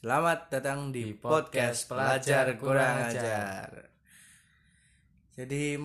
Selamat 0.00 0.48
datang 0.48 0.88
di, 0.88 1.12
Di 1.12 1.20
podcast 1.20 1.84
podcast 1.84 2.24
Pelajar 2.24 2.56
Kurang 2.56 3.12
Ajar. 3.12 3.92
Jadi 5.36 5.76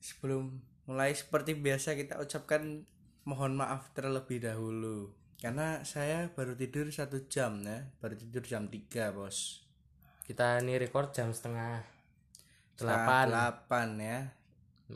sebelum 0.00 0.56
mulai 0.88 1.12
seperti 1.12 1.52
biasa 1.52 1.92
kita 1.92 2.16
ucapkan 2.16 2.88
mohon 3.28 3.60
maaf 3.60 3.92
terlebih 3.92 4.40
dahulu 4.40 5.12
karena 5.36 5.84
saya 5.84 6.32
baru 6.32 6.56
tidur 6.56 6.88
satu 6.88 7.28
jam 7.28 7.60
ya, 7.60 7.84
baru 8.00 8.16
tidur 8.16 8.40
jam 8.40 8.72
3 8.72 9.12
bos. 9.12 9.60
Kita 10.24 10.64
ini 10.64 10.80
record 10.80 11.12
jam 11.12 11.28
setengah 11.28 11.84
delapan. 12.72 13.24
delapan 13.28 13.88
ya. 14.00 14.20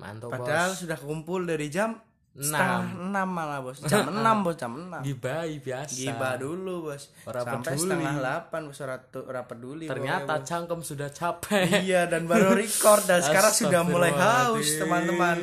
Mantap 0.00 0.32
Padahal 0.32 0.72
bos. 0.72 0.80
sudah 0.80 0.96
kumpul 0.96 1.44
dari 1.44 1.68
jam. 1.68 2.00
Setengah 2.32 2.96
enam 2.96 3.28
malah 3.28 3.60
bos. 3.60 3.76
Jam 3.92 4.08
enam 4.08 4.40
bos, 4.40 4.56
jam 4.56 4.72
enam. 4.72 5.00
Gibai 5.04 5.60
biasa. 5.60 5.92
Giba 5.92 6.40
dulu 6.40 6.88
bos. 6.88 7.12
Ora 7.28 7.44
Sampai 7.44 7.76
peduli. 7.76 7.82
setengah 7.84 8.12
delapan 8.16 8.60
bos 8.64 8.78
ora, 8.80 9.42
peduli. 9.44 9.84
Ternyata 9.84 10.40
pokoknya, 10.40 10.48
cangkem 10.48 10.80
sudah 10.80 11.08
capek. 11.12 11.64
Bos. 11.68 11.84
iya 11.84 12.02
dan 12.08 12.24
baru 12.24 12.56
record 12.56 13.04
dan 13.04 13.20
sekarang 13.20 13.52
sudah 13.52 13.82
mulai 13.84 14.12
haus 14.16 14.68
teman-teman. 14.80 15.36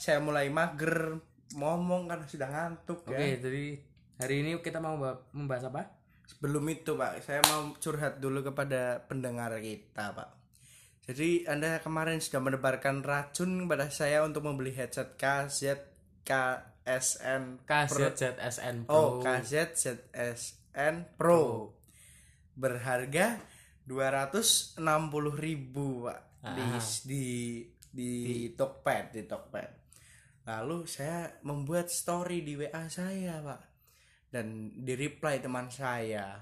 Saya 0.00 0.18
mulai 0.24 0.48
mager 0.48 1.20
ngomong 1.50 2.06
karena 2.06 2.26
sudah 2.30 2.48
ngantuk 2.48 3.02
Oke, 3.04 3.18
ya. 3.18 3.36
jadi 3.42 3.64
hari 4.22 4.34
ini 4.46 4.50
kita 4.62 4.78
mau 4.78 4.94
ba- 4.96 5.26
membahas 5.34 5.66
apa? 5.66 5.82
Sebelum 6.30 6.62
itu 6.70 6.94
Pak, 6.94 7.26
saya 7.26 7.42
mau 7.50 7.74
curhat 7.74 8.22
dulu 8.22 8.46
kepada 8.46 9.02
pendengar 9.10 9.50
kita 9.58 10.14
Pak. 10.14 10.28
Jadi 11.10 11.42
Anda 11.50 11.82
kemarin 11.82 12.22
sudah 12.22 12.38
menebarkan 12.38 13.02
racun 13.02 13.66
kepada 13.66 13.90
saya 13.90 14.22
untuk 14.22 14.46
membeli 14.46 14.70
headset 14.70 15.18
KZ 15.18 15.89
KSN 16.24 17.64
KZZSN 17.64 18.76
Oh, 18.88 19.20
Pro. 19.20 19.24
KZZSN 19.24 20.94
Pro. 21.16 21.72
Berharga 22.54 23.40
260.000 23.86 24.78
ribu 25.36 26.06
Pak. 26.06 26.20
Di 26.40 26.62
Ah. 26.64 26.80
di 27.04 27.24
di, 27.90 28.10
Tokped, 28.54 29.18
di 29.18 29.22
Tokped. 29.26 29.70
Lalu 30.46 30.86
saya 30.86 31.26
membuat 31.42 31.90
story 31.90 32.40
di 32.40 32.54
WA 32.56 32.86
saya, 32.86 33.42
Pak. 33.42 33.60
Dan 34.30 34.70
di 34.78 34.94
reply 34.94 35.42
teman 35.42 35.66
saya. 35.68 36.38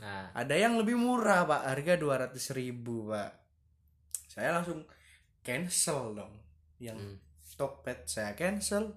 Nah, 0.00 0.32
Ada 0.32 0.56
yang 0.56 0.80
lebih 0.80 0.96
murah, 0.96 1.44
Pak. 1.44 1.62
Harga 1.68 1.94
200.000 2.00 2.56
ribu, 2.56 3.12
Pak. 3.12 3.32
Saya 4.32 4.56
langsung 4.56 4.88
cancel 5.44 6.16
dong. 6.16 6.34
Yang 6.80 6.98
Hmm. 6.98 7.16
Tokped 7.60 8.08
saya 8.08 8.32
cancel. 8.32 8.96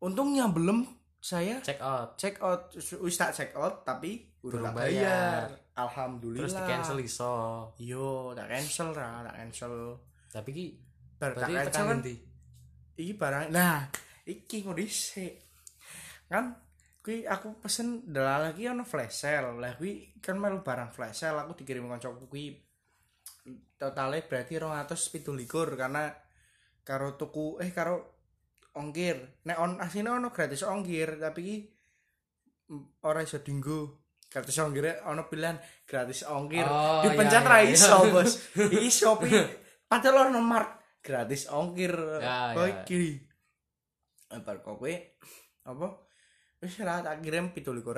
Untungnya 0.00 0.48
belum 0.48 0.88
saya 1.20 1.60
check 1.60 1.76
out. 1.84 2.16
check 2.16 2.40
out 2.40 2.72
wis 3.04 3.20
tak 3.20 3.36
check 3.36 3.52
out 3.52 3.84
tapi 3.84 4.32
udah 4.40 4.72
tak 4.72 4.74
bayar. 4.74 4.88
bayar. 4.88 5.48
Alhamdulillah. 5.76 6.48
Terus 6.48 6.56
di 6.56 6.64
cancel 6.64 6.98
iso. 7.04 7.34
Yo, 7.76 8.32
tak 8.32 8.48
cancel 8.48 8.88
ra, 8.96 9.24
tak 9.24 9.36
cancel. 9.36 9.72
Tapi 10.32 10.50
ki 10.52 10.66
Bar 11.20 11.36
tak 11.36 11.48
cancel 11.52 11.84
kan 11.84 11.98
nanti. 12.00 12.16
iki 12.96 13.12
barang. 13.16 13.52
Nah, 13.52 13.88
iki 14.24 14.64
ngono. 14.64 14.80
Kan 16.28 16.44
kuwi 17.00 17.24
aku 17.24 17.56
pesen 17.60 18.08
dalah 18.08 18.52
lagi 18.52 18.68
ono 18.68 18.84
flash 18.84 19.24
sale. 19.24 19.56
Lah 19.56 19.76
kuwi 19.76 20.20
kan 20.20 20.36
melu 20.40 20.64
barang 20.64 20.92
flash 20.92 21.24
sale 21.24 21.44
aku 21.44 21.60
dikirim 21.64 21.88
kancaku 21.88 22.28
kuwi 22.28 22.56
totalnya 23.80 24.20
berarti 24.28 24.60
227 24.60 25.80
karena 25.80 26.12
karo 26.84 27.16
tuku 27.16 27.56
eh 27.64 27.72
karo 27.72 28.19
ongkir. 28.76 29.42
Nek 29.46 29.56
on 29.58 29.80
asine 29.82 30.10
ono 30.10 30.30
gratis 30.30 30.62
ongkir 30.62 31.18
tapi 31.18 31.66
mm, 32.70 33.04
ora 33.06 33.24
iso 33.24 33.42
dinggo. 33.42 34.06
Gratis 34.30 34.58
ongkir 34.62 35.02
ono 35.06 35.26
pilihan 35.26 35.58
gratis 35.86 36.22
ongkir. 36.26 36.66
Oh, 36.66 37.02
Dipencet 37.02 37.42
iya, 37.42 37.50
ra 37.50 37.58
iya. 37.62 37.74
iso, 37.74 37.98
Bos. 38.10 38.32
Iki 38.76 38.90
Shopee 38.90 39.42
padahal 39.90 40.30
ono 40.30 40.38
Mart 40.38 41.00
gratis 41.02 41.50
ongkir. 41.50 41.94
Ya, 42.22 42.54
ya. 42.54 42.86
iki. 42.86 43.18
Apa 44.30 44.62
kok 44.62 44.78
kowe 44.78 44.94
apa? 45.66 45.86
Wis 46.62 46.78
ra 46.78 47.02
tak 47.02 47.24
kirim 47.24 47.50
17.000. 47.50 47.90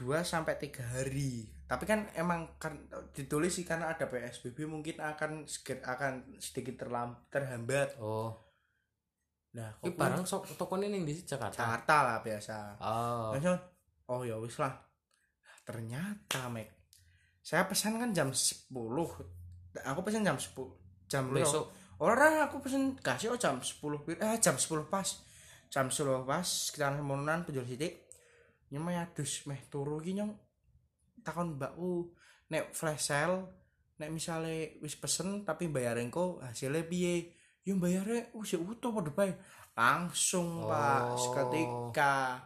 2 0.00 0.24
sampai 0.24 0.56
3 0.56 0.96
hari. 0.96 1.52
Tapi 1.68 1.84
kan 1.84 2.08
emang 2.16 2.56
kan 2.56 2.88
ditulis 3.12 3.52
sih 3.52 3.68
karena 3.68 3.92
ada 3.92 4.08
PSBB 4.08 4.64
mungkin 4.64 4.96
akan 4.96 5.44
sedikit 5.44 5.84
akan 5.84 6.40
sedikit 6.40 6.80
terlam, 6.80 7.20
terhambat. 7.28 8.00
Oh, 8.00 8.49
Nah, 9.50 9.74
kok 9.82 9.98
barang 9.98 10.22
sok 10.22 10.54
tokonya 10.54 10.86
ning 10.86 11.02
di 11.02 11.26
Jakarta. 11.26 11.58
Jakarta 11.58 11.96
lah 12.06 12.16
biasa. 12.22 12.56
Oh. 12.78 13.34
Langsung, 13.34 13.58
oh 14.14 14.22
ya 14.22 14.38
wis 14.38 14.54
lah. 14.62 14.74
Ternyata, 15.66 16.46
Mek. 16.46 16.70
Saya 17.42 17.66
pesan 17.66 17.98
kan 17.98 18.14
jam 18.14 18.30
10. 18.30 18.70
Aku 19.74 20.00
pesan 20.06 20.22
jam 20.22 20.38
10. 20.38 21.10
Jam 21.10 21.26
Besok 21.34 21.66
Orang 22.00 22.40
aku 22.40 22.64
pesen 22.64 22.96
kasih 22.96 23.36
oh 23.36 23.36
jam 23.36 23.60
10 23.60 23.76
pir- 24.08 24.16
eh 24.16 24.40
jam 24.40 24.56
10 24.56 24.88
pas. 24.88 25.04
Jam 25.68 25.92
10 25.92 26.24
pas 26.24 26.48
kita 26.72 26.88
mononan 27.04 27.44
penjual 27.44 27.68
sitik. 27.68 28.08
Nyemai 28.72 28.96
adus 28.96 29.44
meh 29.44 29.68
turu 29.68 30.00
ki 30.00 30.16
nyong. 30.16 30.32
Takon 31.20 31.60
mbakku 31.60 32.08
nek 32.48 32.72
flash 32.72 33.12
sale 33.12 33.52
nek 34.00 34.08
misale 34.08 34.80
wis 34.80 34.96
pesen 34.96 35.44
tapi 35.44 35.68
bayarin 35.68 36.08
kok 36.08 36.40
hasilnya 36.40 36.88
piye? 36.88 37.36
Yo 37.62 37.76
bayarnya 37.76 38.32
wis 38.32 38.54
utuh 38.54 38.90
padha 38.90 39.10
bae. 39.10 39.32
Langsung 39.72 40.64
Pak 40.64 41.02
Oh. 41.06 41.16
seketika. 41.16 42.40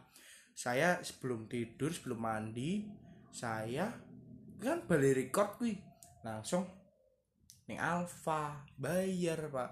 Saya 0.52 0.98
sebelum 1.00 1.47
tidur 1.47 1.91
sebelum 1.91 2.20
mandi 2.20 2.86
saya 3.28 3.91
kan 4.56 4.86
balik 4.86 5.19
record 5.19 5.58
kuwi 5.58 5.75
langsung 6.22 6.62
ning 7.64 7.76
Alfa 7.76 8.62
bayar 8.75 9.50
pak. 9.50 9.70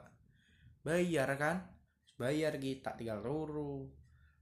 Bayar 0.82 1.30
kan? 1.36 1.62
Bayar 2.14 2.58
kita 2.58 2.92
tinggal 2.92 3.22
loro. 3.22 3.86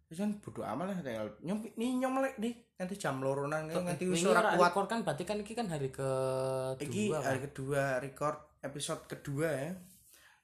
Terus 0.04 0.18
kan 0.18 0.32
bodo 0.38 0.64
amat 0.64 0.86
lah 0.86 0.98
tinggal 0.98 1.28
nyom 1.40 1.60
nih 1.70 1.90
nyom 1.98 2.12
melek 2.14 2.34
nih 2.36 2.54
nanti 2.74 2.96
jam 2.96 3.20
loronan 3.20 3.68
nanti 3.68 4.08
Ini 4.08 4.26
ora 4.26 4.56
kuat. 4.56 4.72
record 4.72 4.86
kan 4.88 4.98
berarti 5.04 5.22
kan 5.22 5.36
iki 5.38 5.52
kan 5.52 5.68
hari 5.68 5.92
ke 5.92 6.10
iki 6.80 7.12
hari 7.12 7.44
kedua 7.44 8.00
record 8.00 8.34
episode 8.58 9.04
kedua 9.06 9.46
ya 9.46 9.70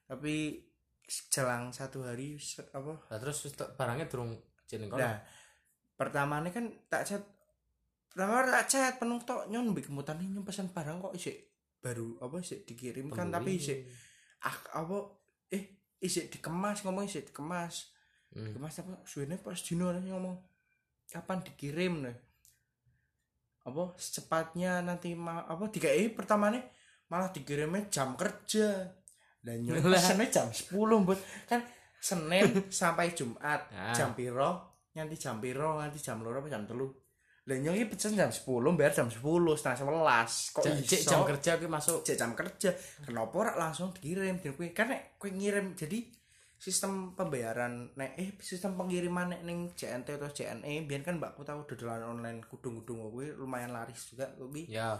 tapi 0.07 0.63
jelang 1.07 1.71
satu 1.71 2.03
hari 2.03 2.35
apa? 2.73 2.93
Lah 3.11 3.17
terus 3.19 3.47
barangnya 3.75 4.07
durung 4.07 4.35
jeneng 4.67 4.91
nah 4.91 5.23
pertama 5.95 6.43
ini 6.43 6.51
kan 6.51 6.67
tak 6.91 7.07
chat 7.07 7.23
pertama 8.11 8.43
tak 8.43 8.67
chat 8.67 8.93
penuh 8.99 9.17
tok 9.23 9.47
nyon 9.47 9.71
mbek 9.71 9.87
kemutan 9.87 10.19
nyom 10.19 10.43
pesan 10.43 10.69
barang 10.69 10.99
kok 10.99 11.15
isik 11.15 11.47
baru 11.79 12.19
apa 12.19 12.43
isik 12.43 12.67
dikirimkan 12.67 13.31
tapi 13.31 13.55
Pembeli. 13.55 13.63
isik 13.63 13.79
ah 14.43 14.83
apa 14.83 14.97
eh 15.49 15.63
isik 16.03 16.29
dikemas 16.29 16.83
ngomong 16.85 17.07
isik 17.07 17.31
dikemas. 17.31 17.95
Hmm. 18.35 18.51
dikemas 18.51 18.75
apa? 18.83 19.01
Suwene 19.07 19.39
pas 19.39 19.57
dino 19.57 19.89
ngomong 19.89 20.35
kapan 21.07 21.39
dikirim 21.41 22.03
nih? 22.03 22.17
Apa 23.65 23.95
secepatnya 23.95 24.83
nanti 24.83 25.15
ma 25.15 25.47
apa 25.47 25.65
tiga 25.71 25.89
eh 25.89 26.11
pertama 26.11 26.51
nih 26.51 26.61
malah 27.07 27.31
dikirimnya 27.31 27.87
jam 27.87 28.19
kerja 28.19 28.91
dan 29.39 29.59
nyuruh 29.63 29.81
pesennya 29.83 30.27
jam 30.27 30.47
10 30.47 30.73
buat 31.03 31.19
kan 31.45 31.61
Senin 31.97 32.69
sampai 32.69 33.11
Jumat 33.11 33.67
Ah. 33.73 33.89
jam 33.91 34.13
piro? 34.13 34.77
Nanti 34.93 35.15
jam 35.15 35.37
piro? 35.37 35.77
Nanti 35.77 35.97
jam 35.97 36.21
loro 36.21 36.39
apa 36.39 36.49
jam 36.49 36.65
telu? 36.65 36.89
Dan 37.41 37.63
nyuruh 37.63 37.87
pesen 37.87 38.13
jam 38.13 38.27
10 38.27 38.43
bayar 38.75 38.91
jam 38.91 39.07
10 39.07 39.23
setengah 39.55 39.77
sebelas 39.77 40.31
kok 40.51 40.61
Ja- 40.61 40.75
cek 40.77 40.99
iso? 40.99 41.09
jam 41.09 41.21
kerja 41.23 41.51
ki 41.55 41.65
masuk. 41.65 41.99
Cek 42.03 42.17
jam 42.17 42.31
kerja. 42.33 42.69
Kenapa 43.01 43.33
ora 43.33 43.53
langsung 43.55 43.89
dikirim? 43.91 44.37
Dan 44.37 44.51
kue 44.53 44.75
karena 44.75 44.99
kue 45.15 45.31
ngirim 45.31 45.73
jadi 45.73 46.03
sistem 46.57 47.13
pembayaran 47.13 47.93
nek 47.93 48.17
eh 48.17 48.33
sistem 48.41 48.73
pengiriman 48.73 49.29
nek 49.29 49.41
ning 49.41 49.69
JNT 49.71 50.17
atau 50.17 50.27
JNE 50.27 50.83
biar 50.83 51.05
kan 51.05 51.21
mbakku 51.21 51.45
tahu 51.45 51.69
dodolan 51.69 52.01
online 52.03 52.41
kudung-kudung 52.43 53.13
kuwi 53.13 53.29
lumayan 53.31 53.69
laris 53.71 54.09
juga 54.09 54.27
kuwi. 54.33 54.65
Ya. 54.67 54.97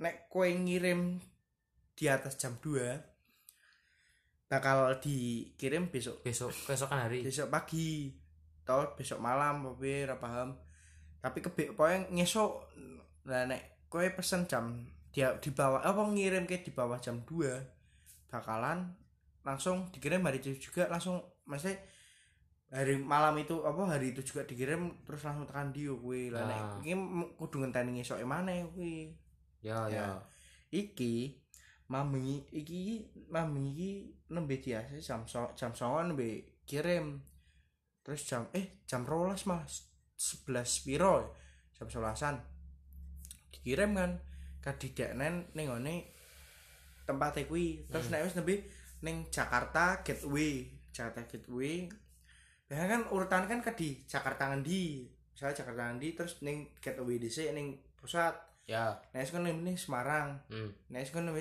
Nek 0.00 0.26
kue 0.26 0.48
ngirim 0.50 1.20
di 1.92 2.04
atas 2.08 2.40
jam 2.40 2.56
2 2.56 3.09
bakal 4.50 4.98
dikirim 4.98 5.86
besok. 5.94 6.26
Besok 6.26 6.50
keesokan 6.66 7.06
hari. 7.06 7.22
Besok 7.22 7.46
pagi 7.54 8.10
atau 8.66 8.82
besok 8.98 9.22
malam 9.22 9.62
tapi 9.62 10.02
ora 10.02 10.18
paham. 10.18 10.58
Tapi 11.22 11.38
kebe 11.38 11.78
pokoknya 11.78 12.10
ngesok 12.10 12.52
lah 13.30 13.46
nek 13.46 13.86
kowe 13.86 14.02
pesen 14.10 14.50
jam 14.50 14.82
dia 15.14 15.30
di 15.38 15.50
bawah 15.54 15.82
apa 15.82 16.02
ngirim 16.02 16.46
ke 16.50 16.62
di 16.62 16.70
bawah 16.74 16.98
jam 17.02 17.22
2 17.26 18.30
bakalan 18.30 18.94
langsung 19.42 19.90
dikirim 19.90 20.22
hari 20.22 20.38
itu 20.38 20.70
juga 20.70 20.86
langsung 20.86 21.18
maksudnya 21.50 21.82
hari 22.70 22.94
malam 22.94 23.34
itu 23.42 23.58
apa 23.66 23.82
hari 23.90 24.14
itu 24.14 24.22
juga 24.22 24.46
dikirim 24.46 25.02
terus 25.02 25.26
langsung 25.26 25.46
tekan 25.46 25.70
dia 25.74 25.90
kuwi. 25.94 26.30
Lah 26.30 26.46
nek 26.46 26.58
Ah. 26.58 26.74
iki 26.82 26.94
kudu 27.38 27.56
ngenteni 27.62 27.98
ngesoke 27.98 28.26
maneh 28.26 28.66
kuwi. 28.74 29.14
Ya 29.62 29.86
ya. 29.86 29.94
Ya. 29.94 30.06
iki 30.70 31.38
mami 31.90 32.46
iki 32.54 33.02
mami 33.34 33.74
iki 33.74 33.90
nembe 34.30 34.62
diase 34.62 35.02
jam 35.02 35.26
so, 35.26 35.50
jam 35.58 35.74
09.00 35.74 36.14
nembe 36.14 36.30
kirim. 36.62 37.18
Terus 38.06 38.22
jam 38.30 38.46
eh 38.54 38.78
jam 38.86 39.02
rolas 39.02 39.42
mas 39.50 39.90
11 40.14 40.86
piro 40.86 41.14
ya? 41.18 41.28
jam 41.80 41.86
11an 41.90 42.36
dikirim 43.50 43.96
kan 43.96 44.12
kadideknen 44.62 45.50
ning 45.56 45.66
ngene 45.66 46.14
tempat 47.04 47.42
kuwi. 47.50 47.90
Terus 47.90 48.06
nek 48.14 48.22
wis 48.22 48.38
nembe 48.38 48.54
ning 49.02 49.26
Jakarta 49.34 50.06
Gateway 50.06 50.70
Jakarta 50.94 51.26
Gateway. 51.26 51.90
Ya 52.70 52.86
kan 52.86 53.02
urutan 53.10 53.50
kan 53.50 53.66
ke 53.66 53.74
di 53.74 53.88
Jakarta 54.06 54.54
ngendi? 54.54 55.10
Misalnya 55.34 55.58
Jakarta 55.58 55.82
ngendi 55.90 56.08
terus 56.14 56.38
ning 56.46 56.70
Gateway 56.78 57.18
dhisik 57.18 57.50
ning 57.50 57.82
pusat. 57.98 58.38
Ya. 58.70 59.02
Nek 59.10 59.26
wis 59.26 59.34
kono 59.34 59.50
ning 59.50 59.74
Semarang. 59.74 60.38
Hmm. 60.46 60.70
nek 60.86 61.02
wis 61.02 61.10
kono 61.10 61.34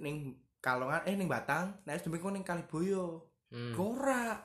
ning 0.00 0.40
Kalongan 0.64 1.04
eh 1.04 1.14
ning 1.14 1.28
Batang 1.28 1.84
nek 1.84 2.00
kono 2.02 2.34
ning 2.34 2.46
Kaliboyo 2.46 3.34
Hmm. 3.54 3.78
Ora. 3.78 4.42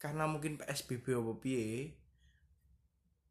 Karena 0.00 0.24
mungkin 0.24 0.56
PSBB 0.56 1.12
apa 1.12 1.32
piye. 1.36 1.92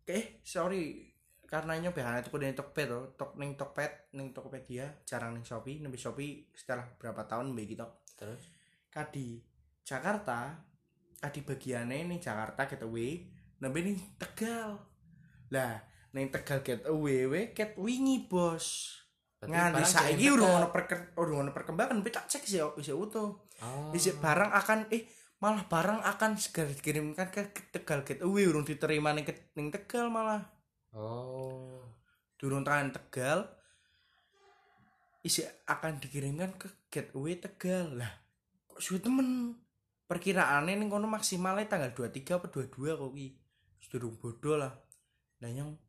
Eh, 0.06 0.46
sorry. 0.46 1.10
Karena 1.50 1.74
nyobahan 1.82 2.22
itu 2.22 2.30
ning 2.38 2.54
Tokped 2.54 2.86
to, 2.86 3.00
tok 3.18 3.34
ning 3.42 3.58
Tokped, 3.58 4.14
ning 4.14 4.30
Tokopedia, 4.30 5.02
jarang 5.02 5.34
ning 5.34 5.42
Shopee, 5.42 5.82
nembe 5.82 5.98
Shopee 5.98 6.54
setelah 6.54 6.86
berapa 7.02 7.26
tahun 7.26 7.58
mbek 7.58 7.74
gitu. 7.74 7.90
terus 8.14 8.54
Kadi 8.94 9.42
Jakarta, 9.82 10.62
kadi 11.18 11.42
bagiane 11.42 12.06
ning 12.06 12.22
Jakarta 12.22 12.70
getaway, 12.70 13.26
nembe 13.58 13.82
ning 13.82 13.98
Tegal. 14.22 14.78
Lah, 15.50 15.82
ning 16.14 16.30
Tegal 16.30 16.62
getaway 16.62 17.26
we 17.26 17.42
ket 17.58 17.74
wingi, 17.82 18.30
Bos. 18.30 18.94
Nganti 19.40 19.84
saiki 19.88 20.28
urung 20.36 20.52
ono 20.52 20.68
urung 21.16 21.48
ono 21.48 21.52
perkembangan, 21.56 22.04
tapi 22.04 22.12
tak 22.12 22.28
cek 22.28 22.44
sih 22.44 22.60
isih 22.60 22.96
utuh. 23.00 23.40
oh. 23.40 23.96
Isi 23.96 24.12
barang 24.20 24.52
akan 24.52 24.92
eh 24.92 25.08
malah 25.40 25.64
barang 25.64 26.04
akan 26.04 26.36
segera 26.36 26.68
dikirimkan 26.76 27.32
ke 27.32 27.48
Tegal. 27.72 28.04
Gateway 28.04 28.44
urung 28.52 28.68
diterima 28.68 29.16
ning 29.16 29.24
ning 29.56 29.72
Tegal 29.72 30.12
malah. 30.12 30.44
Oh. 30.92 31.80
Durung 32.36 32.68
tekan 32.68 32.92
Tegal 32.92 33.48
isi 35.24 35.44
akan 35.68 36.04
dikirimkan 36.04 36.60
ke 36.60 36.68
Gateway 36.92 37.40
Tegal. 37.40 37.96
Lah 37.96 38.12
kok 38.68 38.84
suwe 38.84 39.00
temen? 39.00 39.56
Perkiraannya 40.10 40.74
ning 40.74 40.90
kono 40.92 41.06
maksimalnya 41.06 41.70
tanggal 41.70 41.94
23 41.96 42.42
apa 42.42 42.48
22 42.50 42.98
kok 42.98 43.12
ki 43.16 43.28
durung 43.90 44.20
bodoh 44.20 44.58
lah. 44.60 44.74
Nah 45.40 45.50
yang 45.50 45.80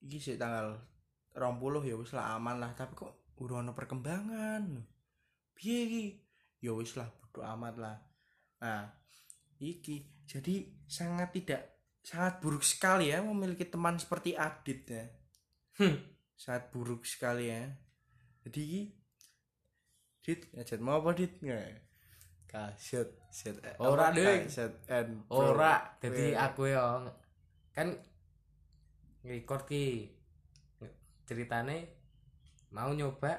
iki 0.00 0.20
sih 0.20 0.36
tanggal 0.38 0.78
20 1.34 1.90
ya 1.90 1.94
wis 1.98 2.14
lah 2.14 2.38
aman 2.38 2.62
lah. 2.62 2.70
Tapi 2.78 2.94
kok 2.94 3.34
urung 3.42 3.66
ono 3.66 3.72
perkembangan? 3.74 4.62
Piye 5.54 5.78
iki? 5.86 6.04
Ya 6.62 6.72
wis 6.72 6.94
lah 6.94 7.10
bodo 7.10 7.42
amat 7.42 7.74
lah. 7.76 7.96
Nah 8.62 8.88
iki. 9.58 10.06
Jadi 10.24 10.86
sangat 10.88 11.36
tidak 11.36 11.62
sangat 12.00 12.40
buruk 12.40 12.64
sekali 12.64 13.12
ya 13.12 13.20
memiliki 13.20 13.68
teman 13.68 14.00
seperti 14.00 14.32
Adit 14.38 14.80
ya. 14.88 15.04
Hmm. 15.74 15.98
sangat 16.38 16.70
buruk 16.70 17.02
sekali 17.06 17.50
ya. 17.50 17.66
Jadi 18.46 18.60
iki 18.62 18.82
Dit 20.24 20.40
ngajak 20.56 20.80
mau 20.80 21.04
apa 21.04 21.12
Dit? 21.12 21.36
Kaset 22.48 23.10
set 23.34 23.58
Ora, 23.82 24.08
apa, 24.08 24.16
Ding. 24.16 24.46
kaset 24.46 24.72
and 24.86 25.26
pro. 25.26 25.58
ora 25.58 25.98
jadi 25.98 26.38
aku 26.38 26.70
yo 26.70 27.10
kan 27.74 27.98
record 29.26 29.66
ki 29.66 30.06
ceritane 31.24 31.76
mau 32.72 32.92
nyoba 32.92 33.32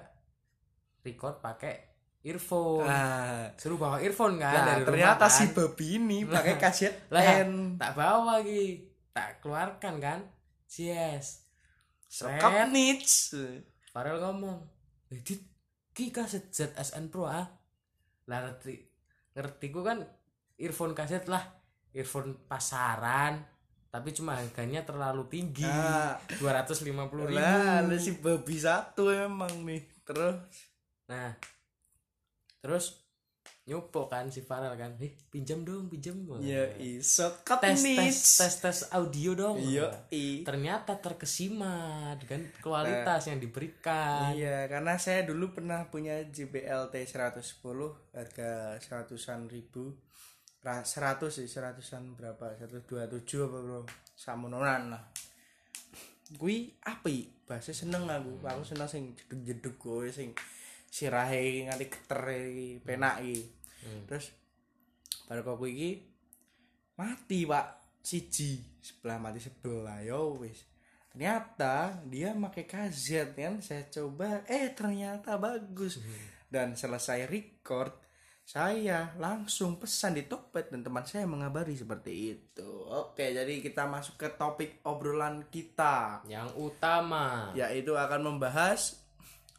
record 1.05 1.39
pakai 1.39 1.95
earphone. 2.25 2.85
Nah, 2.89 3.53
suruh 3.55 3.77
bawa 3.77 4.01
earphone 4.01 4.41
kan 4.41 4.53
nah, 4.53 4.65
dari 4.73 4.81
rumah 4.81 4.89
ternyata 4.89 5.25
kan. 5.29 5.35
si 5.37 5.43
babi 5.53 5.87
ini 6.01 6.25
pakai 6.25 6.55
kaset 6.57 6.93
Lah, 7.13 7.45
tak 7.77 7.91
bawa 7.93 8.41
ki 8.41 8.61
tak 9.13 9.45
keluarkan 9.45 10.01
kan. 10.01 10.19
Yes 10.75 11.45
sekap 12.15 12.71
niche 12.71 13.67
Farel 13.91 14.19
ngomong 14.23 14.59
eh 15.11 15.19
dit 15.23 15.43
ki 15.91 16.11
kaset 16.11 16.51
ZSN 16.51 17.11
Pro 17.11 17.27
ah. 17.27 17.47
Lah 18.27 18.39
ngerti 18.43 18.75
ngerti 19.35 19.67
ku 19.71 19.83
kan 19.83 19.99
earphone 20.55 20.95
kaset 20.95 21.27
lah 21.27 21.43
earphone 21.91 22.47
pasaran 22.47 23.43
tapi 23.95 24.11
cuma 24.11 24.35
harganya 24.35 24.83
terlalu 24.83 25.23
tinggi. 25.31 25.63
Nah. 25.63 26.19
dua 26.35 26.51
ratus 26.59 26.83
lima 26.83 27.07
puluh 27.07 27.31
ribu. 27.31 27.39
Lah 27.39 27.79
ada 27.79 27.95
si 27.95 28.19
babi 28.19 28.59
satu 28.59 29.07
emang 29.07 29.63
nih 29.63 29.87
terus? 30.03 30.35
Nah 31.07 31.31
terus 32.59 32.99
nyopo 33.65 34.11
kan 34.11 34.27
si 34.27 34.43
Farel 34.43 34.75
kan. 34.75 34.99
Eh 34.99 35.15
pinjam 35.31 35.63
dong 35.63 35.87
pinjam. 35.87 36.19
Ya 36.43 36.67
iso 36.75 37.39
cut 37.47 37.63
tes 37.63 37.79
tes 37.79 38.13
tes 38.13 38.53
tes 38.59 38.79
audio 38.91 39.31
dong. 39.31 39.55
Iya 39.63 39.89
i. 40.11 40.43
Ternyata 40.43 40.99
terkesima 40.99 42.11
dengan 42.19 42.51
kualitas 42.59 43.31
yang 43.31 43.39
diberikan. 43.39 44.35
Iya, 44.35 44.67
karena 44.67 44.99
saya 44.99 45.23
dulu 45.23 45.55
pernah 45.55 45.87
punya 45.87 46.19
JBL 46.29 46.91
T110 46.91 47.79
harga 48.11 48.77
seratusan 48.83 49.47
ribu. 49.47 49.95
Ra- 50.65 50.81
Seratus 50.81 51.37
sih, 51.37 51.45
seratusan 51.45 52.17
berapa? 52.17 52.57
127 52.57 53.45
apa 53.45 53.57
bro? 53.61 53.81
Samononan 54.17 54.97
lah. 54.97 55.03
Kui 56.41 56.73
apa 56.81 57.05
i? 57.05 57.29
Bahasa 57.45 57.69
seneng 57.69 58.09
aku. 58.09 58.41
Aku 58.41 58.65
seneng 58.65 58.89
sing 58.89 59.13
jeduk-jeduk 59.13 59.77
gue 59.77 60.09
sing 60.09 60.33
sirahe 60.89 61.69
nganti 61.69 61.85
geter 61.85 62.21
iki, 62.33 62.69
penak 62.81 63.21
iki. 63.21 63.45
Hmm. 63.85 64.01
Terus 64.09 64.33
bar 65.29 65.45
kok 65.45 65.61
iki 65.69 66.01
mati, 66.97 67.45
Pak. 67.45 67.67
Siji 68.05 68.61
sebelah 68.85 69.17
mati 69.17 69.41
sebelah 69.41 70.01
yo 70.05 70.37
wis. 70.37 70.61
Ternyata 71.09 72.05
dia 72.05 72.37
pakai 72.37 72.69
kaset 72.69 73.33
kan 73.33 73.57
saya 73.65 73.89
coba 73.89 74.45
eh 74.45 74.69
ternyata 74.77 75.41
bagus. 75.41 75.97
Dan 76.45 76.77
selesai 76.77 77.25
record 77.25 78.04
saya 78.45 79.09
langsung 79.17 79.81
pesan 79.81 80.13
di 80.13 80.23
Tokped 80.23 80.69
dan 80.69 80.85
teman 80.85 81.01
saya 81.01 81.25
mengabari 81.25 81.73
seperti 81.73 82.11
itu. 82.31 82.69
Oke, 82.85 83.33
jadi 83.33 83.49
kita 83.57 83.89
masuk 83.89 84.15
ke 84.15 84.29
topik 84.31 84.85
obrolan 84.85 85.49
kita. 85.49 86.21
Yang 86.29 86.53
utama. 86.53 87.49
Yaitu 87.57 87.97
akan 87.97 88.21
membahas 88.23 89.01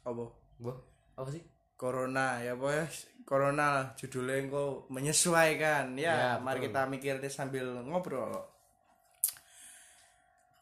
apa? 0.00 0.30
Boh, 0.56 0.76
apa 1.12 1.28
sih? 1.28 1.42
Corona 1.76 2.40
ya 2.40 2.56
bos 2.56 3.04
Corona 3.26 3.68
lah 3.68 3.86
judulnya 3.98 4.48
kok 4.48 4.86
menyesuaikan. 4.88 5.98
Ya, 5.98 6.14
Ya, 6.14 6.30
mari 6.38 6.62
betul. 6.62 6.70
kita 6.70 6.80
mikir 6.86 7.14
deh 7.18 7.28
sambil 7.28 7.66
ngobrol. 7.82 8.32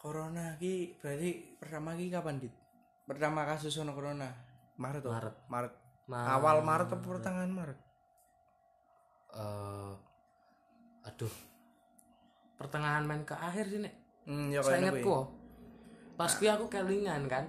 Corona 0.01 0.57
ki 0.57 0.97
berarti 0.97 1.61
pertama 1.61 1.93
ki 1.93 2.09
kapan 2.09 2.41
dit? 2.41 2.55
Pertama 3.05 3.45
kasus 3.45 3.77
ono 3.77 3.93
Corona? 3.93 4.33
Maret 4.75 5.01
tuh 5.01 5.13
Maret. 5.13 5.37
Maret. 5.47 5.73
Ma- 6.09 6.35
awal 6.35 6.61
Maret 6.61 6.89
atau 6.89 7.01
pertengahan 7.01 7.49
Maret 7.49 7.79
eh, 9.35 9.93
aduh. 11.05 11.35
Pertengahan 12.55 13.03
main 13.05 13.23
ke 13.23 13.35
akhir 13.35 13.67
sih 13.67 13.81
nek. 13.83 13.95
Hmm 14.25 14.49
ya 14.49 14.63
saya 14.65 14.89
kuwi. 14.89 15.05
oh. 15.05 15.29
pas 16.15 16.31
kuwi 16.31 16.47
aku 16.49 16.71
kelingan 16.71 17.27
kan 17.27 17.45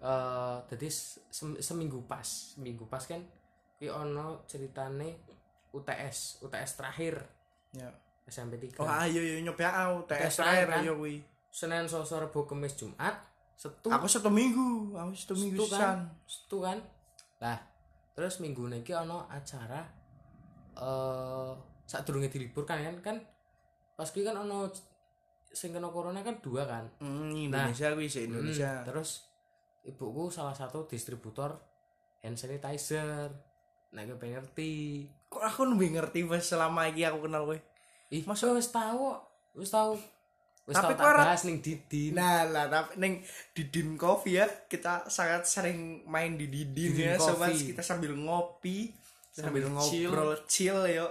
eh 0.00 0.56
jadi 0.72 0.88
sem- 1.28 1.60
seminggu 1.60 2.02
pas. 2.04 2.24
Seminggu 2.56 2.88
pas 2.88 3.04
kan 3.04 3.20
ki 3.76 3.88
ono 3.88 4.42
ceritane 4.44 5.20
UTS 5.70 6.42
UTS 6.42 6.70
terakhir. 6.74 7.14
Ya. 7.74 7.90
SMP 8.24 8.56
3 8.56 8.80
oh 8.80 8.88
ayo 8.88 9.20
yo 9.20 9.36
nyoba 9.44 9.68
aku 9.68 10.08
Tes 10.08 10.16
tes 10.16 10.40
terakhir, 10.40 10.66
kan? 10.72 10.80
ayo 10.80 10.96
kuwi 10.96 11.20
Senin 11.52 11.84
Selasa 11.84 12.24
Rabu 12.24 12.48
Kamis 12.48 12.72
Jumat 12.72 13.20
Setu. 13.52 13.92
Aku 13.92 14.08
satu 14.08 14.32
minggu 14.32 14.96
aku 14.96 15.12
satu 15.12 15.36
minggu 15.36 15.60
Setu 15.60 15.76
kan? 15.76 15.96
Setu 16.24 16.56
kan? 16.64 16.78
Lah 17.44 17.60
Terus 18.16 18.40
minggu 18.40 18.64
niki 18.72 18.96
ono 18.96 19.28
acara 19.28 19.84
eh 20.78 21.50
saat 21.84 22.02
durunge 22.08 22.32
diliburkan 22.32 22.80
kan 22.80 22.96
kan 23.04 23.16
pas 23.94 24.08
kuwi 24.10 24.26
kan 24.26 24.34
ono 24.34 24.66
sing 25.54 25.70
kena 25.70 25.88
corona 25.94 26.20
kan 26.26 26.42
dua 26.42 26.66
kan? 26.66 26.84
Hmm, 26.98 27.30
Indonesia 27.30 27.94
kuwi 27.94 28.10
sih 28.10 28.26
Indonesia. 28.26 28.82
Hmm, 28.82 28.86
terus 28.90 29.30
ibuku 29.86 30.32
salah 30.34 30.56
satu 30.56 30.90
distributor 30.90 31.54
hand 32.24 32.40
sanitizer. 32.40 33.30
Nah 33.94 34.02
gue 34.02 34.18
pengen 34.18 34.42
ngerti. 34.42 35.06
Kok 35.30 35.44
aku 35.44 35.62
lebih 35.70 35.94
ngerti 36.00 36.26
pas 36.26 36.42
selama 36.42 36.90
iki 36.90 37.06
aku 37.06 37.30
kenal 37.30 37.46
kowe? 37.46 37.58
Ih 38.10 38.26
masa 38.26 38.50
wis 38.50 38.74
tahu 38.74 39.14
wis 39.54 39.70
tahu 39.70 39.94
wis 40.66 40.74
Tapi 40.74 40.96
tahu 40.98 41.06
tak 41.06 41.14
bahas 41.22 41.42
ning 41.46 41.62
didin 41.62 42.16
Nah 42.16 42.48
lah 42.48 42.66
tapi 42.66 42.96
neng 42.98 43.22
Didin 43.54 43.94
Coffee 43.94 44.40
ya 44.42 44.46
kita 44.66 45.06
sangat 45.06 45.44
sering 45.44 46.02
main 46.08 46.34
di 46.34 46.50
Didin, 46.50 46.94
Didin 46.94 47.14
ya 47.14 47.20
sobat 47.20 47.54
kita 47.54 47.84
sambil 47.84 48.16
ngopi 48.16 48.90
sambil, 49.34 49.66
Sambil 49.66 49.82
chill. 49.82 50.08
ngobrol 50.08 50.32
chill 50.46 50.78
yo 50.86 51.06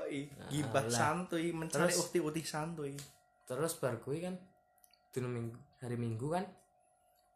gibah 0.48 0.80
Alah. 0.80 0.96
santuy 0.96 1.52
mencari 1.52 1.92
Terus- 1.92 2.00
ukti-ukti 2.02 2.42
santuy. 2.42 2.96
Terus 3.44 3.76
bar 3.78 4.00
kuwi 4.00 4.24
kan 4.24 4.40
dino 5.12 5.28
minggu 5.28 5.54
hari 5.78 6.00
minggu 6.00 6.28
kan 6.30 6.48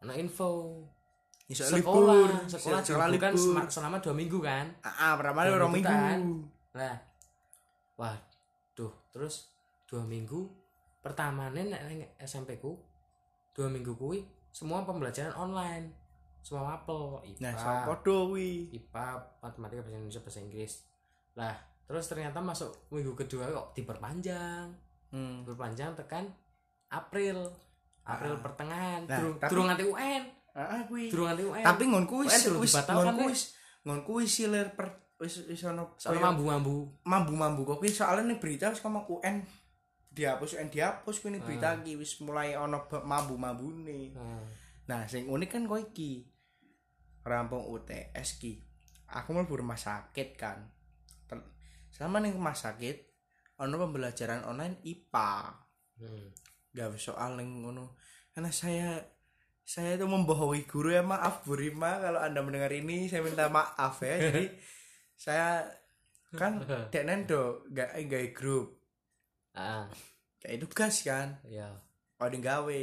ana 0.00 0.16
info. 0.16 0.80
Iso 1.44 1.64
sekolah 1.64 1.76
libur. 2.16 2.28
sekolah 2.46 2.80
sekolah 2.80 3.08
libur 3.08 3.32
selama, 3.32 3.68
selama 3.68 3.96
dua 3.98 4.14
minggu 4.14 4.38
kan. 4.38 4.66
Ah 4.80 5.12
pertama 5.14 5.44
Dua 5.44 5.56
orang 5.56 5.70
minggu 5.70 5.88
kan. 5.88 6.18
Nah, 6.74 6.96
waduh, 7.96 8.92
terus 9.10 9.48
dua 9.84 10.04
minggu 10.04 10.48
pertamane 10.98 11.64
nek 11.66 11.82
ning 11.84 12.00
SMP 12.18 12.56
ku 12.56 12.76
dua 13.52 13.66
minggu 13.66 13.92
kuwi 13.92 14.20
semua 14.48 14.84
pembelajaran 14.84 15.32
online 15.34 16.07
semua 16.48 16.64
mapel 16.66 17.20
IPA 17.28 17.44
nah 17.44 17.84
podo 17.84 18.32
kuwi. 18.32 18.72
IPA 18.72 19.06
matematika 19.38 19.84
bahasa 19.84 19.96
Indonesia 19.98 20.24
bahasa 20.24 20.40
Inggris. 20.40 20.72
Lah 21.36 21.56
terus 21.84 22.04
ternyata 22.04 22.40
masuk 22.40 22.88
minggu 22.88 23.12
kedua 23.14 23.44
kok 23.48 23.76
diperpanjang. 23.76 24.72
Hmm. 25.08 25.44
diperpanjang 25.44 25.92
tekan 25.94 26.24
April. 26.88 27.52
April 28.02 28.34
Ah. 28.34 28.40
pertengahan. 28.40 29.00
Nah, 29.04 29.18
durung 29.20 29.36
tapi- 29.36 29.50
durung 29.52 29.66
nganti 29.68 29.84
UN 29.84 30.22
ah 30.54 30.82
kuwi. 30.84 31.04
Durung 31.12 31.26
nganti 31.28 31.44
UN 31.44 31.64
tapi 31.64 31.84
UN 31.84 32.04
durung 32.08 32.60
wis 32.64 32.72
Nek. 32.72 33.28
wis 33.28 33.40
ngonku 33.84 34.10
wis 34.16 34.32
silir 34.32 34.72
per 34.72 34.88
wis 35.20 35.44
wis 35.44 35.60
ono 35.62 35.92
mambu-mambu. 36.00 37.04
Mambu-mambu 37.04 37.60
kok 37.66 37.78
kuwi. 37.78 37.92
Soalnya 37.92 38.32
nih 38.32 38.40
berita 38.40 38.72
wis 38.72 38.80
ngomong 38.80 39.04
UN 39.06 39.44
dihapus 40.08 40.56
UN 40.56 40.72
dihapus 40.72 41.20
kuwi 41.20 41.36
berita 41.38 41.72
Ah. 41.72 41.76
iki. 41.76 42.00
Wis 42.00 42.16
mulai 42.20 42.56
ono 42.56 42.88
mambu-mambune. 42.88 44.16
Nah, 44.16 44.40
nah 44.86 45.00
sing 45.04 45.28
unik 45.28 45.50
kan 45.50 45.68
kok 45.68 45.92
iki 45.92 46.24
rampung 47.28 47.68
UTS 47.68 48.40
ki. 48.40 48.64
Aku 49.12 49.36
mlebu 49.36 49.60
rumah 49.60 49.76
sakit 49.76 50.28
kan. 50.36 50.64
Ter- 51.28 51.52
sama 51.92 52.20
ning 52.20 52.36
rumah 52.36 52.56
sakit 52.56 53.08
ono 53.58 53.74
pembelajaran 53.74 54.46
online 54.46 54.78
IPA 54.86 55.32
hmm. 55.98 56.26
gak 56.72 56.96
soal 56.96 57.36
ning 57.36 57.64
ngono. 57.64 57.98
Karena 58.32 58.50
saya 58.54 59.02
saya 59.68 60.00
itu 60.00 60.08
membohongi 60.08 60.64
guru 60.64 60.96
ya 60.96 61.04
maaf 61.04 61.44
Bu 61.44 61.52
Rima 61.52 62.00
kalau 62.00 62.24
anda 62.24 62.40
mendengar 62.40 62.72
ini 62.72 63.04
saya 63.10 63.20
minta 63.20 63.52
maaf 63.52 64.00
ya. 64.00 64.16
Jadi 64.16 64.44
saya 65.28 65.68
kan 66.32 66.64
dek 66.92 67.04
nendo 67.04 67.68
gak 67.68 67.92
gak 68.08 68.32
grup. 68.32 68.80
Ah. 69.52 69.90
Kayak 70.40 70.64
tugas 70.64 71.04
kan. 71.04 71.42
Ya 71.44 71.88
oh 72.18 72.28
gawe. 72.28 72.82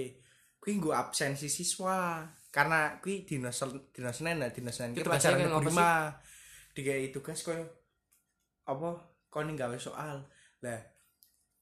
Kuwi 0.60 0.82
nggo 0.82 0.92
absensi 0.98 1.52
siswa 1.52 2.26
karena 2.56 2.96
kuwi 3.04 3.28
dina 3.28 3.52
Sel- 3.52 3.92
dina 3.92 4.16
Senin 4.16 4.40
nah 4.40 4.48
dina 4.48 4.72
Senin 4.72 4.96
Itu 4.96 5.04
ki 5.04 5.12
tugasnya 5.12 5.36
pelajaran 5.36 5.52
ngopo 5.52 5.70
Rima 5.76 5.92
digawe 6.72 7.08
tugas 7.12 7.40
koyo 7.44 7.64
apa 8.64 8.90
kau 9.28 9.44
ning 9.44 9.60
gawe 9.60 9.76
soal 9.76 10.24
lah 10.64 10.80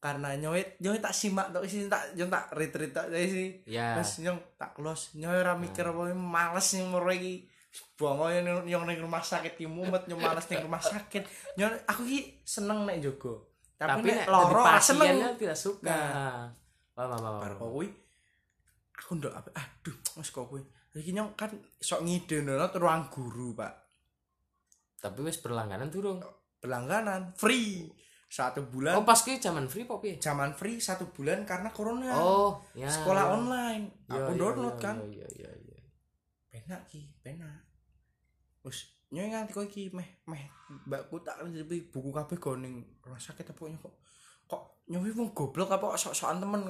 karena 0.03 0.35
nyoet 0.35 0.83
nyoet 0.83 0.99
tak 0.99 1.15
simak 1.15 1.49
tok 1.55 1.63
sih 1.63 1.87
tak 1.87 2.11
yo 2.13 2.27
tak 2.27 2.51
retreat 2.53 2.91
tak 2.91 3.07
sih 3.09 3.63
ya 3.63 3.95
Terus 3.95 4.19
nyong 4.19 4.39
tak 4.59 4.75
close, 4.75 5.15
nyong 5.15 5.31
ora 5.31 5.55
mikir 5.55 5.87
apa 5.87 6.11
males 6.11 6.75
nyong 6.75 6.91
moro 6.91 7.07
iki. 7.07 7.47
Bongo 7.95 8.27
nyong 8.27 8.67
nyong 8.67 8.83
ning 8.83 8.99
rumah 8.99 9.23
sakit 9.23 9.55
ki 9.55 9.63
mumet 9.63 10.03
nyong 10.11 10.19
males 10.19 10.43
ning 10.51 10.59
rumah 10.59 10.83
sakit. 10.83 11.23
Nyong 11.55 11.87
aku 11.87 12.03
ki 12.03 12.19
seneng 12.43 12.83
nek 12.83 12.99
jogo. 12.99 13.55
Tapi, 13.79 14.03
tapi 14.03 14.09
nek 14.11 14.27
loro 14.27 14.59
seneng. 14.83 15.07
pasiennya 15.07 15.29
tidak 15.39 15.57
suka 15.57 15.87
Nah. 15.87 16.51
wah 16.93 17.05
wah 17.09 17.19
wah, 17.49 17.57
aku 18.93 19.17
apa 19.31 19.49
aduh 19.55 19.95
wis 20.19 20.29
kok 20.35 20.45
kuwi. 20.51 20.61
Iki 20.93 21.11
nyong 21.17 21.33
kan 21.33 21.49
sok 21.81 22.05
ngide 22.05 22.45
ruang 22.77 23.09
guru, 23.09 23.57
Pak. 23.57 23.73
tapi 25.03 25.19
wis 25.19 25.41
berlangganan 25.43 25.91
durung 25.91 26.23
Berlangganan 26.63 27.35
free 27.35 27.91
satu 28.31 28.63
bulan. 28.71 28.95
oh 28.97 29.03
pas 29.03 29.19
ki 29.19 29.35
zaman 29.35 29.67
free 29.67 29.83
pop 29.83 29.99
ya 29.99 30.15
Zaman 30.15 30.55
free 30.55 30.79
satu 30.79 31.11
bulan 31.11 31.43
karena 31.43 31.69
corona. 31.75 32.15
oh 32.15 32.63
ya 32.71 32.87
Sekolah 32.87 33.27
ya. 33.27 33.31
online. 33.35 33.83
Ya, 34.07 34.15
Aku 34.23 34.31
ya, 34.31 34.39
download 34.39 34.77
ya, 34.79 34.81
kan. 34.81 34.95
ya 35.11 35.27
ya 35.35 35.51
ya 35.51 35.81
penak 36.47 36.81
ki 36.87 37.09
penak 37.19 37.65
wis 38.63 38.87
nyoy 39.11 39.27
nganti 39.27 39.51
kok 39.51 39.65
iki 39.67 39.91
meh 39.91 40.23
meh 40.25 40.47
mbakku 40.87 41.19
tak 41.19 41.43
lebih 41.43 41.91
buku 41.91 42.09
kabeh 42.09 42.37
go 42.39 42.55
ning 42.55 42.81
rumah 43.03 43.19
sakit 43.19 43.51
apa 43.51 43.59
kok 43.59 43.93
kok 44.47 44.61
nyoy 44.87 45.11
wong 45.11 45.35
goblok 45.35 45.75
apa 45.75 45.99
sok-sokan 45.99 46.39
temen 46.39 46.63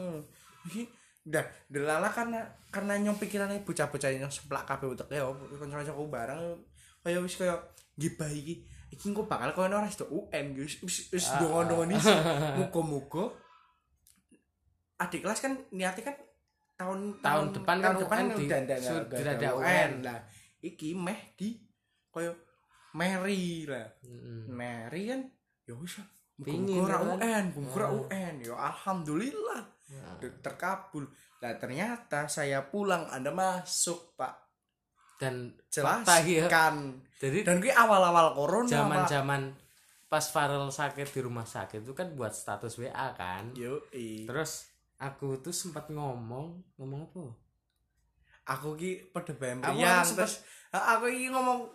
iki 0.66 0.90
dah 1.24 1.46
delala 1.72 2.12
karena 2.12 2.44
karena 2.68 3.00
nyong 3.00 3.16
pikirane 3.16 3.64
bocah-bocah 3.64 4.12
nyong 4.20 4.32
seplak 4.32 4.68
kabeh 4.68 4.92
utek 4.92 5.08
ya 5.08 5.24
kanca-kancaku 5.56 6.04
bareng 6.12 6.60
kaya 7.00 7.20
wis 7.24 7.40
kaya 7.40 7.56
gibah 7.96 8.28
iki 8.28 8.64
iki 8.92 9.06
engko 9.10 9.24
bakal 9.24 9.56
koyo 9.56 9.72
ora 9.72 9.88
sido 9.88 10.06
UN 10.12 10.52
wis 10.60 10.84
wis 10.84 11.26
Ah, 11.32 11.40
dongo-dongo 11.40 11.88
iki 11.96 12.12
muga-muga 12.60 13.32
adik 15.00 15.24
kelas 15.24 15.40
kan 15.40 15.56
niatnya 15.72 16.12
kan 16.12 16.16
tahun 16.74 17.00
Tahun 17.24 17.46
depan 17.56 17.76
kan 17.80 17.86
tahun 17.96 18.02
depan 18.04 18.18
kan 18.18 18.28
udah 18.36 18.60
udah 19.08 19.34
ada 19.40 19.50
UN. 19.56 19.92
Lah 20.04 20.20
iki 20.60 20.92
meh 20.96 21.36
di 21.40 21.60
koyo 22.12 22.36
Mary 22.94 23.66
lah. 23.66 23.88
Mary 24.48 25.10
kan 25.10 25.22
ya 25.64 25.74
wis 25.80 25.98
kan? 25.98 26.08
UN 26.44 27.46
Ah. 27.56 27.90
UN 27.90 28.34
ya 28.42 28.54
alhamdulillah 28.58 29.62
Nah, 29.96 30.18
Ter- 30.18 30.40
terkabul. 30.40 31.06
Lah 31.38 31.54
ternyata 31.56 32.26
saya 32.26 32.64
pulang 32.64 33.06
anda 33.08 33.30
masuk 33.30 34.16
pak. 34.16 34.34
Dan 35.14 35.54
ya. 35.70 35.70
jelaskan 35.72 37.00
jadi 37.16 37.46
dan 37.46 37.58
gue 37.58 37.72
awal-awal 37.72 38.34
corona 38.34 38.68
zaman 38.68 38.98
Pak. 38.98 39.08
zaman 39.08 39.42
pas 40.06 40.26
Farel 40.26 40.68
sakit 40.68 41.08
di 41.08 41.22
rumah 41.22 41.44
sakit 41.44 41.80
itu 41.80 41.94
kan 41.94 42.12
buat 42.12 42.32
status 42.32 42.76
WA 42.76 43.14
kan. 43.14 43.54
Yo 43.54 43.80
terus 44.26 44.68
aku 44.98 45.40
tuh 45.40 45.52
sempat 45.52 45.88
ngomong 45.88 46.76
ngomong 46.76 47.02
apa? 47.08 47.24
Aku 48.50 48.76
ki 48.76 49.10
pada 49.10 49.32
Aku 49.32 49.40
meriang 49.72 50.04
terus 50.04 50.44
aku 50.70 51.08
iki 51.08 51.28
ngomong 51.28 51.72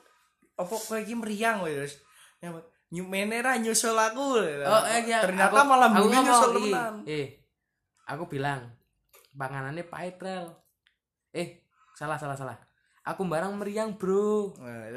apa 0.54 0.74
kowe 0.74 0.98
iki 0.98 1.14
meriang? 1.14 1.64
Kowe 1.64 1.72
terus 1.72 1.96
nyampe 2.38 2.60
nyumene 2.88 3.40
ra 3.40 3.56
nyusul 3.56 3.92
aku 3.92 4.40
oh 4.40 4.82
eh 4.86 5.04
ya 5.04 5.20
ternyata 5.20 5.52
aku- 5.54 5.68
malah 5.68 5.88
aku 5.88 6.04
ngomong, 6.04 6.24
nyusul 6.24 6.50
"Ih, 6.50 6.72
temenan. 6.72 6.94
eh 7.04 7.26
aku 8.08 8.24
bilang 8.26 8.72
panganannya 9.36 9.84
pahit 9.84 10.16
rel. 10.18 10.56
Eh 11.30 11.68
salah 11.94 12.16
salah 12.16 12.34
salah. 12.34 12.56
Aku 13.04 13.24
barang 13.24 13.54
meriang 13.56 13.96
bro. 13.96 14.52
Nah, 14.60 14.88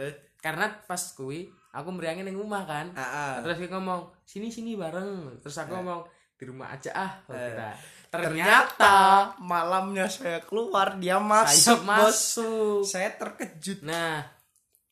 karena 0.42 0.68
pas 0.84 1.00
kui 1.14 1.48
aku 1.72 1.90
meriangin 1.94 2.28
di 2.28 2.36
rumah 2.36 2.64
kan. 2.66 2.92
Ah, 2.98 3.04
ah. 3.04 3.32
terus 3.44 3.62
dia 3.62 3.70
ngomong 3.72 4.12
sini 4.26 4.48
sini 4.52 4.76
bareng. 4.76 5.40
Terus 5.44 5.56
aku 5.62 5.72
Eh. 5.72 5.78
ngomong 5.80 6.02
di 6.36 6.44
rumah 6.50 6.74
aja 6.74 6.92
ah. 6.98 7.12
Eh. 7.30 7.36
ternyata 7.36 7.68
ternyata 8.12 8.96
malamnya 9.40 10.10
saya 10.12 10.44
keluar 10.44 11.00
dia 11.00 11.16
saya 11.16 11.24
masuk 11.24 11.80
bos. 11.86 11.88
masuk. 11.88 12.82
Saya 12.84 13.10
terkejut. 13.16 13.86
Nah 13.88 14.26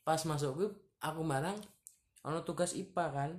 pas 0.05 0.21
masuk 0.23 0.51
gue 0.55 0.69
aku 1.03 1.21
barang 1.25 1.57
ono 2.23 2.39
tugas 2.47 2.71
IPA 2.71 3.05
kan. 3.11 3.31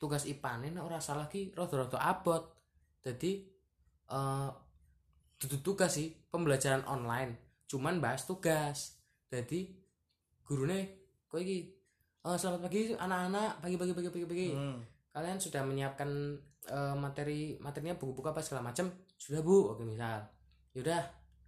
Tugas 0.00 0.24
IPA 0.24 0.64
nih 0.64 0.80
ora 0.80 0.98
salah 1.02 1.28
ki 1.28 1.52
rada-rada 1.52 2.00
abot. 2.00 2.48
Jadi 3.04 3.51
eh 4.12 4.50
dudu 5.40 5.58
tugas 5.64 5.96
sih 5.96 6.12
pembelajaran 6.28 6.84
online. 6.86 7.64
Cuman 7.66 7.98
bahas 7.98 8.28
tugas. 8.28 9.00
Jadi 9.32 9.72
gurunya 10.44 10.84
kok 11.26 11.40
iki 11.40 11.72
eh, 12.22 12.36
selamat 12.36 12.60
pagi 12.68 12.92
anak-anak 12.92 13.64
pagi 13.64 13.76
pagi 13.80 13.92
pagi 13.96 14.10
pagi 14.12 14.26
pagi. 14.28 14.50
Hmm. 14.52 14.80
kalian 15.12 15.36
sudah 15.36 15.60
menyiapkan 15.60 16.08
eh, 16.72 16.94
materi 16.96 17.60
materinya 17.60 17.92
buku-buku 18.00 18.32
apa 18.32 18.40
segala 18.44 18.68
macam 18.68 18.92
sudah 19.16 19.40
bu. 19.40 19.72
Oke 19.72 19.82
misal. 19.88 20.20
Yaudah 20.76 21.02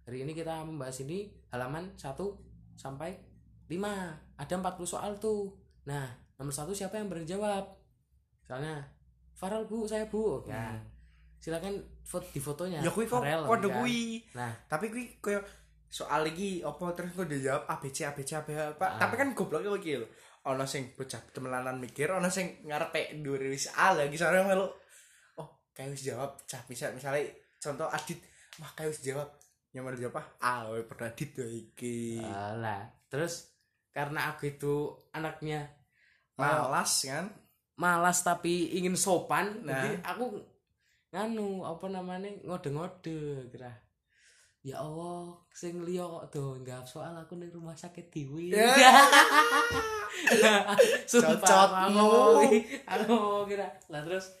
hari 0.05 0.25
ini 0.25 0.33
kita 0.33 0.65
membahas 0.65 1.01
ini 1.01 1.29
halaman 1.49 1.93
1 1.97 2.13
sampai 2.77 3.17
5 3.69 3.73
ada 4.37 4.53
40 4.53 4.85
soal 4.85 5.17
tuh. 5.17 5.53
Nah 5.89 6.05
nomor 6.37 6.53
satu 6.53 6.75
siapa 6.75 6.99
yang 6.99 7.07
berani 7.07 7.25
jawab 7.25 7.63
misalnya 8.43 8.85
Farel 9.33 9.65
bu 9.69 9.85
saya 9.85 10.05
bu. 10.09 10.41
Oke. 10.41 10.53
Hmm. 10.53 10.94
Silakan 11.39 11.77
foto 12.01 12.25
di 12.33 12.41
fotonya 12.41 12.79
ya 12.81 12.89
kuwi 12.89 13.05
kok 13.05 13.21
kode 13.21 13.67
kan? 13.69 13.75
kuwi 13.81 14.01
nah. 14.33 14.53
Tapi 14.65 14.89
kuwi 14.89 15.21
koyo 15.21 15.39
soal 15.85 16.25
iki 16.27 16.65
apa 16.65 16.91
terus 16.97 17.13
kok 17.13 17.29
dijawab 17.29 17.63
ABC 17.69 17.97
ABC 18.09 18.29
apa 18.41 18.73
Pak. 18.75 18.89
Ah. 18.97 18.99
tapi 19.05 19.13
kan 19.15 19.29
gobloknya 19.37 19.69
kok 19.75 19.81
iki 19.81 20.01
lho. 20.01 20.07
Ana 20.45 20.65
sing 20.69 20.93
bocah 20.93 21.21
temelanan 21.33 21.81
mikir 21.81 22.09
ana 22.13 22.29
sing 22.29 22.61
ngarepe 22.65 23.17
dhuwur 23.21 23.41
wis 23.49 23.69
A 23.73 23.93
lagi 23.93 24.13
soalnya 24.17 24.45
melu. 24.45 24.67
Oh 25.41 25.47
kayak 25.73 25.93
wis 25.93 26.05
jawab 26.05 26.37
cah 26.45 26.61
bisa 26.65 26.89
misalnya 26.93 27.25
contoh 27.57 27.89
Adit. 27.89 28.21
Wah 28.61 28.71
kayak 28.73 28.93
wis 28.93 29.01
jawab. 29.01 29.29
Yang 29.75 29.83
mau 29.83 29.95
jawab 29.97 30.13
apa 30.17 30.23
A 30.41 30.53
we 30.73 30.81
pernah 30.85 31.09
Adit 31.13 31.31
ya 31.33 31.45
iki. 31.45 32.21
Lah 32.61 32.83
terus 33.09 33.53
karena 33.95 34.27
aku 34.33 34.51
itu 34.51 34.91
anaknya 35.15 35.71
eh, 36.35 36.41
malas 36.41 37.07
kan? 37.07 37.31
malas 37.75 38.23
tapi 38.23 38.71
ingin 38.75 38.95
sopan 38.95 39.63
Nah. 39.67 39.83
jadi 39.83 39.99
aku 40.03 40.54
nganu 41.15 41.63
apa 41.63 41.87
namanya 41.87 42.27
ngode-ngode 42.43 43.47
kira 43.47 43.71
ya 44.61 44.75
Allah 44.77 45.31
sing 45.49 45.79
liya 45.79 46.03
kok 46.03 46.25
do 46.29 46.57
nggak 46.57 46.83
soal 46.83 47.15
aku 47.15 47.33
ning 47.33 47.47
rumah 47.49 47.71
sakit 47.73 48.09
diwi 48.09 48.51
Ya. 48.51 48.67
sumpah 51.05 51.37
Cocotmu. 51.37 52.01
aku 52.01 52.55
aku 52.83 53.15
kira 53.47 53.67
lah 53.87 54.01
terus 54.01 54.35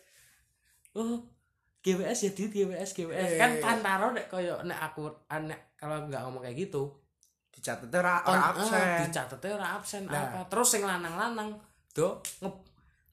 oh 0.93 1.19
GWS 1.79 2.19
ya 2.21 2.31
dit 2.33 2.49
GWS 2.49 2.91
GWS 2.91 3.29
Eh. 3.29 3.37
kan 3.37 3.51
pantaro 3.61 4.11
nek 4.11 4.25
koyo 4.25 4.59
nek 4.63 4.79
aku 4.83 5.05
nek 5.29 5.77
kalau 5.77 6.03
nggak 6.03 6.21
ngomong 6.23 6.41
kayak 6.41 6.57
gitu 6.59 6.89
dicatat 7.51 7.87
ora 7.89 8.19
on 8.25 8.33
ora 8.33 8.41
ah, 8.41 8.51
absen 8.51 8.87
dicatetnya 9.05 9.51
ora 9.53 9.67
absen 9.77 10.01
Nah. 10.05 10.19
apa 10.25 10.39
terus 10.49 10.67
sing 10.69 10.81
lanang-lanang 10.81 11.55
do 11.93 12.19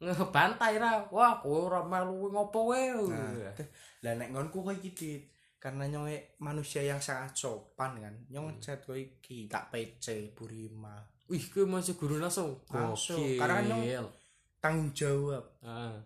ngebantai 0.03 0.75
ra. 0.83 1.07
Wah 1.15 1.39
kowe 1.39 1.71
ora 1.71 1.87
melu 1.87 2.29
ngopo 2.35 2.75
wae. 2.75 2.91
Nah, 2.91 3.55
lah 4.03 4.13
nek 4.19 4.35
ngonku 4.35 4.59
kowe 4.67 4.75
iki 4.75 4.91
Dit. 4.91 5.23
karena 5.63 5.87
nyong 5.87 6.11
manusia 6.43 6.83
yang 6.83 6.99
sangat 6.99 7.39
sopan 7.39 7.95
kan 8.03 8.11
nyong 8.27 8.59
chat 8.59 8.83
kowe 8.83 8.99
iki 8.99 9.47
tak 9.47 9.71
PC 9.71 10.35
Burima. 10.35 10.99
Wih 11.31 11.47
kowe 11.55 11.63
masih 11.71 11.95
guru 11.95 12.19
langsung? 12.19 12.59
Langsung. 12.67 13.23
Karena 13.39 13.63
kan 13.63 13.71
nyong- 13.71 14.11
tanggung 14.59 14.91
jawab. 14.91 15.45
Heeh. 15.63 15.97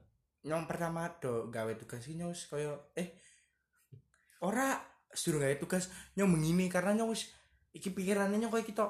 nyong 0.46 0.62
pertama 0.70 1.10
do 1.18 1.50
gawe 1.50 1.74
tugas 1.74 2.06
iki 2.06 2.14
nyong 2.22 2.30
koyo 2.46 2.94
eh 2.94 3.18
ora 4.44 4.78
suruh 5.10 5.40
gawe 5.42 5.56
tugas. 5.58 5.88
Nyong 6.14 6.30
mengini 6.36 6.68
karena 6.70 6.92
nyong 6.94 7.10
wis 7.16 7.32
iki 7.72 7.90
pikirannya 7.90 8.38
nyong 8.38 8.52
koyo 8.52 8.62
kita 8.62 8.84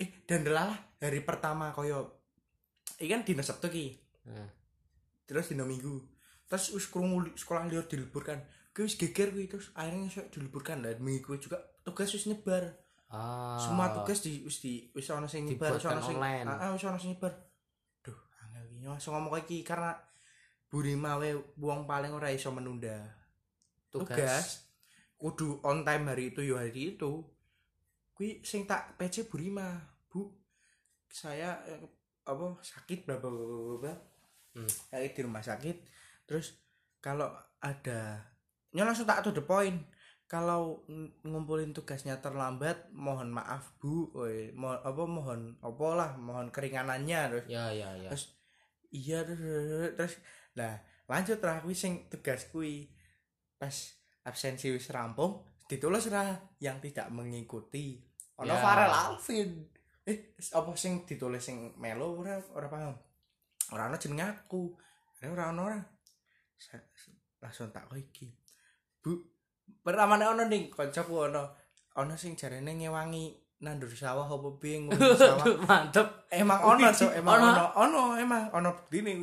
eh 0.00 0.08
dan 0.24 0.46
delalah 0.46 0.76
hari 1.02 1.20
pertama 1.26 1.74
koyo 1.76 2.15
iki 2.96 3.08
kan 3.12 3.22
dina 3.22 3.42
Sabtu 3.44 3.68
ki 3.68 3.86
Heeh. 4.26 4.48
terus 5.28 5.52
dina 5.52 5.64
Minggu. 5.64 6.00
Terus 6.46 6.70
li- 6.70 7.34
sekolah 7.34 7.66
lihat 7.66 7.90
diliburkan 7.90 8.38
gue 8.76 8.84
wis 8.84 9.00
geger 9.00 9.32
gue 9.32 9.48
terus 9.48 9.72
akhirnya 9.72 10.04
wis 10.04 10.20
diliburkan 10.28 10.84
dan 10.84 11.00
minggu 11.00 11.40
juga 11.40 11.56
tugas 11.80 12.12
wis 12.12 12.28
nyebar. 12.28 12.76
Ah. 13.08 13.56
Semua 13.56 13.88
tugas 13.88 14.20
di 14.20 14.44
wis 14.44 14.60
di 14.60 14.92
wis 14.92 15.08
ana 15.08 15.24
sing 15.24 15.48
nyebar 15.48 15.74
Dibuatkan 15.80 15.96
ana 15.96 16.02
sing 16.04 16.16
online. 16.20 16.46
ah 16.46 16.70
wis 16.76 16.84
ana 16.84 17.00
sing 17.00 17.16
nyebar. 17.16 17.32
Duh 18.04 18.18
angel 18.44 18.64
iki. 18.68 18.84
Langsung 18.84 19.16
ngomong 19.16 19.32
kayak 19.32 19.46
iki 19.48 19.58
karena 19.64 19.92
Burima 20.66 21.16
we 21.16 21.32
wong 21.56 21.86
paling 21.86 22.10
ora 22.12 22.28
iso 22.28 22.50
menunda 22.52 23.06
tugas, 23.88 24.12
tugas. 24.12 24.46
Kudu 25.16 25.64
on 25.64 25.86
time 25.86 26.12
hari 26.12 26.34
itu 26.36 26.44
yo 26.44 26.60
hari 26.60 26.98
itu. 26.98 27.24
Kui 28.12 28.44
sing 28.44 28.68
tak 28.68 28.98
PC 29.00 29.24
Burima 29.30 29.72
bu. 30.12 30.30
Saya 31.08 31.64
eh, 31.64 31.80
apa 32.26 32.58
sakit 32.60 33.06
bla 33.06 33.16
bla 33.22 33.30
bla 33.78 33.94
Hmm. 34.56 34.64
Di 34.88 35.20
rumah 35.20 35.44
sakit. 35.44 35.84
Terus 36.24 36.56
kalau 37.04 37.28
ada 37.60 38.24
nya 38.72 38.88
langsung 38.88 39.04
tak 39.04 39.20
to 39.20 39.36
the 39.36 39.44
point. 39.44 39.84
Kalau 40.26 40.82
ng- 40.90 41.22
ngumpulin 41.22 41.70
tugasnya 41.70 42.18
terlambat 42.18 42.88
mohon 42.90 43.30
maaf 43.30 43.76
bu. 43.78 44.10
Woi, 44.10 44.50
mo 44.56 44.74
apa 44.74 45.02
mohon 45.04 45.54
apa 45.60 45.86
lah 45.92 46.10
mohon 46.16 46.48
keringanannya 46.48 47.20
terus. 47.30 47.44
Ya 47.46 47.68
ya 47.70 47.92
ya. 48.00 48.10
Terus, 48.10 48.32
iya 48.90 49.22
terus, 49.22 49.38
terus, 49.38 49.92
terus 49.94 50.14
lah 50.56 50.80
lanjut 51.06 51.38
lah 51.44 51.60
kuwi 51.62 51.76
sing 51.76 52.08
tugas 52.08 52.48
kuwi. 52.48 52.88
Pas 53.60 53.76
absensi 54.24 54.72
wis 54.72 54.88
rampung 54.90 55.44
ditulis 55.68 56.08
lah 56.08 56.32
yang 56.58 56.80
tidak 56.80 57.12
mengikuti. 57.12 58.00
Ono 58.40 58.50
Ya. 58.50 58.58
Farel 58.58 58.90
Alvin 58.90 59.50
eh 60.06 60.18
apa 60.54 60.70
sing 60.78 61.02
ditulis 61.02 61.42
sing 61.42 61.74
melo 61.76 62.14
ora 62.14 62.38
ora 62.54 62.70
paham? 62.70 62.94
Ora 63.74 63.90
ono 63.90 63.98
jeneng 63.98 64.22
aku. 64.22 64.70
Ora 65.18 65.26
ora 65.34 65.44
ono 65.50 65.60
ora. 65.66 65.78
Langsung 67.42 67.68
tak 67.68 67.90
kok 67.90 67.98
iki. 67.98 68.30
Bu 69.02 69.18
pertama 69.82 70.14
ono 70.16 70.46
ning 70.46 70.70
kancaku 70.70 71.26
ono. 71.26 71.44
Ono 71.96 72.14
sing 72.14 72.38
jarene 72.38 72.70
ngewangi 72.72 73.34
nandur 73.56 73.88
sawah 73.88 74.28
apa 74.28 74.48
piye 74.60 74.84
sawah. 75.18 75.44
Mantep. 75.64 76.28
Emang 76.30 76.60
ono 76.62 76.86
cok. 76.86 77.10
Emang 77.20 77.40
Ono? 77.40 77.64
ono 77.74 78.02
emang 78.14 78.52
ono 78.52 78.70
begini 78.86 79.16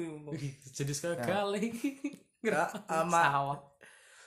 jadi 0.73 0.89
sekali 0.91 1.69
Nggak, 2.43 2.91
ama 2.91 3.21
sawah. 3.23 3.59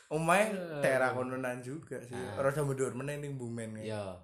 omae 0.09 0.55
daerah 0.81 1.11
kononan 1.13 1.59
juga 1.61 1.99
sih. 2.01 2.15
Ah. 2.15 2.39
rada 2.41 2.63
mundur 2.63 2.95
meneh 2.95 3.19
ning 3.19 3.35
bumen 3.35 3.75
ya 3.83 4.15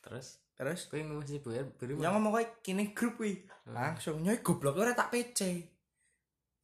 terus 0.00 0.38
terus? 0.60 0.80
Kowe 0.86 1.00
masih 1.00 1.40
bayar 1.40 1.64
beri 1.72 1.96
yang 1.96 2.12
ngomong 2.12 2.36
kayak 2.36 2.50
kini 2.60 2.92
grup 2.92 3.16
wi 3.16 3.48
Hmm. 3.60 3.76
langsung 3.76 4.20
nyoy 4.20 4.40
goblok 4.40 4.76
ora 4.76 4.92
tak 4.92 5.08
PC. 5.08 5.64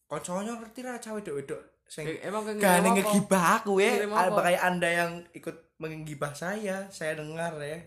Konconya 0.04 0.56
ngerti 0.56 0.80
lah 0.80 0.96
cawe 0.96 1.18
wedok 1.18 1.62
sing 1.86 2.02
emang 2.20 2.42
kowe 2.42 2.56
apa? 2.58 2.88
ngegibah 2.92 3.44
aku 3.56 3.72
ya 3.78 4.04
apa? 4.04 4.40
Kayak 4.42 4.62
anda 4.64 4.88
yang 4.90 5.12
ikut 5.32 5.56
menggibah 5.78 6.32
saya 6.32 6.84
saya 6.88 7.16
dengar 7.16 7.56
ya. 7.58 7.78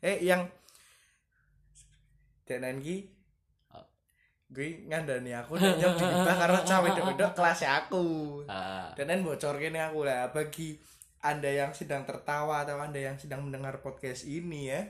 Eh 0.00 0.22
yang 0.22 0.44
dan 2.46 2.62
Ah. 2.62 3.82
gue 4.46 4.86
ngandani 4.86 5.34
aku 5.34 5.58
dan 5.58 5.74
yang 5.76 5.94
digibah 5.94 6.36
karena 6.46 6.60
cawe 6.62 6.88
wedok 6.88 7.32
kelasnya 7.34 7.70
aku. 7.82 8.06
Ah, 8.46 8.94
dan 8.94 9.22
bocor 9.22 9.58
gini 9.58 9.78
aku 9.78 10.06
lah 10.06 10.30
bagi 10.30 10.78
anda 11.18 11.50
yang 11.50 11.74
sedang 11.74 12.06
tertawa 12.06 12.62
atau 12.62 12.78
anda 12.78 13.02
yang 13.02 13.18
sedang 13.18 13.42
mendengar 13.42 13.82
podcast 13.82 14.22
ini 14.22 14.70
ya 14.70 14.86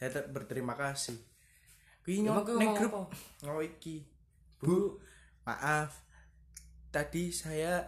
saya 0.00 0.08
ter- 0.08 0.32
berterima 0.32 0.72
kasih. 0.72 1.20
Kowe 2.00 2.16
neng 2.16 2.72
grup 2.72 3.12
oh 3.44 3.60
iki. 3.60 4.08
Bu. 4.56 4.96
Maaf. 5.44 5.92
Tadi 6.88 7.28
saya 7.28 7.84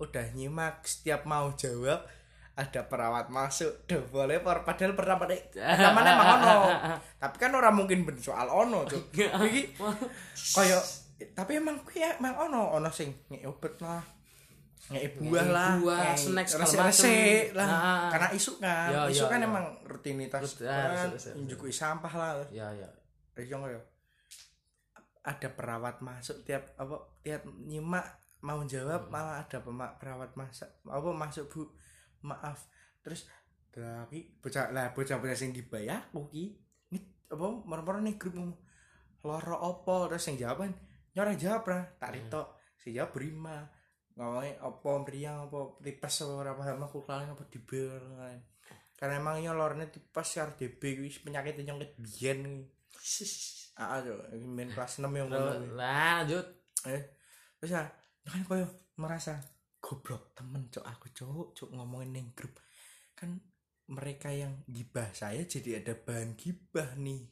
udah 0.00 0.32
nyimak 0.32 0.88
setiap 0.88 1.28
mau 1.28 1.52
jawab 1.52 2.08
ada 2.56 2.80
perawat 2.88 3.28
masuk. 3.28 3.84
Duh, 3.84 4.00
boleh 4.08 4.40
por. 4.40 4.64
Padahal 4.64 4.96
pertama 4.96 5.28
deh 5.28 5.38
pertama 5.52 6.00
emang 6.00 6.28
ono. 6.40 6.56
Tapi 7.22 7.36
kan 7.36 7.52
orang 7.52 7.76
mungkin 7.76 8.08
ben 8.08 8.16
soal 8.16 8.48
ono 8.48 8.88
tuh 8.88 9.04
iki 9.52 9.76
koyo 10.56 10.80
tapi 11.34 11.62
emang 11.62 11.78
kuwi 11.86 12.02
emang 12.18 12.50
ono 12.50 12.74
ono 12.74 12.90
sing 12.90 13.14
ngek 13.30 13.46
obat 13.46 13.74
lah 13.80 14.02
ngek 14.84 15.16
buah 15.16 15.46
lah 15.46 15.70
buah, 15.78 16.12
snack 16.12 16.44
resik-resik 16.44 16.76
macem. 17.48 17.56
lah. 17.56 17.66
Nah. 17.66 18.08
karena 18.12 18.28
isu 18.30 18.52
kan 18.58 18.88
Ya, 18.90 19.00
isu 19.08 19.24
ya, 19.24 19.30
kan 19.32 19.40
ya. 19.40 19.46
emang 19.46 19.64
rutinitas 19.82 20.40
Rut- 20.44 20.68
ah, 20.68 20.92
kan 20.92 21.08
njukui 21.40 21.72
sampah 21.72 22.12
lah. 22.12 22.30
Ya 22.50 22.68
ya 22.70 22.88
yang 23.40 23.60
koyo 23.60 23.80
ada 25.24 25.48
perawat 25.48 25.98
masuk 25.98 26.44
tiap 26.44 26.76
apa 26.76 26.94
tiap 27.18 27.42
nyimak 27.64 28.04
mau 28.44 28.60
jawab 28.62 29.08
Hmm. 29.08 29.10
malah 29.10 29.40
ada 29.40 29.58
pema- 29.58 29.96
perawat 29.96 30.36
masak 30.36 30.68
apa 30.84 31.08
masuk 31.10 31.48
bu. 31.48 31.62
Maaf. 32.20 32.68
Terus 33.00 33.24
lagi 33.74 34.36
bocah 34.38 34.68
lah 34.70 34.92
bocah 34.92 35.16
bocah 35.16 35.32
sing 35.34 35.50
dibayar 35.50 36.04
aku 36.04 36.28
ki. 36.28 36.44
Ini 36.88 37.00
apa 37.26 37.40
moro-moro 37.64 37.98
nih 37.98 38.14
grup 38.14 38.36
loro 39.22 39.56
opo? 39.58 40.12
Terus 40.12 40.28
yang 40.28 40.36
jawaban 40.38 40.76
nyorang 41.10 41.36
jawab 41.36 41.64
lah 41.66 41.82
tak 41.96 42.20
Hmm. 42.20 42.44
si 42.76 42.92
jawab 42.92 43.16
berima 43.16 43.64
ngomongnya 44.14 44.62
opo 44.62 45.02
meriang 45.02 45.50
opo 45.50 45.82
tipes 45.82 46.22
apa 46.22 46.32
ora 46.32 46.52
paham 46.54 46.86
aku 46.86 47.02
kalian 47.02 47.34
apa 47.34 47.44
dibel 47.50 47.98
kan. 48.14 48.38
Karena 48.94 49.18
emangnya 49.18 49.50
lornya 49.52 49.90
tipes 49.90 50.38
karo 50.38 50.54
DB 50.54 51.02
wis 51.02 51.18
penyakit 51.18 51.58
nyongket 51.60 51.98
biyen 51.98 52.62
ah 53.74 53.98
aduh 53.98 54.14
main 54.46 54.70
kelas 54.70 55.02
6 55.02 55.10
yang 55.10 55.26
ngono 55.26 55.50
kuwi. 55.58 55.68
lanjut. 55.74 56.46
Eh 56.86 57.02
terus 57.58 57.74
ya 57.74 57.82
kan 58.24 58.40
koyo 58.46 58.70
merasa 58.96 59.34
goblok 59.82 60.32
temen 60.32 60.70
cok 60.70 60.86
aku 60.86 61.06
cok 61.10 61.46
cok 61.58 61.70
ngomongin 61.74 62.14
neng 62.14 62.28
grup. 62.38 62.54
Kan 63.18 63.42
mereka 63.90 64.30
yang 64.32 64.62
gibah 64.64 65.10
saya 65.12 65.42
jadi 65.44 65.82
ada 65.82 65.92
bahan 65.98 66.38
gibah 66.38 66.94
nih. 66.96 67.26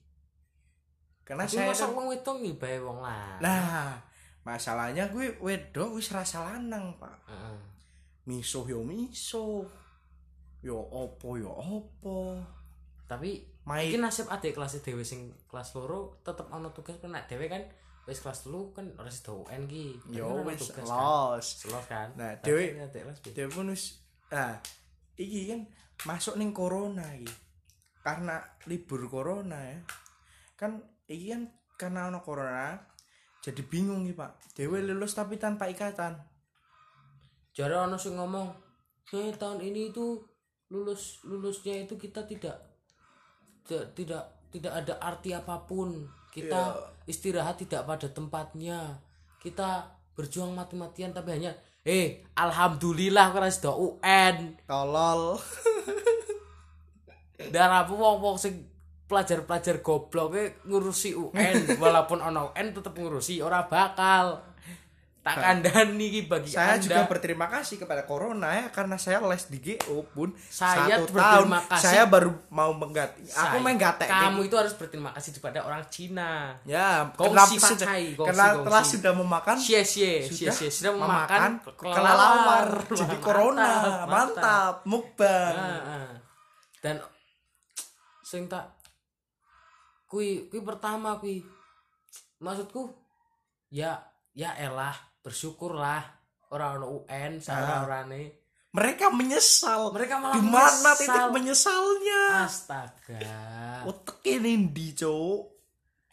Karena 1.23 1.47
tapi 1.47 1.55
saya 1.57 1.71
masa 1.71 1.87
kan- 1.89 1.95
wong 1.95 2.07
wedok 2.11 2.37
ngibae 2.43 2.79
wong 2.83 2.99
lah. 3.01 3.39
Nah 3.39 4.03
masalahnya 4.43 5.07
gue 5.11 5.39
wedok 5.39 5.99
wis 5.99 6.11
rasa 6.11 6.43
lanang 6.43 6.99
pak. 6.99 7.17
Heeh. 7.31 7.59
misuh 8.23 8.63
yo 8.71 8.87
misuh 8.87 9.67
yo 10.63 10.79
opo 10.79 11.35
yo 11.35 11.51
opo. 11.51 12.39
Tapi 13.11 13.43
main. 13.67 13.91
mungkin 13.91 14.07
nasib 14.07 14.31
adik 14.31 14.55
kelas 14.55 14.79
dhewe 14.79 15.03
sing 15.03 15.35
kelas 15.51 15.75
loro 15.75 16.23
tetep 16.23 16.47
ono 16.51 16.71
tugas 16.71 16.99
kan 17.03 17.11
nek 17.11 17.27
dhewe 17.27 17.51
kan 17.51 17.63
wis 18.07 18.23
kelas 18.23 18.47
telu 18.47 18.71
kan 18.71 18.87
ora 18.95 19.11
sida 19.11 19.35
UN 19.35 19.67
ki. 19.67 19.99
Yo 20.15 20.43
kan 20.43 20.47
wis 20.47 20.63
tugas 20.71 20.87
kan. 20.87 20.87
los. 20.87 21.47
Selos 21.67 21.87
kan? 21.91 22.09
Nah, 22.15 22.39
kelas 22.39 23.19
beda. 23.19 23.35
dia 23.35 23.47
pun 23.51 23.75
wis 23.75 23.99
nah 24.31 24.59
iki 25.19 25.51
kan 25.51 25.61
masuk 26.07 26.39
ning 26.39 26.55
corona 26.55 27.11
iki. 27.19 27.31
Karena 28.03 28.39
libur 28.71 29.07
corona 29.11 29.59
ya. 29.67 29.79
Kan 30.55 30.79
iki 31.11 31.35
kan 31.35 31.43
karena 31.75 32.07
ono 32.07 32.23
corona 32.23 32.79
jadi 33.43 33.63
bingung 33.67 34.07
nih 34.07 34.15
pak 34.15 34.55
dewe 34.55 34.79
lulus 34.81 35.19
tapi 35.19 35.37
tanpa 35.37 35.67
ikatan 35.67 36.33
Jare 37.53 37.77
ono 37.77 38.01
sing 38.01 38.17
ngomong, 38.17 38.49
"Eh 39.13 39.29
tahun 39.37 39.61
ini 39.61 39.93
itu 39.93 40.25
lulus 40.73 41.21
lulusnya 41.29 41.85
itu 41.85 42.01
kita 42.01 42.25
tidak 42.25 42.57
tidak 43.69 44.25
tidak, 44.49 44.73
ada 44.73 44.97
arti 45.05 45.37
apa 45.37 45.61
pun. 45.69 46.09
Kita 46.33 46.73
istirahat 47.05 47.61
tidak 47.61 47.85
pada 47.85 48.09
tempatnya. 48.09 48.97
Kita 49.37 49.85
berjuang 50.17 50.57
mati-matian 50.57 51.13
tapi 51.13 51.37
hanya 51.37 51.53
eh 51.85 52.25
alhamdulillah 52.33 53.37
karena 53.37 53.53
sudah 53.53 53.77
UN. 53.77 54.37
tolol 54.65 55.37
Dan 57.53 57.69
apa 57.69 57.93
wong-wong 57.93 58.41
sing 58.41 58.65
pelajar-pelajar 59.13 59.85
goblok 59.85 60.65
ngurusi 60.65 61.13
UN 61.13 61.57
walaupun 61.83 62.25
ono 62.25 62.57
UN 62.57 62.73
tetep 62.73 62.97
ngurusi 62.97 63.45
ora 63.45 63.69
bakal. 63.69 64.49
tak 65.23 65.39
kandani 65.39 66.11
iki 66.11 66.27
bagi 66.27 66.51
saya 66.51 66.75
anda. 66.75 66.83
juga 66.83 67.07
berterima 67.07 67.47
kasih 67.47 67.79
kepada 67.79 68.03
corona 68.03 68.59
ya 68.59 68.75
karena 68.75 68.99
saya 68.99 69.23
les 69.23 69.47
di 69.47 69.63
GO 69.63 70.03
pun 70.11 70.35
Saya 70.51 70.99
satu 70.99 71.15
tahun. 71.15 71.63
kasih. 71.71 71.79
saya 71.79 72.05
baru 72.11 72.35
mau 72.51 72.75
mengganti 72.75 73.23
aku 73.31 73.31
Saya- 73.31 73.63
main 73.63 73.79
gatek 73.79 74.11
kamu 74.11 74.51
itu 74.51 74.57
harus 74.59 74.75
berterima 74.75 75.15
kasih 75.15 75.39
kepada 75.39 75.63
orang 75.63 75.87
Cina. 75.95 76.59
Ya 76.67 77.07
Pak 77.15 77.55
sudah 77.55 77.87
karena 78.19 78.47
telah 78.67 78.83
sudah 78.83 79.13
memakan? 79.15 79.57
Cie 79.63 79.87
cie 79.87 80.27
sudah 80.27 80.51
cie 80.59 80.71
sudah 80.75 80.91
memakan 80.91 81.63
memakan 81.63 81.79
kelelawar. 81.79 82.67
jadi 82.99 83.07
Mantap, 83.07 83.23
corona 83.23 83.71
mantap, 84.11 84.75
mukbang. 84.91 85.55
Ah, 85.55 86.03
ah. 86.03 86.09
dan 86.83 86.99
sing 88.27 88.51
tak 88.51 88.82
kui 90.13 90.29
kui 90.47 90.61
pertama 90.61 91.17
kui 91.17 91.41
maksudku? 92.39 92.93
Ya 93.73 93.97
ya 94.33 94.53
elah 94.55 94.93
bersyukurlah. 95.21 96.05
Orang 96.53 96.77
ono 96.79 96.87
UN 97.01 97.41
salah 97.41 97.81
Ah. 97.81 97.85
orane 97.89 98.45
mereka 98.71 99.09
menyesal. 99.09 99.89
Mereka 99.89 100.17
malah 100.17 100.37
di 100.37 100.45
mana 100.45 100.69
menyesal. 100.69 100.97
titik 100.99 101.29
menyesalnya? 101.31 102.21
Astaga. 102.45 103.21
Otak 103.85 104.21
ini 104.27 104.69
di 104.69 104.93
cowok 104.93 105.43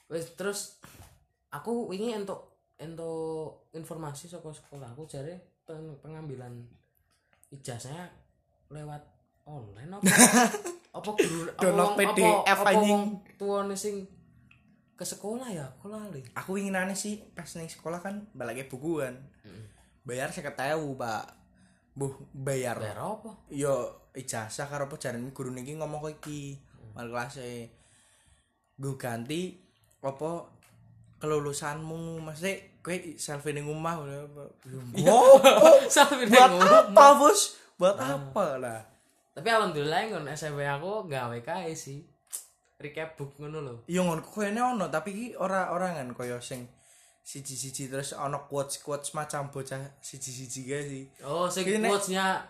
wes 0.08 0.32
terus 0.34 0.80
aku 1.50 1.92
ingin 1.92 2.24
untuk 2.24 2.42
untuk 2.80 3.70
informasi 3.72 4.26
saka 4.26 4.50
sekolah 4.50 4.90
aku 4.90 5.06
cari 5.06 5.36
peng- 5.62 6.00
pengambilan 6.00 6.66
ijazahnya 7.50 8.10
lewat 8.70 9.06
online 9.46 9.92
apa 9.92 10.02
apa 10.90 11.10
guru 11.14 11.54
Download 11.54 11.94
PDF 11.94 12.60
anjing. 12.66 13.22
tuane 13.38 13.76
sing 13.78 14.10
ke 14.98 15.06
sekolah 15.08 15.48
ya 15.48 15.64
aku 15.70 15.88
lali 15.88 16.20
aku 16.36 16.60
ingin 16.60 16.76
aneh 16.76 16.98
sih 16.98 17.24
pas 17.32 17.48
nih 17.56 17.70
sekolah 17.70 18.04
kan 18.04 18.28
balik 18.36 18.68
bukuan. 18.68 19.16
Bayar 20.04 20.34
saya 20.34 20.52
tahu 20.52 20.98
pak. 20.98 21.38
Buh 21.94 22.12
bayar. 22.34 22.82
Bayar 22.82 23.00
apa? 23.00 23.32
Yo 23.48 24.02
ijazah 24.18 24.68
karo 24.68 24.90
apa 24.90 24.98
jarane 24.98 25.30
guru 25.32 25.54
niki 25.54 25.78
ngomong 25.78 26.04
kok 26.04 26.14
iki. 26.20 26.60
Mal 26.98 27.08
kelas 27.08 27.40
e 27.40 27.70
gue 28.76 28.96
ganti 29.00 29.56
apa 30.04 30.52
kelulusanmu. 31.22 32.20
Mesti 32.26 32.82
kowe 32.84 32.96
selfie 33.16 33.56
ning 33.56 33.70
omah 33.70 34.04
apa? 34.04 34.44
Oh, 35.08 35.40
sampai 35.96 36.28
buat 36.28 36.50
nengok. 36.50 36.92
apa 36.92 37.06
bos? 37.16 37.56
Buat 37.80 37.96
apa 38.02 38.46
lah 38.60 38.99
tapi 39.40 39.56
alhamdulillah 39.56 40.12
ngon 40.12 40.28
SMP 40.36 40.68
aku 40.68 41.08
gawe 41.08 41.40
kae 41.40 41.72
sih. 41.72 42.04
Recap 42.76 43.16
book 43.16 43.40
ngono 43.40 43.64
lho. 43.64 43.76
Yo 43.88 44.04
ngono. 44.04 44.20
Koyone 44.20 44.60
ono 44.60 44.92
tapi 44.92 45.16
iki 45.16 45.28
ora 45.40 45.72
ora 45.72 45.96
kan 45.96 46.12
koyo 46.12 46.44
sing 46.44 46.68
siji-siji 47.24 47.88
terus 47.88 48.12
ono 48.12 48.44
quotes-quotes 48.52 49.16
macam 49.16 49.48
bocah 49.48 49.96
siji-siji 50.04 50.62
guys 50.68 50.88
sih. 50.92 51.06
Oh 51.24 51.48
sing 51.48 51.64
quotes-nya 51.64 52.44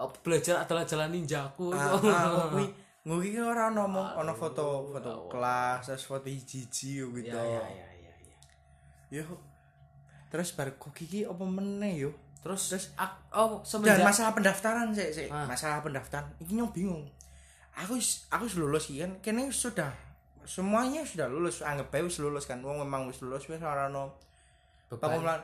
oh, 0.00 0.08
belajar 0.24 0.64
adalah 0.64 0.88
jalan 0.88 1.12
ninjaku. 1.12 1.76
Ah 1.76 1.92
ah, 2.00 2.48
kuwi 2.48 2.72
ngono 3.04 3.20
iki 3.20 3.36
ora 3.44 3.68
ono 3.68 3.84
mong 3.84 4.08
ono 4.24 4.32
foto 4.32 4.88
foto 4.96 5.28
kelas 5.28 5.84
terus 5.84 6.08
foto 6.08 6.24
hiji-hiji 6.24 7.04
gitu. 7.04 7.36
Ya 7.36 7.44
ya 7.44 7.64
ya 7.68 7.88
ya, 8.00 8.12
ya. 8.16 8.36
yo 9.20 9.24
terus 10.32 10.56
bar 10.56 10.72
kok 10.80 10.96
iki 10.96 11.28
apa 11.28 11.44
meneh 11.44 12.08
yo 12.08 12.16
terus 12.44 12.62
terus 12.68 12.84
oh 13.32 13.64
dan 13.64 13.64
semenjak 13.64 14.04
masalah 14.04 14.32
pendaftaran 14.36 14.92
sih 14.92 15.08
sih 15.08 15.26
Ah. 15.32 15.48
masalah 15.48 15.80
pendaftaran 15.80 16.28
ini 16.44 16.60
nyong 16.60 16.70
bingung. 16.70 17.04
Aku 17.74 17.96
aku 18.30 18.44
lulus 18.60 18.92
kan 18.92 19.10
kene 19.18 19.48
sudah 19.48 19.88
semuanya 20.44 21.00
sudah 21.02 21.24
lulus 21.26 21.64
anggap 21.64 21.88
bae 21.88 22.04
wis 22.04 22.20
lulus 22.20 22.44
kan 22.44 22.60
wong 22.60 22.84
memang 22.84 23.08
wis 23.08 23.24
lulus 23.24 23.48
wis 23.48 23.64
ora 23.64 23.88
ono 23.88 24.12
pengumuman. 24.92 25.40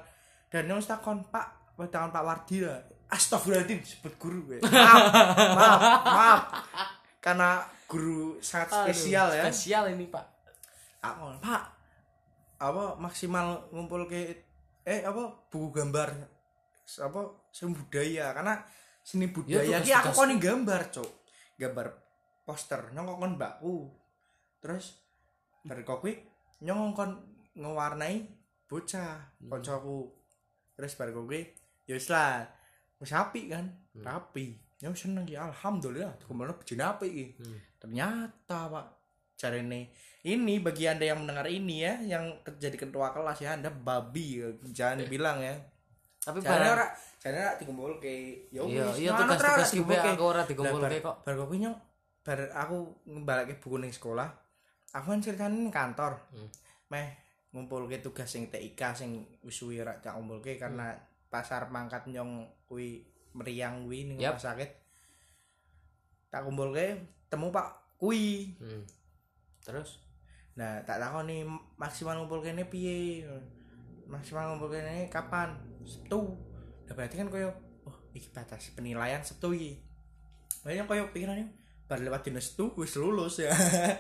Dan 0.53 0.69
wis 0.71 0.85
takon 0.85 1.25
Pak 1.27 1.75
takon 1.89 2.13
Pak 2.13 2.21
Wardi 2.23 2.63
lah. 2.69 2.79
Astagfirullahaladzim 3.11 3.81
sebut 3.83 4.15
guru 4.21 4.39
gue 4.47 4.59
maaf 4.71 5.03
maaf 5.57 5.81
maaf. 6.07 6.41
Karena 7.19 7.59
guru 7.91 8.39
sangat 8.39 8.71
Aduh, 8.71 8.85
spesial 8.87 9.27
ya. 9.35 9.43
spesial 9.51 9.91
ini 9.91 10.07
pak. 10.07 10.23
Aku 11.03 11.35
Pak 11.43 11.65
apa 12.61 12.93
maksimal 13.01 13.57
ngumpul 13.73 14.05
ke 14.05 14.37
eh 14.85 15.01
apa 15.01 15.33
buku 15.49 15.73
gambar 15.81 16.13
apa 16.99 17.21
seni 17.55 17.79
budaya. 17.79 18.35
Karena 18.35 18.59
seni 19.07 19.31
budaya 19.31 19.79
tugas- 19.79 19.87
ki 19.87 19.93
aku 19.95 20.11
kon 20.17 20.33
gambar 20.43 20.83
cok 20.91 21.11
gambar 21.61 21.87
poster 22.43 22.81
nyong 22.91 23.07
kon 23.15 23.39
mbakku. 23.39 23.75
Terus 24.59 24.99
dari 25.63 25.87
kopi 25.87 26.19
nyong 26.67 26.97
kon 26.97 27.13
ngewarnai 27.55 28.27
bocah 28.67 29.39
koncoku 29.51 30.07
terus 30.79 30.95
baru 30.95 31.23
kopi 31.23 31.43
ya 31.85 31.95
wis 31.99 32.09
lah 32.11 32.43
wis 32.99 33.15
apik 33.15 33.53
kan? 33.55 33.67
Rapi. 33.95 34.59
Nyong 34.81 34.97
seneng 34.97 35.29
ya 35.29 35.45
alhamdulillah 35.45 36.17
ke 36.17 36.33
mana 36.33 36.57
bejine 36.57 36.83
apik 36.83 37.13
iki. 37.13 37.27
Hmm. 37.39 37.59
ternyata 37.81 38.69
pak 38.69 38.87
cari 39.41 39.65
ini 39.65 39.89
ini 40.29 40.61
bagi 40.61 40.85
anda 40.85 41.09
yang 41.09 41.25
mendengar 41.25 41.49
ini 41.49 41.81
ya 41.81 41.97
yang 42.05 42.29
jadi 42.61 42.77
ketua 42.77 43.09
kelas 43.09 43.41
ya 43.41 43.57
anda 43.57 43.73
babi 43.73 44.45
ya. 44.45 44.53
jangan 44.69 45.09
bilang 45.09 45.41
ya 45.41 45.57
tapi 46.21 46.39
barang 46.39 46.73
ora 46.77 46.87
jangan 47.17 47.37
ora 47.39 47.53
dikumpul 47.57 47.93
ke 47.97 48.13
ya 48.49 48.61
iya 48.63 48.85
wis, 48.87 48.97
iya 48.99 49.11
mana 49.11 49.25
tugas 49.27 49.41
ora 49.41 49.51
tugas 49.57 49.71
dikumpulke. 49.73 49.97
kita 49.99 50.11
aku 50.13 50.25
ora 50.27 50.43
dikumpulke 50.45 50.97
kok 51.01 51.17
bar 51.23 51.35
kopi 51.35 51.55
nyong 51.59 51.77
bar 52.21 52.41
aku 52.55 52.77
ngembalake 53.07 53.55
buku 53.57 53.77
ning 53.79 53.89
sekolah 53.91 54.29
aku 54.91 55.07
kan 55.09 55.21
ceritanya 55.21 55.57
ning 55.57 55.69
kantor 55.71 56.13
Hmm. 56.31 56.49
meh 56.89 57.09
ngumpulke 57.51 57.99
tugas 57.99 58.29
sing 58.29 58.47
TIK 58.47 58.81
sing 58.93 59.11
wis 59.41 59.55
suwi 59.55 59.81
ora 59.81 59.97
tak 59.97 60.15
ngumpulke 60.15 60.55
karena 60.55 60.93
Hmm. 60.93 61.03
pasar 61.29 61.67
mangkat 61.67 62.05
nyong 62.07 62.45
kuwi 62.65 63.01
meriang 63.33 63.85
kuwi 63.85 64.05
ning 64.05 64.19
Yap. 64.19 64.37
rumah 64.37 64.45
sakit 64.45 64.71
tak 66.29 66.43
kumpulke 66.43 67.01
temu 67.27 67.49
Pak 67.49 67.69
kuwi 67.97 68.55
Hmm. 68.57 68.85
terus 69.61 70.05
Nah, 70.51 70.77
tak 70.85 71.01
tahu 71.01 71.25
nih 71.25 71.47
maksimal 71.79 72.21
ngumpul 72.21 72.45
kene 72.45 72.67
piye? 72.67 73.25
Maksimal 74.05 74.51
ngumpul 74.51 74.69
kene 74.69 75.09
kapan? 75.09 75.57
Sabtu. 75.87 76.21
Lah 76.89 76.95
berarti 76.97 77.17
kan 77.21 77.29
koyo 77.29 77.51
oh 77.87 77.97
iki 78.13 78.29
batas 78.33 78.73
penilaian 78.73 79.23
Sabtu 79.23 79.55
iki. 79.55 79.73
Banyak 80.65 80.87
koyo 80.89 81.05
pikirannya 81.15 81.49
bar 81.87 81.99
lewat 82.01 82.27
dina 82.27 82.41
Sabtu 82.43 82.75
wis 82.79 82.95
lulus 82.97 83.43
ya. 83.43 83.51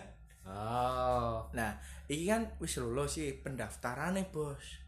oh 0.50 1.48
nah, 1.54 1.78
iki 2.06 2.28
kan 2.30 2.54
wis 2.62 2.78
lulus 2.80 3.18
sih 3.18 3.36
pendaftarane, 3.40 4.28
Bos. 4.28 4.82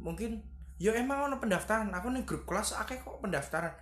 Mungkin 0.00 0.42
yo 0.82 0.92
emang 0.92 1.30
ono 1.30 1.36
pendaftaran. 1.38 1.92
Aku 1.94 2.10
nih 2.10 2.26
grup 2.26 2.44
kelas 2.44 2.74
akeh 2.76 3.00
kok 3.00 3.22
pendaftaran. 3.22 3.74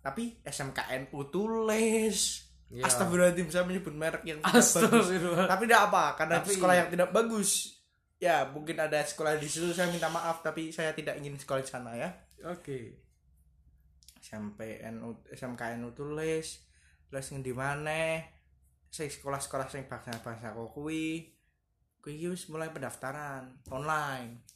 Tapi 0.00 0.38
SMKNU 0.46 1.18
tulis. 1.34 2.46
Iya. 2.66 2.82
Astagfirullahaladzim 2.82 3.46
saya 3.46 3.62
menyebut 3.62 3.94
merek 3.94 4.26
yang 4.26 4.42
tidak 4.42 4.66
bagus 4.74 5.06
tapi 5.46 5.62
tidak 5.70 5.82
apa 5.86 6.04
karena 6.18 6.42
Tapi- 6.42 6.54
sekolah 6.58 6.74
yang 6.74 6.88
tidak 6.90 7.08
bagus 7.14 7.75
ya 8.16 8.48
mungkin 8.48 8.80
ada 8.80 9.04
sekolah 9.04 9.36
di 9.36 9.44
situ 9.44 9.72
saya 9.76 9.92
minta 9.92 10.08
maaf 10.08 10.40
tapi 10.40 10.72
saya 10.72 10.96
tidak 10.96 11.20
ingin 11.20 11.36
sekolah 11.36 11.60
di 11.60 11.68
sana 11.68 11.92
ya. 11.92 12.08
Oke. 12.48 13.04
Sampai 14.20 14.82
NU 14.92 15.22
SMKNU 15.28 15.92
tulis 15.92 16.64
terus 17.06 17.30
yang 17.30 17.40
di 17.46 17.54
mana 17.54 18.18
saya 18.90 19.12
sekolah-sekolah 19.12 19.68
sing 19.68 19.84
bahasa-bahasa 19.86 20.56
kok 20.56 20.72
kuwi. 20.72 21.36
Kuwi 22.00 22.32
mulai 22.48 22.70
pendaftaran 22.70 23.60
online. 23.68 24.46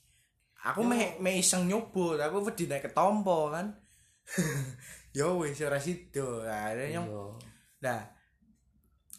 Aku 0.61 0.85
me, 0.85 1.17
me 1.25 1.41
iseng 1.41 1.65
nyobot 1.65 2.21
aku 2.21 2.45
wedi 2.45 2.69
naik 2.69 2.93
ketompo 2.93 3.49
kan. 3.49 3.81
Yo 5.17 5.41
wis 5.43 5.59
ora 5.65 5.81
sido 5.81 6.45
nah, 6.45 6.71
ada 6.71 6.85
yang. 6.85 7.09
Nah, 7.81 8.01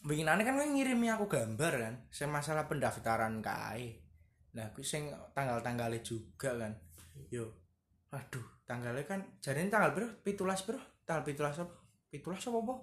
winginane 0.06 0.45
kan 0.45 0.56
ngirimi 0.56 1.10
aku 1.10 1.25
gambar 1.27 1.73
kan, 1.82 1.93
sing 2.13 2.30
masalah 2.30 2.69
pendaftaran 2.69 3.41
kae. 3.41 4.11
Nah, 4.51 4.67
kuwi 4.75 4.83
sing 4.83 5.07
tanggal-tanggalnya 5.31 6.03
juga 6.03 6.55
kan. 6.55 6.73
Yo. 7.31 7.47
Waduh, 8.11 8.43
tanggalnya 8.67 9.07
kan 9.07 9.23
jarine 9.39 9.71
tanggal 9.71 9.95
piro? 9.95 10.07
17 10.23 10.67
piro? 10.67 10.79
Tanggal 11.07 11.23
17 11.23 11.63
apa? 11.63 11.73
17 12.11 12.51
apa 12.51 12.57
apa? 12.59 12.75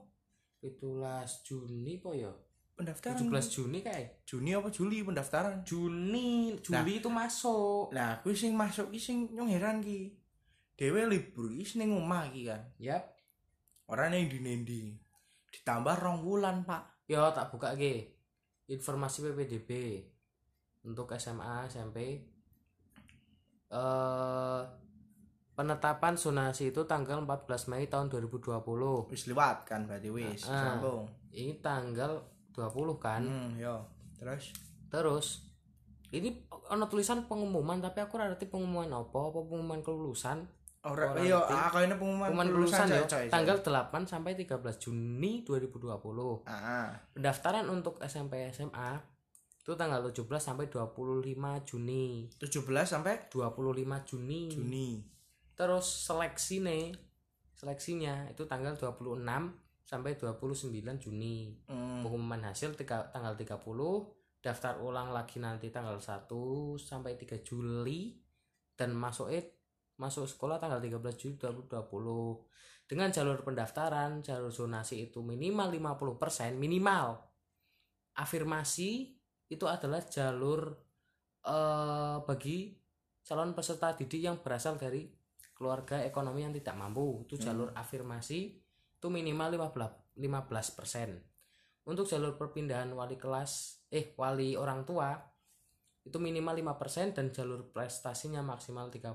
17 0.65 1.45
Juni 1.45 2.01
po 2.01 2.17
ya 2.17 2.33
Pendaftaran. 2.79 3.19
17 3.19 3.55
Juni 3.59 3.79
kayak 3.83 4.23
Juni 4.25 4.55
apa 4.55 4.71
Juli 4.71 5.03
pendaftaran? 5.03 5.67
Juni 5.67 6.55
Juli 6.63 7.03
itu 7.03 7.11
masuk 7.11 7.91
Nah, 7.91 8.23
kuwi 8.23 8.39
sing 8.39 8.55
masuk 8.55 8.95
ki 8.95 9.01
sing 9.03 9.17
nyong 9.35 9.51
heran 9.51 9.83
ki. 9.83 10.15
Dewe 10.79 11.11
libur 11.11 11.51
ki 11.51 11.67
ning 11.77 11.91
omah 11.93 12.31
ki 12.31 12.47
kan. 12.47 12.63
yap 12.79 13.19
Ora 13.91 14.07
ning 14.07 14.31
ndi-ndi. 14.31 14.95
Ditambah 15.51 15.97
rong 15.99 16.23
wulan, 16.23 16.63
Pak. 16.63 17.09
yo 17.09 17.25
tak 17.33 17.49
buka 17.49 17.73
ge 17.73 18.21
informasi 18.69 19.25
PPDB 19.25 19.71
untuk 20.83 21.11
SMA 21.13 21.67
SMP 21.67 22.23
eh 23.69 24.63
penetapan 25.53 26.15
zonasi 26.15 26.71
itu 26.71 26.87
tanggal 26.87 27.19
14 27.21 27.51
Mei 27.69 27.85
tahun 27.85 28.07
2020 28.09 28.63
Wis 29.11 29.27
liwat 29.27 29.67
kan 29.67 29.85
berarti 29.85 30.07
wis. 30.09 30.47
Ah. 30.47 30.79
Sambung. 30.79 31.11
ini 31.31 31.59
tanggal 31.59 32.23
20 32.53 32.63
kan 32.97 33.23
Hmm, 33.23 33.51
yo. 33.55 33.83
Terus 34.15 34.55
terus 34.89 35.27
ini 36.09 36.33
ono 36.67 36.87
tulisan 36.87 37.27
pengumuman 37.27 37.79
tapi 37.79 38.01
aku 38.01 38.17
ngerti 38.17 38.49
pengumuman 38.49 38.89
apa 38.89 39.13
apa 39.13 39.39
pengumuman 39.45 39.83
kelulusan 39.83 40.49
ora 40.81 41.13
Ora 41.13 41.21
iya 41.21 41.37
ngerti. 41.37 41.53
aku 41.61 41.77
ini 41.81 41.95
pengumuman 41.95 42.27
pengumuman 42.29 42.49
kelulusan 42.49 42.79
kelulusan 42.81 42.89
ya 42.89 43.03
coy, 43.05 43.19
coy. 43.21 43.29
tanggal 43.29 43.57
8 43.61 44.09
sampai 44.09 44.33
13 44.33 44.57
Juni 44.81 45.33
2020 45.45 46.49
ah 46.49 46.89
pendaftaran 47.13 47.67
untuk 47.67 48.01
SMP 48.01 48.49
SMA 48.49 49.18
itu 49.69 49.77
tanggal 49.77 50.01
17 50.01 50.25
sampai 50.41 50.73
25 50.73 51.29
Juni. 51.69 52.25
17 52.41 52.65
sampai 52.89 53.29
25 53.29 54.09
Juni. 54.09 54.49
Juni. 54.49 55.05
Terus 55.53 56.09
seleksi 56.09 56.65
nih 56.65 56.97
seleksinya 57.53 58.33
itu 58.33 58.49
tanggal 58.49 58.81
26 58.81 59.21
sampai 59.85 60.17
29 60.17 60.73
Juni. 60.97 61.53
Hmm. 61.69 62.01
pengumuman 62.01 62.49
hasil 62.49 62.81
tiga, 62.81 63.13
tanggal 63.13 63.37
30 63.37 63.61
daftar 64.41 64.81
ulang 64.81 65.13
lagi 65.13 65.37
nanti 65.37 65.69
tanggal 65.69 66.01
1 66.01 66.33
sampai 66.81 67.21
3 67.21 67.45
Juli 67.45 68.17
dan 68.73 68.97
masuk 68.97 69.29
it 69.29 69.53
masuk 70.01 70.25
sekolah 70.25 70.57
tanggal 70.57 70.81
13 70.81 70.97
Juli 71.21 71.37
2020 71.37 72.89
dengan 72.89 73.13
jalur 73.13 73.45
pendaftaran 73.45 74.25
jalur 74.25 74.49
zonasi 74.49 75.13
itu 75.13 75.21
minimal 75.21 75.69
50% 75.69 76.57
minimal. 76.57 77.21
Afirmasi 78.17 79.18
itu 79.49 79.65
adalah 79.65 80.05
jalur 80.05 80.73
eh, 81.45 82.17
bagi 82.23 82.73
calon 83.25 83.53
peserta 83.53 83.93
didik 83.93 84.25
yang 84.25 84.41
berasal 84.41 84.81
dari 84.81 85.09
keluarga 85.53 86.01
ekonomi 86.05 86.45
yang 86.47 86.55
tidak 86.55 86.77
mampu. 86.79 87.27
Itu 87.29 87.37
jalur 87.41 87.75
afirmasi 87.75 88.41
itu 88.99 89.07
minimal 89.07 89.71
15 89.71 90.19
15% 90.19 91.87
untuk 91.87 92.05
jalur 92.05 92.35
perpindahan 92.35 92.91
wali 92.91 93.15
kelas 93.15 93.81
eh 93.89 94.13
wali 94.19 94.59
orang 94.59 94.83
tua 94.83 95.15
itu 96.03 96.19
minimal 96.19 96.57
5% 96.77 97.15
dan 97.15 97.31
jalur 97.31 97.69
prestasinya 97.69 98.41
maksimal 98.41 98.89
30% 98.89 99.13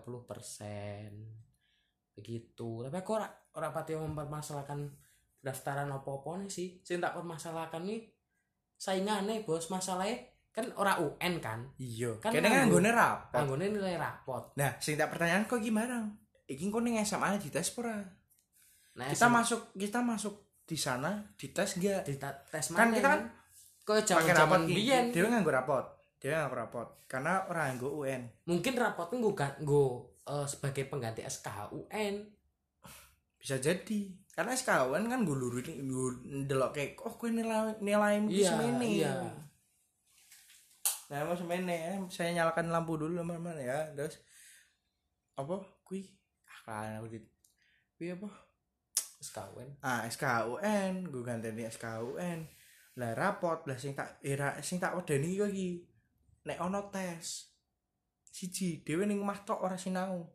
begitu. 2.14 2.86
Tapi 2.86 2.96
aku 3.02 3.12
ora 3.18 3.26
ora 3.58 3.74
pati 3.74 3.98
mempermasalahkan 3.98 4.94
pendaftaran 5.42 5.90
apa-apa 5.90 6.46
nih 6.46 6.52
sih. 6.54 6.70
Sing 6.86 7.02
tak 7.02 7.18
permasalahkan 7.18 7.82
nih 7.82 8.13
saingannya 8.76 9.42
bos. 9.42 9.68
Masalahnya 9.68 10.18
kan 10.50 10.70
ora 10.74 10.98
UN 10.98 11.34
kan? 11.38 11.60
Iya. 11.76 12.18
Kan 12.18 12.30
kene 12.30 12.46
nganggo- 12.46 12.78
nganggone 12.80 12.92
rapot. 12.92 13.40
Anggone 13.40 13.66
nilai 13.70 13.96
rapot. 13.96 14.44
Nah 14.54 14.78
sing 14.78 14.94
tak 14.94 15.10
pertanyaan 15.10 15.44
kok 15.44 15.58
gimana? 15.58 16.08
Iki 16.46 16.70
kok 16.70 16.82
ning 16.82 17.00
SMA 17.00 17.38
di 17.38 17.50
tes 17.50 17.70
pura 17.70 17.98
nah 18.94 19.10
kita 19.10 19.26
SM 19.26 19.34
masuk 19.34 19.62
kita 19.74 20.00
masuk 20.00 20.36
di 20.62 20.78
sana 20.78 21.18
di 21.34 21.50
tes 21.50 21.82
enggak 21.82 22.06
di 22.06 22.14
ta- 22.14 22.46
tes 22.46 22.70
Kan 22.70 22.94
mana 22.94 22.94
kita 22.94 23.10
kan 23.10 23.22
pakai 23.82 24.06
zaman 24.06 24.38
rapot 24.38 24.60
biyen? 24.70 25.06
Dia 25.10 25.26
nganggo 25.26 25.50
rapot. 25.50 25.86
Dia 26.16 26.30
nganggo 26.38 26.56
rapot. 26.56 26.88
Karena 27.04 27.42
orang 27.44 27.74
nganggo 27.74 27.90
UN 28.00 28.22
mungkin 28.46 28.74
rapotnya 28.76 29.18
gue 29.18 29.34
kan 29.34 29.52
gue 29.58 29.88
sebagai 30.46 30.86
pengganti 30.86 31.20
SKUN 31.22 32.16
bisa 33.36 33.58
jadi 33.58 34.00
karena 34.34 34.52
SKUN 34.52 35.06
kan 35.06 35.20
gue 35.22 35.38
luru 35.38 35.62
ini 35.62 35.86
gue 35.86 36.10
delok 36.46 36.74
kayak 36.74 36.98
oh 37.06 37.14
gue 37.14 37.30
nilai 37.30 37.78
nilai 37.80 38.18
Iya, 38.26 38.50
semene. 38.50 38.86
iya. 38.86 39.14
nah 41.10 41.22
mau 41.24 41.38
semene 41.38 41.76
ya. 41.76 41.94
Saya 42.10 42.34
nyalakan 42.34 42.74
lampu 42.74 42.98
dulu 42.98 43.14
teman-teman 43.14 43.62
ya. 43.62 43.94
Terus 43.94 44.18
apa? 45.38 45.62
Kui? 45.86 46.10
Ah 46.50 46.60
kan 46.66 46.98
aku 46.98 47.08
di 47.14 47.20
kui 47.94 48.10
apa? 48.10 48.26
SKUN 49.22 49.70
ah 49.80 50.02
SKUN 50.10 50.94
gue 51.08 51.22
ganteni 51.22 51.70
SKUN 51.70 52.40
lah 52.98 53.12
rapot. 53.14 53.62
Lah 53.70 53.78
sing 53.78 53.94
tak 53.94 54.18
era 54.20 54.58
sing 54.60 54.82
tak 54.82 54.98
wedeni 54.98 55.38
iki 55.38 55.46
iki 55.46 55.70
nek 56.44 56.58
ono 56.58 56.90
tes. 56.90 57.54
Siji 58.34 58.82
dhewe 58.82 59.06
ning 59.06 59.22
omah 59.22 59.46
tok 59.46 59.62
ora 59.62 59.78
sinau 59.78 60.26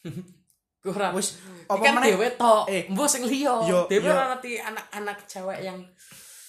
ora 0.84 1.08
wis 1.12 1.40
apa 1.64 1.74
apa 1.74 1.82
kan 1.82 1.92
meneh? 1.96 2.12
dewe 2.12 2.28
tok. 2.36 2.64
Eh, 2.68 2.82
mbok 2.92 3.08
sing 3.08 3.24
liya. 3.24 3.54
Yo. 3.64 3.88
ora 3.88 4.36
ngerti 4.36 4.60
anak-anak 4.60 5.18
cewek 5.24 5.58
yang 5.60 5.78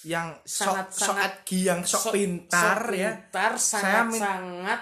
yang 0.06 0.28
Sangat- 0.44 0.92
sok 0.92 1.00
sok 1.02 1.06
sangat- 1.16 1.24
adgi 1.42 1.58
yang 1.64 1.80
sok, 1.82 2.02
pintar 2.12 2.78
sok 2.78 2.94
ya. 2.94 3.10
pintar 3.10 3.52
Saya 3.56 4.04
min- 4.06 4.20
sangat-sangat 4.20 4.80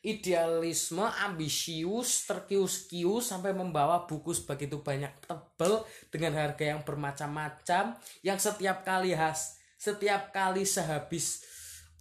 idealisme 0.00 1.02
ambisius 1.02 2.24
terkius-kius 2.24 3.26
sampai 3.26 3.50
membawa 3.50 4.06
buku 4.06 4.30
sebegitu 4.30 4.78
banyak 4.78 5.10
tebel 5.20 5.82
dengan 6.08 6.32
harga 6.36 6.62
yang 6.64 6.80
bermacam-macam 6.80 7.92
yang 8.22 8.38
setiap 8.38 8.86
kali 8.86 9.12
has 9.12 9.58
setiap 9.76 10.30
kali 10.30 10.62
sehabis 10.62 11.42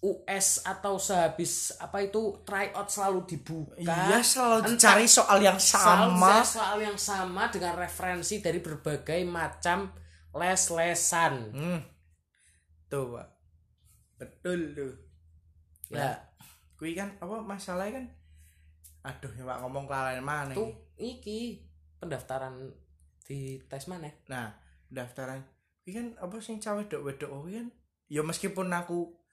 US 0.05 0.61
atau 0.61 1.01
sehabis 1.01 1.73
apa 1.81 2.05
itu 2.05 2.45
tryout 2.45 2.85
selalu 2.85 3.25
dibuka. 3.25 3.73
Iya 3.81 4.21
selalu 4.21 4.77
dicari 4.77 5.09
soal 5.09 5.41
yang 5.41 5.57
sama. 5.57 6.45
soal 6.45 6.77
yang 6.77 6.99
sama 6.99 7.49
dengan 7.49 7.73
referensi 7.73 8.37
dari 8.37 8.61
berbagai 8.61 9.25
macam 9.25 9.89
les-lesan. 10.37 11.33
Hmm. 11.57 11.81
tuh 12.85 13.17
pak. 13.17 13.27
Betul 14.21 14.77
tuh. 14.77 14.93
Ya. 15.89 16.21
Kui 16.77 16.93
kan 16.93 17.17
apa 17.17 17.41
masalahnya 17.41 17.97
kan? 17.97 18.05
Aduh 19.09 19.33
ya 19.33 19.43
pak 19.49 19.57
ngomong 19.65 19.89
kelalen 19.89 20.21
mana 20.21 20.53
tuh 20.53 20.69
iki? 21.01 21.65
pendaftaran 21.97 22.69
di 23.25 23.57
tes 23.65 23.89
mana? 23.89 24.13
Nah 24.29 24.53
daftaran 24.93 25.41
kui 25.81 25.97
kan 25.97 26.13
apa 26.21 26.37
sing 26.45 26.61
cawe 26.61 26.77
wedok 26.77 27.01
wedok 27.01 27.29
kui 27.41 27.57
kan? 27.57 27.73
Ya 28.05 28.21
meskipun 28.21 28.69
aku 28.69 29.24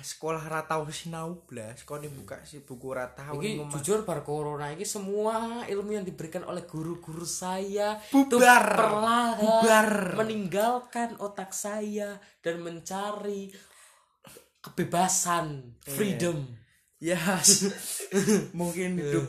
sekolah 0.00 0.40
ora 0.40 0.64
tau 0.64 0.88
sinau 0.88 1.44
blas 1.44 1.84
kok 1.84 2.00
dibuka 2.00 2.40
si 2.48 2.64
buku 2.64 2.96
ora 2.96 3.12
tau 3.12 3.36
Iki 3.36 3.44
ning 3.44 3.68
omah. 3.68 3.72
jujur 3.76 4.08
bar 4.08 4.24
corona 4.24 4.72
ini 4.72 4.88
semua 4.88 5.60
ilmu 5.68 5.92
yang 5.92 6.06
diberikan 6.06 6.48
oleh 6.48 6.64
guru-guru 6.64 7.28
saya 7.28 8.00
bubar 8.08 8.64
perlahan 8.64 9.36
bubar 9.36 9.88
meninggalkan 10.16 11.12
otak 11.20 11.52
saya 11.52 12.16
dan 12.40 12.64
mencari 12.64 13.52
kebebasan, 14.60 15.76
Iya. 15.84 15.92
freedom. 15.92 16.38
yes 17.00 17.64
mungkin 18.58 18.96
hidup 18.96 19.28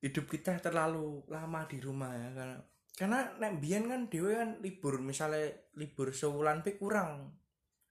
hidup 0.00 0.24
kita 0.28 0.60
terlalu 0.60 1.24
lama 1.28 1.64
di 1.64 1.76
rumah 1.76 2.12
ya 2.12 2.28
karena 2.32 2.56
karena 2.92 3.18
nek 3.36 3.60
biyen 3.60 3.84
kan 3.84 4.08
dhewe 4.08 4.32
kan 4.32 4.56
libur 4.60 5.00
misalnya 5.00 5.48
libur 5.76 6.12
sebulan 6.12 6.60
pe 6.60 6.76
kurang 6.76 7.36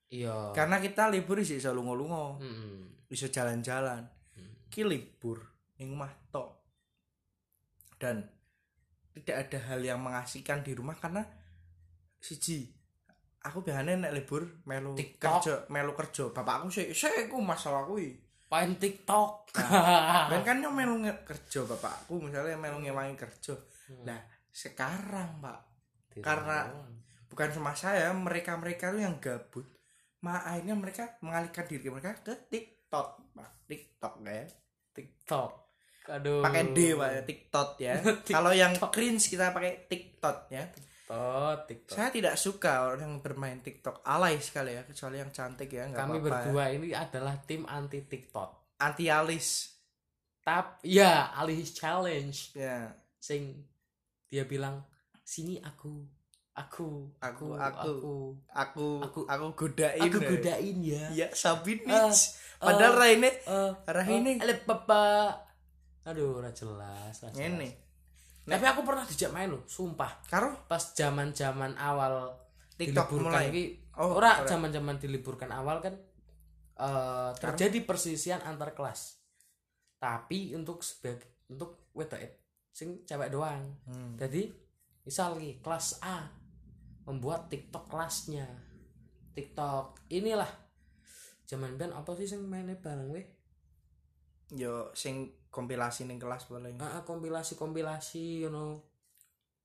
Iya. 0.08 0.52
karena 0.52 0.78
kita 0.78 1.10
libur 1.10 1.39
sih 1.39 1.58
iso 1.58 1.70
lunga-lunga 1.70 2.38
Mm-mm. 2.38 3.06
bisa 3.06 3.28
jalan-jalan 3.28 4.06
Hmm. 4.32 4.52
ki 4.68 4.84
libur 4.84 5.39
ning 5.76 5.91
omah 5.91 6.12
tok 6.28 6.52
dan 7.96 8.20
tidak 9.13 9.48
ada 9.48 9.60
hal 9.65 9.80
yang 9.80 9.98
mengasihkan 9.98 10.60
di 10.60 10.72
rumah 10.72 10.94
karena 10.94 11.24
siji 12.18 12.68
aku 13.39 13.62
biasanya 13.62 13.96
nek 14.02 14.13
libur 14.13 14.44
melu 14.63 14.91
TikTok. 14.94 15.39
kerja 15.39 15.54
melu 15.70 15.94
kerja 15.94 16.24
bapakku 16.30 16.68
sih 16.70 16.91
sih 16.91 17.08
aku 17.26 17.39
masalah 17.39 17.86
kuwi 17.86 18.20
Main 18.46 18.78
TikTok. 18.78 19.58
dan 20.30 20.41
kan 20.41 20.60
yang 20.60 20.72
melu 20.72 21.00
kerja 21.24 21.65
bapakku 21.65 22.20
misalnya 22.20 22.56
melu 22.56 22.78
ngewangi 22.80 23.15
kerja 23.15 23.56
Hmm. 23.86 24.02
nah 24.04 24.18
sekarang 24.50 25.38
pak 25.39 25.60
Di 26.10 26.18
karena- 26.20 26.74
bukan 27.26 27.50
cuma 27.52 27.70
saya 27.72 28.10
mereka 28.12 28.54
mereka 28.56 28.89
tuh 28.89 28.98
yang 29.00 29.15
gabut 29.20 29.62
ma 30.25 30.41
akhirnya 30.41 30.73
mereka 30.73 31.21
mengalihkan 31.21 31.65
diri 31.69 31.88
mereka 31.88 32.17
ke 32.17 32.33
TikTok 32.49 33.07
pak 33.31 33.49
TikTok 33.69 34.13
ya 34.25 34.41
TikTok. 34.91 35.51
Aduh. 36.07 36.41
pakai 36.41 36.63
D 36.69 36.93
pak 36.93 37.09
ya 37.11 37.21
TikTok 37.21 37.69
ya 37.77 37.93
kalau 38.35 38.49
yang 38.49 38.73
cringe 38.89 39.25
kita 39.25 39.49
pakai 39.49 39.85
TikTok 39.85 40.49
ya 40.49 40.63
TikTok, 40.65 41.57
TikTok. 41.65 41.93
saya 41.93 42.09
tidak 42.09 42.35
suka 42.35 42.85
orang 42.85 43.01
yang 43.01 43.15
bermain 43.21 43.57
TikTok 43.59 44.01
alay 44.01 44.38
sekali 44.38 44.73
ya 44.73 44.81
kecuali 44.81 45.17
yang 45.17 45.29
cantik 45.29 45.69
ya 45.69 45.85
nggak 45.85 45.97
Kami 45.97 46.09
apa-apa 46.15 46.25
ya. 46.25 46.33
berdua 46.41 46.63
ini 46.71 46.88
adalah 46.91 47.35
tim 47.39 47.65
anti 47.65 48.01
TikTok. 48.01 48.49
anti 48.77 49.05
alis 49.07 49.77
Tap, 50.41 50.77
ya, 50.85 51.33
alih 51.33 51.65
challenge. 51.65 52.53
ya 52.53 52.93
Sing 53.17 53.65
dia 54.29 54.45
bilang, 54.45 54.85
"Sini 55.25 55.57
aku, 55.57 56.05
aku, 56.56 57.12
Aku, 57.20 57.46
aku, 57.60 57.91
aku. 58.50 58.88
aku, 59.04 59.20
aku 59.28 59.46
godain 59.54 60.02
aku 60.02 60.18
ya. 60.18 60.28
godain 60.32 60.78
ya." 60.80 61.04
ya 61.12 61.28
Sabit 61.36 61.84
Eh, 61.84 62.12
padahal 62.58 62.96
Raine 62.96 63.30
Eh, 63.30 63.72
Rahine 63.86 64.39
eh, 64.39 64.58
papa. 64.63 65.36
Aduh, 66.08 66.39
ora 66.39 66.50
jelas, 66.50 67.20
ini 67.36 67.68
Tapi 68.46 68.62
aku 68.62 68.86
pernah 68.86 69.04
dijak 69.04 69.34
main 69.34 69.50
loh, 69.50 69.65
sumpah. 69.65 70.22
karo 70.30 70.54
Pas 70.70 70.94
zaman-zaman 70.94 71.76
awal 71.76 72.30
TikTok 72.78 73.10
mulai. 73.18 73.50
iki, 73.50 73.63
Oh, 73.98 74.20
ora 74.20 74.44
ora. 74.44 74.48
zaman-zaman 74.48 75.00
diliburkan 75.00 75.50
awal 75.50 75.80
kan 75.82 75.96
eh, 76.78 77.32
terjadi 77.36 77.84
perselisihan 77.84 78.44
antar 78.44 78.72
kelas. 78.72 79.18
Tapi 79.98 80.54
untuk 80.54 80.84
sebagai 80.86 81.48
untuk 81.50 81.89
wedok 81.96 82.20
sing 82.70 83.02
cewek 83.04 83.32
doang. 83.32 83.63
Hmm. 83.88 84.13
Jadi 84.20 84.52
misal 85.02 85.39
nih 85.39 85.58
kelas 85.63 86.04
A 86.04 86.28
membuat 87.06 87.48
TikTok 87.48 87.88
kelasnya. 87.88 88.46
TikTok 89.34 90.10
inilah 90.10 90.50
Zaman 91.46 91.78
ben 91.78 91.94
apa 91.94 92.10
sih 92.18 92.26
sing 92.26 92.41
mainnya 92.50 92.74
bareng 92.76 93.13
weh? 93.13 93.26
yo 94.54 94.94
sing 94.94 95.30
kompilasi 95.50 96.06
ning 96.06 96.22
kelas 96.22 96.46
paling 96.46 96.78
Ah, 96.78 97.02
kompilasi-kompilasi 97.02 98.46
you 98.46 98.50
know. 98.50 98.82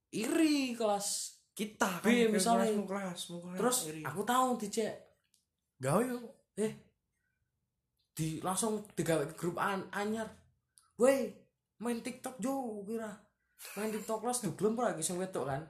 Iri 0.09 0.73
kelas. 0.73 1.37
kita 1.51 1.99
kan 1.99 2.09
misalnya. 2.31 2.71
kelas, 2.87 2.87
kelas 2.87 3.21
kelas 3.27 3.57
Terus 3.59 3.77
iri. 3.91 4.01
aku 4.07 4.21
tahu 4.23 4.55
dicek 4.55 4.93
gawe 5.77 5.99
yo 5.99 6.17
eh 6.55 6.73
di 8.13 8.39
langsung 8.39 8.85
digawe 8.93 9.25
ke 9.27 9.35
grup 9.35 9.57
an 9.57 9.83
anyar. 9.91 10.29
Woi, 10.97 11.27
main 11.79 11.99
TikTok 11.99 12.39
jo 12.39 12.81
kira. 12.85 13.11
Main 13.75 13.91
TikTok 13.91 14.21
kelas 14.21 14.41
duglem 14.41 14.77
ora 14.77 14.95
sing 15.01 15.17
wedok 15.19 15.45
kan. 15.45 15.61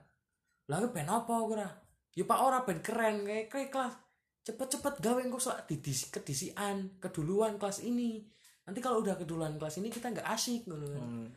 Iki 0.80 0.88
ben 0.96 1.10
apa 1.12 1.34
kira? 1.52 1.70
Ya 2.16 2.24
pak 2.28 2.40
ora 2.40 2.60
ben 2.64 2.80
keren 2.80 3.28
kayak 3.28 3.48
kayak 3.52 3.70
kelas. 3.72 3.94
Cepet-cepet 4.42 5.04
gawe 5.04 5.20
engko 5.22 5.38
sok 5.38 5.68
didisi 5.70 6.10
kedisian 6.10 6.98
keduluan 6.98 7.60
kelas 7.60 7.84
ini. 7.84 8.24
Nanti 8.66 8.80
kalau 8.80 9.04
udah 9.04 9.20
keduluan 9.20 9.60
kelas 9.60 9.82
ini 9.84 9.92
kita 9.92 10.10
nggak 10.10 10.28
asik 10.28 10.66
ngono 10.66 10.88
kan. 10.92 11.04
Hmm. 11.04 11.28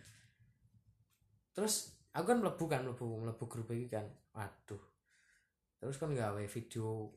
Terus 1.53 1.95
aku 2.15 2.27
kan 2.31 2.39
mlebu 2.41 2.65
kan 2.65 2.81
mlebu 2.87 3.05
mlebu 3.27 3.45
grup 3.51 3.69
iki 3.75 3.93
kan. 3.93 4.07
Waduh. 4.33 4.83
Terus 5.79 5.97
kan 6.01 6.17
gawe 6.17 6.45
video 6.49 7.13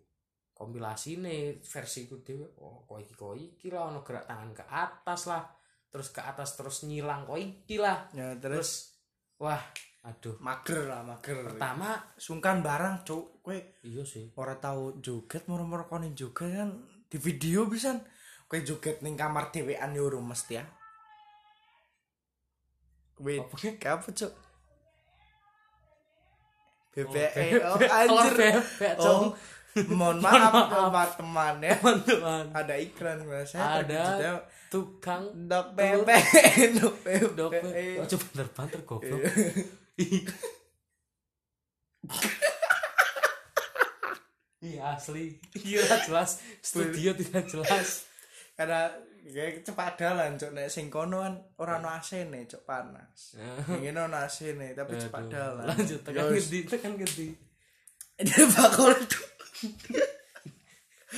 kompilasi 0.57 1.21
nih 1.21 1.61
versi 1.61 2.09
ku 2.09 2.19
dhewe. 2.25 2.57
Oh, 2.59 2.83
kok 2.89 2.97
iki 2.97 3.13
kok 3.13 3.37
iki 3.37 3.67
lah 3.69 3.93
ono 3.93 4.01
gerak 4.01 4.25
tangan 4.25 4.51
ke 4.57 4.63
atas 4.65 5.21
lah. 5.29 5.43
Terus 5.87 6.09
ke 6.11 6.21
atas 6.21 6.57
terus 6.57 6.83
nyilang 6.83 7.23
kok 7.23 7.37
iki 7.37 7.77
lah. 7.77 8.09
ya 8.11 8.35
terus 8.37 8.57
Terus 8.57 8.71
wah, 9.37 9.61
aduh. 10.07 10.35
mager 10.39 10.87
lah 10.87 11.03
mager. 11.03 11.43
Pertama 11.43 11.99
sungkan 12.15 12.63
barang 12.63 13.03
cuk. 13.03 13.43
Kowe 13.43 13.57
iya 13.83 14.03
sih. 14.07 14.31
ora 14.39 14.55
tahu 14.55 15.03
joget 15.03 15.43
moro-moro 15.51 15.85
konin 15.91 16.15
joget 16.15 16.55
kan. 16.55 16.69
Di 17.11 17.19
video 17.19 17.67
bisa. 17.67 17.99
Kowe 18.47 18.59
joget 18.63 19.03
ning 19.03 19.19
kamar 19.19 19.51
dhewean 19.51 19.91
yo 19.91 20.07
urung 20.07 20.31
mesti 20.31 20.55
ya. 20.55 20.63
Kowe 23.19 23.33
Apa? 23.35 24.09
cuk? 24.15 24.33
BBE 26.97 27.61
oh, 27.61 27.77
anjir. 27.77 28.57
oh 28.97 29.37
mohon 29.93 30.17
maaf 30.17 30.49
maaf. 30.49 31.09
teman-teman 31.13 31.61
ya. 31.61 31.77
Teman-teman. 31.77 32.45
ada 32.49 32.75
iklan 32.81 33.21
mas 33.29 33.53
Ada. 33.53 33.53
saya 33.53 33.85
terkejutnya, 33.85 34.33
Tukang 34.67 35.23
dok 35.47 35.77
bebek 35.77 36.23
dok 36.81 36.95
bebek. 37.05 38.01
Oh, 38.01 38.05
coba 38.09 38.43
banter 38.51 38.81
goblok. 38.83 39.21
Iya 44.57 44.97
asli. 44.97 45.37
Iya 45.53 45.85
jelas. 46.05 46.41
Studio 46.61 47.13
tidak 47.13 47.45
jelas. 47.45 48.05
karena 48.57 48.89
kayak 49.21 49.61
cepat 49.61 49.93
cok 50.01 50.49
nek 50.49 50.65
sing 50.65 50.89
kono 50.89 51.21
kan 51.21 51.37
ora 51.61 51.77
ono 51.77 51.93
AC 51.93 52.25
nih 52.25 52.49
cok 52.49 52.65
panas 52.65 53.37
ini 53.77 53.93
ono 53.93 54.17
AC 54.17 54.57
nih 54.57 54.73
tapi 54.73 54.97
cepat 54.97 55.29
Aduh. 55.29 55.33
dalan 55.61 55.65
Lanjut 55.69 56.01
tekan 56.01 56.25
gede, 56.33 56.59
tekan 56.65 56.93
gede. 56.97 57.27
dia 58.25 58.43
bakal 58.49 58.97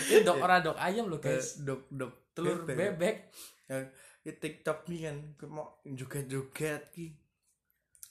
Ini 0.09 0.19
dok 0.27 0.35
ora 0.43 0.59
dok 0.59 0.75
ayam 0.75 1.07
loh 1.07 1.23
guys. 1.23 1.63
dok 1.63 1.87
dok 1.87 2.35
Telur 2.35 2.67
bebek. 2.67 3.31
ya, 3.71 3.87
TikTok 4.35 4.83
nih 4.91 4.99
kan 5.07 5.17
mau 5.47 5.79
joget-joget 5.87 6.91
ki 6.91 7.15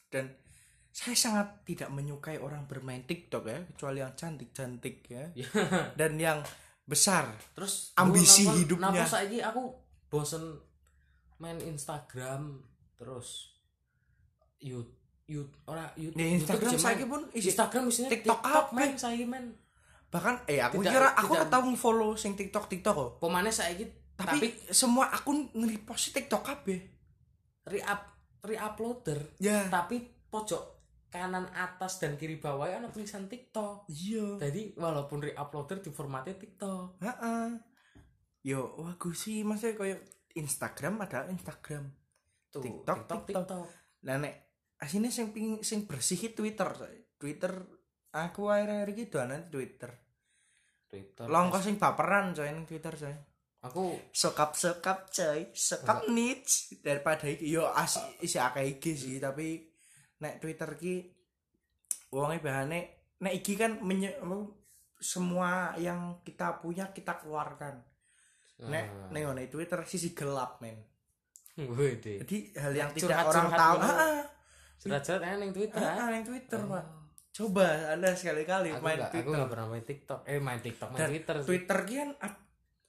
dan 0.08 0.32
saya 0.98 1.14
sangat 1.14 1.62
tidak 1.62 1.94
menyukai 1.94 2.42
orang 2.42 2.66
bermain 2.66 3.06
TikTok 3.06 3.46
ya 3.46 3.58
kecuali 3.70 4.02
yang 4.02 4.18
cantik-cantik 4.18 5.06
ya. 5.06 5.30
Dan 5.94 6.18
yang 6.18 6.42
besar 6.82 7.30
Terus 7.54 7.94
Ambisi 7.94 8.42
napa- 8.42 8.56
hidupnya. 8.58 8.90
Napa 8.90 9.06
saiki 9.06 9.38
aku 9.38 9.62
bosen 10.10 10.58
main 11.38 11.62
Instagram 11.62 12.58
terus 12.98 13.54
you 14.58 14.82
you 15.30 15.46
ora 15.64 15.86
you, 15.94 16.10
di 16.10 16.34
Instagram 16.34 16.66
YouTube 16.66 16.82
saya 16.82 17.06
pun 17.06 17.22
isi 17.30 17.54
Instagram 17.54 17.84
isinya 17.86 18.10
TikTok 18.10 18.40
TikTok, 18.40 18.66
apa? 18.66 18.74
main 18.74 18.98
saiki 18.98 19.22
men. 19.22 19.54
bahkan 20.08 20.40
eh 20.48 20.58
aku 20.58 20.80
Tidak- 20.80 20.88
kira 20.90 21.08
aku 21.14 21.34
tidak- 21.36 21.50
tahu 21.52 21.68
follow 21.76 22.10
sing 22.16 22.32
TikTok 22.34 22.66
TikTok 22.66 22.94
kok. 22.96 23.10
Pemane 23.20 23.52
saiki 23.52 23.84
tapi, 24.16 24.34
tapi, 24.34 24.48
semua 24.74 25.12
akun 25.12 25.46
nge-repost 25.52 26.10
TikTok 26.10 26.42
kabeh. 26.42 26.80
re-up 27.68 28.02
re-uploader. 28.40 29.36
Ya. 29.38 29.68
Tapi 29.68 30.00
pojok 30.26 30.77
kanan 31.08 31.48
atas 31.56 31.96
dan 32.00 32.20
kiri 32.20 32.36
bawah 32.36 32.68
ada 32.68 32.88
tulisan 32.92 33.28
TikTok. 33.28 33.88
iya 33.88 34.36
Jadi 34.36 34.76
walaupun 34.76 35.24
re-uploader 35.24 35.80
di 35.80 35.90
formatnya 35.92 36.36
TikTok. 36.36 37.00
Heeh. 37.00 37.48
Yo, 38.44 38.76
bagus 38.76 39.28
sih 39.28 39.42
maksudnya 39.42 39.76
kayak 39.76 40.00
Instagram 40.36 40.94
ada 41.02 41.26
Instagram. 41.28 41.84
Tuh, 42.48 42.62
TikTok, 42.64 42.96
TikTok, 43.04 43.20
TikTok. 43.28 43.44
TikTok. 43.44 43.66
Nah 44.08 44.16
nek 44.20 44.34
asine 44.78 45.08
sing 45.10 45.34
ping 45.34 45.60
sing 45.64 45.84
bersih 45.88 46.32
Twitter. 46.32 46.68
Twitter 47.18 47.52
aku 48.14 48.48
akhir-akhir 48.48 48.88
iki 48.94 49.04
doanan 49.10 49.42
Twitter. 49.50 49.90
Twitter. 50.88 51.26
Longko 51.28 51.58
sing 51.60 51.76
baperan 51.76 52.32
coy 52.32 52.48
ning 52.48 52.64
Twitter 52.64 52.94
coy. 52.96 53.16
Aku 53.58 53.90
Sekap-sekap 54.14 55.10
coy, 55.10 55.50
sekap 55.50 56.06
niche 56.08 56.78
daripada 56.78 57.26
iki 57.26 57.52
yo 57.52 57.66
as 57.68 57.98
isi 58.22 58.38
akeh 58.38 58.78
iki 58.78 58.94
sih 58.94 59.18
tapi 59.18 59.67
nek 60.18 60.38
Twitter 60.38 60.70
ki 60.74 60.94
wonge 62.08 62.38
bahane 62.38 62.80
nek 63.18 63.32
iki 63.34 63.54
kan 63.54 63.78
menye, 63.80 64.14
semua 64.96 65.74
yang 65.76 66.20
kita 66.22 66.58
punya 66.58 66.90
kita 66.90 67.18
keluarkan. 67.18 67.78
Nek 68.60 68.84
Ah. 68.84 69.08
nek 69.08 69.22
ngene 69.22 69.46
Twitter 69.46 69.78
sisi 69.84 70.10
gelap 70.10 70.58
men. 70.58 70.74
Wede. 71.56 72.22
Jadi 72.22 72.54
hal 72.54 72.72
yang 72.72 72.90
Curhat- 72.90 73.02
tidak 73.04 73.18
orang 73.24 73.46
curhat 73.46 73.58
tahu. 73.60 73.78
Heeh. 73.80 74.18
Surat-surat 74.78 75.20
enak 75.20 75.38
yang 75.40 75.52
Twitter 75.52 75.80
ah. 75.80 75.90
Heeh, 75.92 76.08
yang 76.12 76.24
Twitter, 76.24 76.58
Oh. 76.60 76.70
Pak. 76.70 76.84
Coba 77.28 77.66
Anda 77.88 78.10
sekali-kali 78.12 78.68
Aku 78.72 78.82
main 78.82 78.98
aku 78.98 79.10
Twitter. 79.12 79.26
enggak 79.28 79.48
pernah 79.48 79.66
main 79.68 79.84
TikTok. 79.84 80.20
Eh 80.24 80.38
main 80.38 80.58
TikTok, 80.58 80.88
main 80.88 80.98
Dan 80.98 81.08
Twitter. 81.08 81.34
sih. 81.36 81.46
Twitter 81.46 81.78
kan 81.84 82.08
up, 82.20 82.34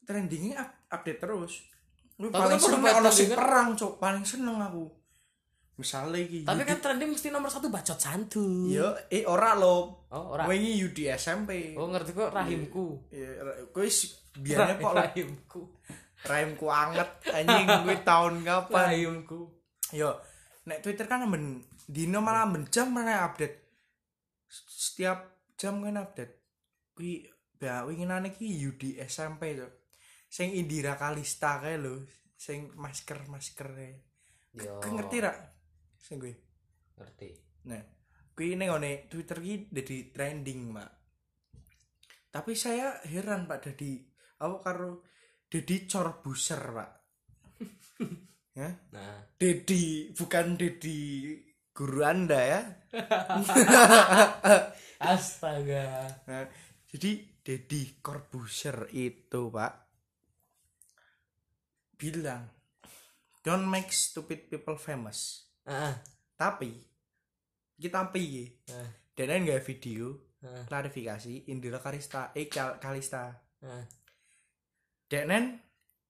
trendingnya 0.04 0.56
up, 0.60 0.70
update 0.92 1.20
terus. 1.20 1.54
Lu 2.18 2.28
paling 2.30 2.58
seneng 2.58 2.82
ono 2.82 3.10
kan? 3.10 3.30
perang, 3.32 3.68
Cok. 3.74 3.94
Paling 3.96 4.24
seneng 4.24 4.58
aku. 4.60 4.84
Misalnya 5.80 6.20
iki. 6.20 6.44
Tapi 6.44 6.68
kan 6.68 6.84
trending 6.84 7.16
mesti 7.16 7.32
nomor 7.32 7.48
satu 7.48 7.72
bacot 7.72 7.96
santu. 7.96 8.68
Yo, 8.68 8.92
eh 9.08 9.24
ora 9.24 9.56
lo. 9.56 10.04
Oh, 10.12 10.36
ora. 10.36 10.44
Wingi 10.44 10.76
Yudi 10.76 11.08
SMP. 11.08 11.72
Oh, 11.80 11.88
ngerti 11.88 12.12
kok 12.12 12.36
rahimku. 12.36 13.08
Ya, 13.16 13.32
kowe 13.72 13.88
wis 13.88 14.20
biarnya 14.36 14.76
kok 14.76 14.92
lo 14.92 15.00
rahimku. 15.00 15.62
rahimku 16.20 16.68
anget 16.68 17.08
anjing 17.32 17.64
gue 17.88 17.96
tahun 18.12 18.44
kapan. 18.44 18.86
Rahimku. 18.92 19.40
Yo, 19.96 20.20
nek 20.68 20.84
Twitter 20.84 21.08
kan 21.08 21.24
men 21.32 21.64
dino 21.88 22.20
malah 22.20 22.44
men 22.44 22.68
jam 22.68 22.92
mana 22.92 23.24
update. 23.24 23.64
Setiap 24.52 25.48
jam 25.56 25.80
kan 25.80 25.96
update. 25.96 26.44
Kui 26.92 27.24
ya 27.56 27.88
winginane 27.88 28.36
ki 28.36 28.52
Yudi 28.52 29.00
SMP 29.00 29.56
tuh. 29.56 29.72
Sing 30.28 30.52
Indira 30.60 31.00
Kalista 31.00 31.64
kae 31.64 31.80
lho, 31.80 32.04
sing 32.36 32.68
masker-masker 32.76 33.70
kae. 33.72 33.92
Yo. 34.60 34.84
Ngerti 34.84 35.24
ra? 35.24 35.32
Sing 36.00 36.18
gue. 36.18 36.34
Ngerti. 36.96 37.30
Nah, 37.68 37.84
kui 38.32 38.56
ning 38.56 38.72
ngone 38.72 39.12
Twitter 39.12 39.44
ki 39.44 39.68
jadi 39.70 39.98
trending, 40.16 40.72
Mak. 40.72 40.92
Tapi 42.32 42.56
saya 42.56 43.04
heran 43.04 43.46
Pak 43.46 43.60
Dadi, 43.68 44.00
apa 44.40 44.56
karo 44.64 45.04
Dedi 45.50 45.84
Corbuser, 45.84 46.64
Pak. 46.64 46.92
ya? 48.60 48.70
Nah, 48.96 49.28
Dedi 49.36 50.16
bukan 50.16 50.56
Dedi 50.56 51.36
guru 51.74 52.04
Anda 52.04 52.40
ya. 52.40 52.62
astaga. 55.00 56.08
Nah, 56.28 56.46
jadi 56.92 57.12
Dedi 57.40 58.04
Corbuzier 58.04 58.92
itu 58.94 59.50
pak 59.50 59.74
bilang 62.00 62.48
don't 63.42 63.66
make 63.66 63.90
stupid 63.90 64.52
people 64.52 64.78
famous. 64.78 65.49
Ah, 65.70 65.94
Tapi 66.34 66.74
kita 67.76 68.10
piye? 68.10 68.58
ah, 68.68 68.90
Dan 69.14 69.46
nggak 69.46 69.62
video 69.62 70.18
klarifikasi 70.40 71.46
Indira 71.46 71.78
Kalista 71.78 72.32
eh 72.32 72.48
Kal- 72.48 72.80
Kalista. 72.80 73.28
ah. 73.60 73.84
Dan 75.06 75.60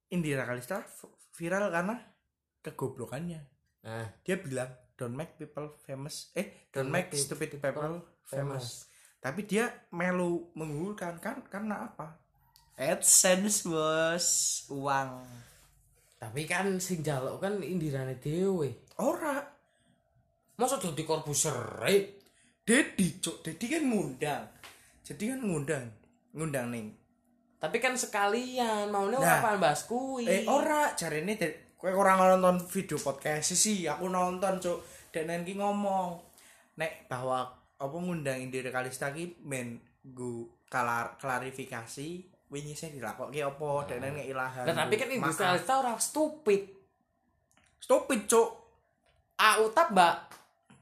Indira 0.08 0.46
Kalista 0.46 0.86
viral 1.34 1.70
karena 1.70 1.96
kegoblokannya. 2.62 3.42
Ah, 3.82 4.08
Dia 4.22 4.38
bilang 4.38 4.70
don't 4.96 5.12
make 5.12 5.36
people 5.36 5.76
famous. 5.82 6.30
Eh 6.34 6.70
don't 6.70 6.88
make 6.88 7.10
stupid 7.14 7.56
people 7.56 8.00
famous. 8.24 8.86
tapi 9.20 9.44
dia 9.44 9.68
melu 9.92 10.48
menggulkan 10.56 11.20
kan 11.20 11.44
karena 11.44 11.92
apa 11.92 12.16
AdSense 12.78 13.68
bos 13.68 14.28
uang 14.72 15.28
Tapi 16.16 16.44
kan 16.44 16.80
sing 16.80 17.00
jaluk 17.00 17.40
kan 17.40 17.60
indirane 17.60 18.16
dhewe. 18.16 18.80
Ora 19.00 19.36
Masa 20.56 20.76
dadi 20.76 21.04
korbuser 21.04 21.56
eh? 21.88 22.20
Dedi 22.62 23.18
cok 23.18 23.42
Dedi 23.42 23.66
kan 23.66 23.84
ngundang 23.84 24.44
jadi 25.02 25.34
kan 25.34 25.42
ngundang 25.42 25.86
ngundang 26.32 26.68
nih 26.70 26.86
tapi 27.60 27.80
kan 27.80 27.92
sekalian 27.92 28.88
maunya 28.88 29.20
Nah. 29.20 29.44
apa 29.44 29.60
bahas 29.60 29.84
kui 29.84 30.24
Eh 30.24 30.48
ora, 30.48 30.96
jarene 30.96 31.36
de- 31.36 31.76
kowe 31.76 31.92
ora 31.92 32.16
nonton 32.16 32.60
video 32.64 32.96
podcast 32.96 33.52
sih, 33.52 33.84
aku 33.84 34.08
nonton 34.08 34.60
cuk. 34.60 34.80
Dan 35.12 35.44
ki 35.44 35.60
ngomong 35.60 36.20
nek 36.76 37.08
bahwa 37.08 37.44
apa 37.76 37.96
ngundang 37.96 38.40
Indira 38.40 38.72
Kalista 38.72 39.12
ki 39.12 39.44
men 39.44 39.76
gu 40.06 40.48
kalar 40.72 41.20
klarifikasi 41.20 42.08
wingi 42.48 42.76
sing 42.76 42.96
dilakokke 42.96 43.44
apa 43.44 43.70
dan 43.88 44.08
ngeki 44.08 44.32
ilahan. 44.32 44.64
Nah, 44.64 44.76
tapi 44.80 44.96
kan 44.96 45.08
Maaf. 45.12 45.18
industrialista 45.20 45.74
orang 45.80 45.98
stupid 46.00 46.64
stupid 47.80 48.24
cuk. 48.24 48.50
Ah 49.40 49.56
utap 49.60 49.96
mbak 49.96 50.16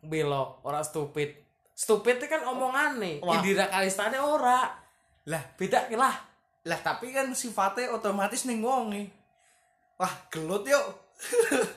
belo 0.01 0.60
orang 0.62 0.82
stupid 0.82 1.34
stupid 1.72 2.18
itu 2.18 2.26
kan 2.26 2.41
omongane 2.43 3.22
Wah. 3.22 3.38
Indira 3.38 3.70
Kalistane 3.70 4.18
ora 4.18 4.66
Lah, 5.28 5.43
beda 5.60 5.91
lah 5.91 6.16
lah 6.64 6.80
tapi 6.80 7.12
kan 7.12 7.32
sifatnya 7.32 7.91
otomatis 7.91 8.43
ning 8.43 8.60
wonge. 8.60 9.08
Wah, 9.95 10.12
gelut 10.28 10.68
yuk. 10.68 10.84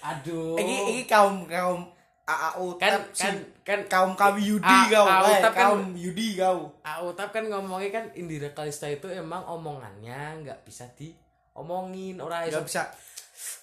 aduh 0.00 0.56
Iki 0.56 0.76
iki 0.92 1.02
kaum 1.04 1.44
kaum 1.44 1.88
AAU 2.24 2.78
kan 2.78 2.94
kan 3.10 3.34
kan 3.66 3.80
kaum 3.90 4.12
kaum 4.14 4.38
Yudi 4.38 4.78
kau, 4.88 5.06
eh, 5.06 5.42
kan- 5.42 5.50
kaum 5.52 5.82
Yudi 5.92 6.38
kau. 6.38 6.70
ah 6.80 7.02
utap 7.02 7.34
kan 7.34 7.42
ngomongnya 7.42 7.90
kan 7.90 8.04
Indira 8.14 8.54
Kalista 8.54 8.86
itu 8.86 9.10
emang 9.10 9.42
omongannya 9.44 10.46
nggak 10.46 10.62
bisa 10.62 10.86
diomongin 10.94 12.22
orang 12.22 12.46
iso 12.46 12.62
Gak 12.62 12.66
bisa. 12.66 12.82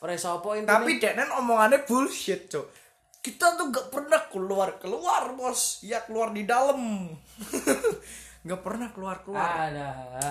Orang 0.02 0.16
iso 0.18 0.30
apa 0.34 0.48
intinya. 0.58 0.82
Tapi 0.82 0.92
Denen 1.02 1.30
omongannya 1.34 1.86
bullshit, 1.86 2.50
Cok. 2.50 2.66
Kita 3.22 3.60
tuh 3.60 3.74
gak 3.74 3.92
pernah 3.92 4.22
keluar 4.32 4.78
keluar, 4.80 5.34
Bos. 5.34 5.84
Ya 5.84 6.06
keluar 6.06 6.32
di 6.32 6.48
dalam. 6.48 7.12
gak 8.48 8.62
pernah 8.64 8.88
keluar 8.96 9.26
keluar. 9.26 9.68
ada 9.68 9.90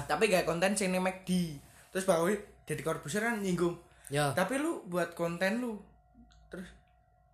Tapi 0.09 0.33
gak 0.33 0.49
konten 0.49 0.73
ning 0.73 1.03
McD. 1.03 1.61
Terus 1.93 2.05
bawa 2.09 2.33
jadi 2.67 2.83
korbuser 2.83 3.23
kan 3.23 3.43
nyinggung. 3.43 3.77
ya 4.09 4.33
Tapi 4.33 4.59
lu 4.59 4.87
buat 4.89 5.13
konten 5.13 5.61
lu. 5.61 5.77
Terus 6.49 6.69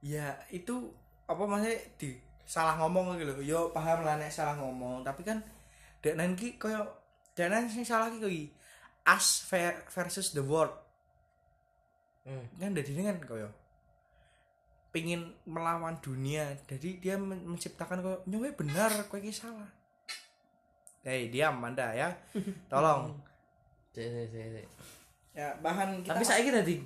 ya 0.02 0.34
itu 0.50 0.90
apa 1.30 1.42
maksudnya 1.46 1.78
di 1.96 2.18
salah 2.42 2.76
ngomong 2.82 3.16
gitu 3.16 3.32
loh. 3.32 3.38
Yo 3.44 3.60
paham 3.70 4.02
lah 4.02 4.18
nek 4.18 4.32
salah 4.32 4.58
ngomong, 4.58 5.06
tapi 5.06 5.22
kan 5.22 5.40
Denen 6.02 6.34
ki 6.34 6.58
koyo 6.58 6.82
Denen 7.38 7.70
sing 7.70 7.86
salah 7.86 8.10
ki 8.10 8.50
us 9.06 9.46
ver- 9.50 9.82
versus 9.90 10.34
the 10.34 10.42
world 10.42 10.70
Hmm. 12.22 12.46
kan 12.54 12.70
dari 12.70 12.86
ini 12.94 13.02
kan 13.02 13.18
koyo 13.26 13.50
pingin 14.94 15.24
melawan 15.48 15.98
dunia. 15.98 16.54
Jadi 16.68 17.02
dia 17.02 17.18
men- 17.18 17.42
menciptakan 17.48 17.98
koyo 17.98 18.18
nyowe 18.30 18.52
benar 18.54 18.92
kowe 19.10 19.18
iki 19.18 19.34
salah. 19.34 19.66
Hei 21.02 21.32
diam 21.34 21.58
anda 21.64 21.90
ya. 21.90 22.14
Tolong. 22.70 23.10
Cek, 23.92 24.30
cek, 24.30 24.46
cek. 24.56 24.66
ya 25.32 25.48
bahan 25.64 26.04
kita 26.04 26.12
tapi 26.12 26.28
saya 26.28 26.44
kira 26.44 26.60
di 26.60 26.76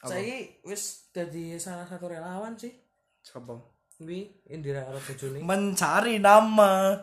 Apa? 0.00 0.08
saya 0.16 0.40
wis 0.64 1.12
jadi 1.12 1.60
salah 1.60 1.84
satu 1.86 2.08
relawan 2.08 2.56
sih. 2.56 2.72
Sopo? 3.20 3.76
Wi 4.00 4.24
Indira 4.48 4.88
karo 4.88 4.96
bojone 4.96 5.44
mencari 5.44 6.16
nama. 6.16 6.96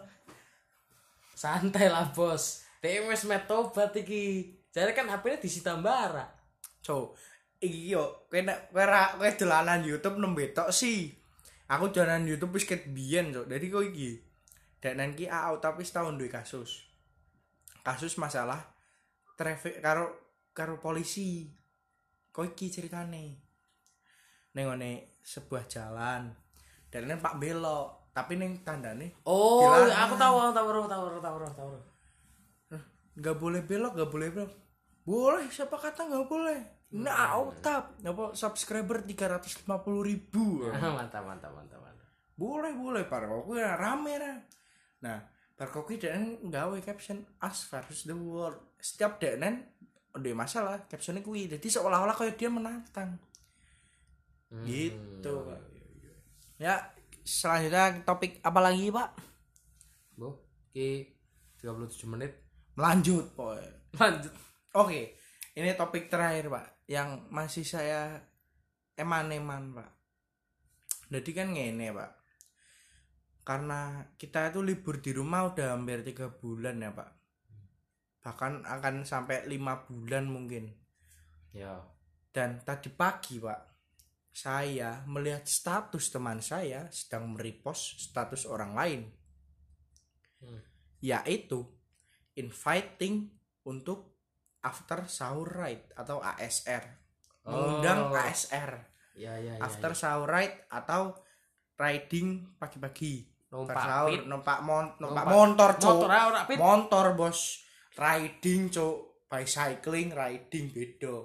Santai 1.37 1.87
lah 1.87 2.09
bos. 2.11 2.65
Wis 2.81 3.23
metobat 3.29 3.93
iki. 3.93 4.57
Jadi 4.73 4.91
kan 4.97 5.05
HP-nya 5.07 5.37
disita 5.37 5.77
mbara 5.77 6.37
so 6.87 7.11
iki 7.57 7.93
yo 7.97 8.29
kowe 8.29 8.39
nek 8.41 8.69
kowe 8.69 8.83
ra 8.85 9.17
kowe 9.17 9.29
dolanan 9.33 9.81
YouTube 9.81 10.21
nembe 10.21 10.53
tok 10.53 10.69
sih. 10.69 11.09
Aku 11.67 11.89
dolanan 11.89 12.29
YouTube 12.29 12.55
wis 12.55 12.69
ket 12.69 12.87
biyen 12.93 13.33
so 13.33 13.43
jadi 13.49 13.65
kok 13.67 13.83
iki 13.83 14.21
dan 14.77 15.11
ki 15.17 15.27
AAU 15.27 15.59
tapi 15.59 15.81
setahun 15.83 16.15
duwe 16.15 16.29
kasus. 16.29 16.85
Kasus 17.81 18.15
masalah 18.21 18.61
traffic 19.35 19.81
karo 19.81 20.13
karo 20.53 20.77
polisi. 20.77 21.49
Kok 22.31 22.53
iki 22.53 22.69
ceritane? 22.69 23.41
Ning 24.53 24.65
ngene 24.69 25.19
sebuah 25.25 25.65
jalan. 25.65 26.29
Dan 26.87 27.09
ini 27.09 27.19
Pak 27.19 27.35
belok 27.41 28.13
tapi 28.15 28.33
ning 28.33 28.65
tandane 28.65 29.21
oh 29.29 29.61
Dilarang. 29.61 30.09
aku 30.09 30.15
tahu 30.17 30.35
aku 30.41 30.53
tahu 30.55 30.67
tahu 30.73 30.85
tahu 30.89 31.03
tahu 31.21 31.37
tahu 31.37 31.37
tahu. 31.53 31.69
Nggak 33.17 33.37
boleh 33.41 33.61
belok 33.65 33.91
nggak 33.97 34.11
boleh 34.13 34.27
belok. 34.29 34.53
Boleh 35.03 35.45
siapa 35.49 35.75
kata 35.75 36.05
nggak 36.07 36.27
boleh 36.29 36.76
nah 36.87 37.35
tap 37.59 37.99
apa 37.99 38.31
subscriber 38.31 39.03
350 39.03 39.67
ribu. 40.07 40.71
Mantap 40.71 41.23
mantap 41.27 41.51
mantap 41.51 41.79
mantap. 41.83 42.07
Boleh 42.37 42.71
boleh 42.71 43.03
par 43.03 43.27
koki 43.27 43.59
rame 43.59 44.13
ra 44.15 44.33
nah 44.97 45.19
par 45.57 45.69
koki 45.73 45.99
dan 45.99 46.37
nggawe 46.41 46.77
caption 46.79 47.25
us 47.43 47.67
versus 47.67 48.07
the 48.07 48.15
world. 48.15 48.77
Setiap 48.79 49.19
denen 49.19 49.67
ada 50.15 50.31
masalah 50.33 50.87
captionnya 50.89 51.21
kui 51.21 51.45
jadi 51.45 51.67
seolah-olah 51.67 52.15
kayak 52.15 52.39
dia 52.39 52.49
menantang. 52.49 53.19
Hmm, 54.47 54.63
gitu 54.63 55.27
iya, 55.27 55.43
pak. 55.43 55.61
ya 56.55 56.75
selanjutnya 57.27 57.83
topik 58.07 58.39
apa 58.39 58.59
lagi 58.63 58.87
pak? 58.87 59.09
Bu, 60.15 60.39
ki 60.71 61.13
37 61.59 62.07
menit. 62.07 62.31
melanjut 62.77 63.33
boy 63.33 63.59
Lanjut. 63.97 64.29
Oke, 64.77 65.17
ini 65.57 65.73
topik 65.73 66.05
terakhir 66.05 66.53
pak, 66.53 66.65
yang 66.87 67.27
masih 67.29 67.67
saya 67.67 68.23
eman-eman 68.95 69.75
pak. 69.75 69.91
Jadi 71.07 71.31
kan 71.31 71.51
ngene 71.55 71.91
pak, 71.95 72.11
karena 73.47 74.11
kita 74.19 74.51
itu 74.51 74.59
libur 74.59 74.99
di 74.99 75.15
rumah 75.15 75.47
udah 75.47 75.75
hampir 75.75 76.03
tiga 76.03 76.27
bulan 76.27 76.83
ya 76.83 76.91
pak, 76.91 77.11
bahkan 78.19 78.63
akan 78.67 79.07
sampai 79.07 79.47
lima 79.47 79.87
bulan 79.87 80.27
mungkin. 80.27 80.67
Ya. 81.55 81.79
Dan 82.31 82.59
tadi 82.67 82.91
pagi 82.91 83.39
pak, 83.39 83.59
saya 84.35 85.07
melihat 85.07 85.47
status 85.47 86.11
teman 86.11 86.43
saya 86.43 86.91
sedang 86.91 87.31
merepost 87.35 88.03
status 88.03 88.43
orang 88.47 88.73
lain, 88.75 89.01
Hmm. 90.37 90.61
yaitu 91.01 91.65
inviting 92.37 93.33
untuk 93.65 94.16
after 94.61 95.05
sahur 95.05 95.47
ride 95.47 95.85
atau 95.93 96.17
ASR, 96.19 96.83
mengundang 97.43 98.09
Oh. 98.09 98.17
ASR 98.17 98.71
Ya 99.17 99.33
ya 99.37 99.57
ya. 99.57 99.61
after 99.61 99.97
sahur 99.97 100.29
ride 100.29 100.69
atau 100.69 101.13
riding 101.75 102.57
pagi-pagi. 102.57 103.25
numpak 103.47 103.79
sahur 103.79 104.11
numpak 104.27 104.59
mon 104.59 104.85
numpak 104.99 105.23
motor 105.25 105.71
cok 105.79 105.97
Motor 106.03 106.55
motor 106.59 107.05
bos. 107.15 107.63
Riding 107.95 108.67
cok 108.67 108.95
bicycling 109.25 110.11
riding 110.11 110.67
beda. 110.69 111.15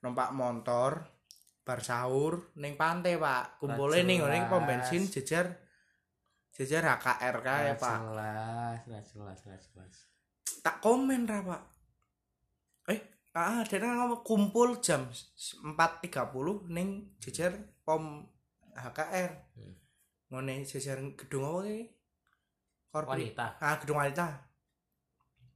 Numpak 0.00 0.32
motor 0.32 1.04
bar 1.60 1.80
sahur 1.84 2.50
ning 2.56 2.74
pantai 2.74 3.20
pak. 3.20 3.60
Kumpulnya 3.60 4.02
ning 4.02 4.24
ning 4.24 4.48
pom 4.48 4.64
bensin 4.64 5.06
jejer 5.06 5.46
jejer 6.50 6.82
HKR 6.82 7.36
kae 7.38 7.68
Ora 7.68 7.76
pak. 7.76 7.98
Jelas, 8.00 8.78
jelas, 9.14 9.38
ora 9.44 9.56
jelas. 9.60 9.94
tak 10.60 10.76
komen 10.82 11.24
ra 11.24 11.40
pak 11.40 11.62
eh 12.90 13.00
ah 13.32 13.62
dia 13.62 13.78
kan 13.78 13.94
ngomong 13.96 14.20
kumpul 14.20 14.78
jam 14.78 15.06
4.30 15.06 16.10
ning 16.68 16.88
jejer 17.18 17.54
pom 17.80 18.26
HKR 18.72 19.30
Hmm. 19.54 19.74
ngene 20.30 20.62
jejer 20.62 20.98
gedung 21.14 21.42
apa 21.44 21.60
ki 21.64 21.78
Korpri 22.88 23.30
Wanita. 23.30 23.46
ah 23.56 23.74
gedung 23.76 23.98
wanita 23.98 24.26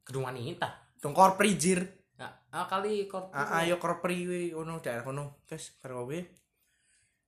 Gedung 0.03 0.25
wanita. 0.25 0.69
gedung 0.95 1.15
korpri 1.15 1.55
jir 1.55 1.83
Nah, 2.15 2.31
ah, 2.49 2.63
kali 2.65 3.07
korp. 3.07 3.31
ah 3.31 3.59
ayo 3.59 3.75
korpri 3.77 4.23
wi 4.23 4.43
ono 4.51 4.79
daerah 4.79 5.03
kono 5.03 5.43
terus 5.45 5.75
karo 5.77 6.05
kowe 6.05 6.19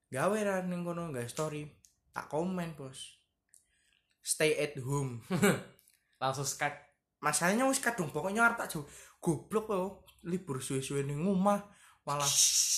gawe 0.08 0.38
ra 0.40 0.62
ning 0.62 0.82
kono 0.82 1.10
gawe 1.10 1.26
story 1.26 1.66
tak 2.08 2.26
komen 2.26 2.70
bos 2.72 3.18
stay 4.20 4.54
at 4.56 4.78
home 4.78 5.18
langsung 6.22 6.46
skat. 6.46 6.70
masalahnya 7.18 7.66
wis 7.66 7.78
kadung 7.78 8.08
pokoknya 8.08 8.42
arep 8.42 8.58
tak 8.58 8.70
jauh 8.70 8.86
goblok 9.26 9.66
yo 9.74 10.06
libur 10.22 10.62
suwe-suwe 10.62 11.02
ning 11.02 11.26
omah 11.26 11.66
malah 12.06 12.30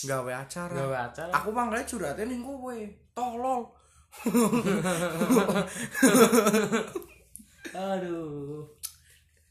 gawe 0.09 0.33
acara. 0.41 0.73
Gawe 0.73 0.97
acara. 1.13 1.29
aku 1.37 1.53
mangkane 1.53 1.85
curhate 1.85 2.25
ning 2.25 2.41
kowe 2.41 2.73
tolol 3.13 3.77
Aduh. 7.77 8.65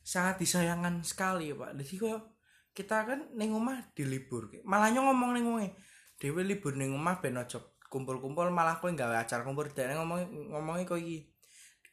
sangat 0.01 0.41
disayangkan 0.41 1.05
sekali 1.05 1.53
pak. 1.53 1.77
Jadi 1.77 2.01
kok 2.01 2.41
kita 2.73 3.05
kan 3.05 3.29
ning 3.37 3.53
omah 3.53 3.93
dilibur 3.93 4.49
malahnya 4.65 5.05
ngomong 5.05 5.37
ning 5.37 5.45
omah 5.45 5.69
dhewe 6.17 6.41
libur 6.41 6.73
ning 6.73 6.97
omah 6.97 7.21
ben 7.21 7.37
aja 7.37 7.61
kumpul-kumpul 7.93 8.49
malah 8.49 8.81
kowe 8.81 8.89
gawe 8.89 9.21
acara 9.21 9.45
kumpul. 9.45 9.69
Dan 9.69 10.01
ngomong 10.01 10.49
ngomongi 10.49 10.89
kok 10.89 10.97
iki 10.97 11.29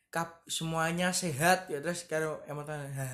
kap 0.08 0.40
semuanya 0.48 1.12
sehat. 1.12 1.68
Ya 1.68 1.84
terus 1.84 2.08
karo 2.08 2.40
emotan 2.48 2.88
ya. 2.88 3.04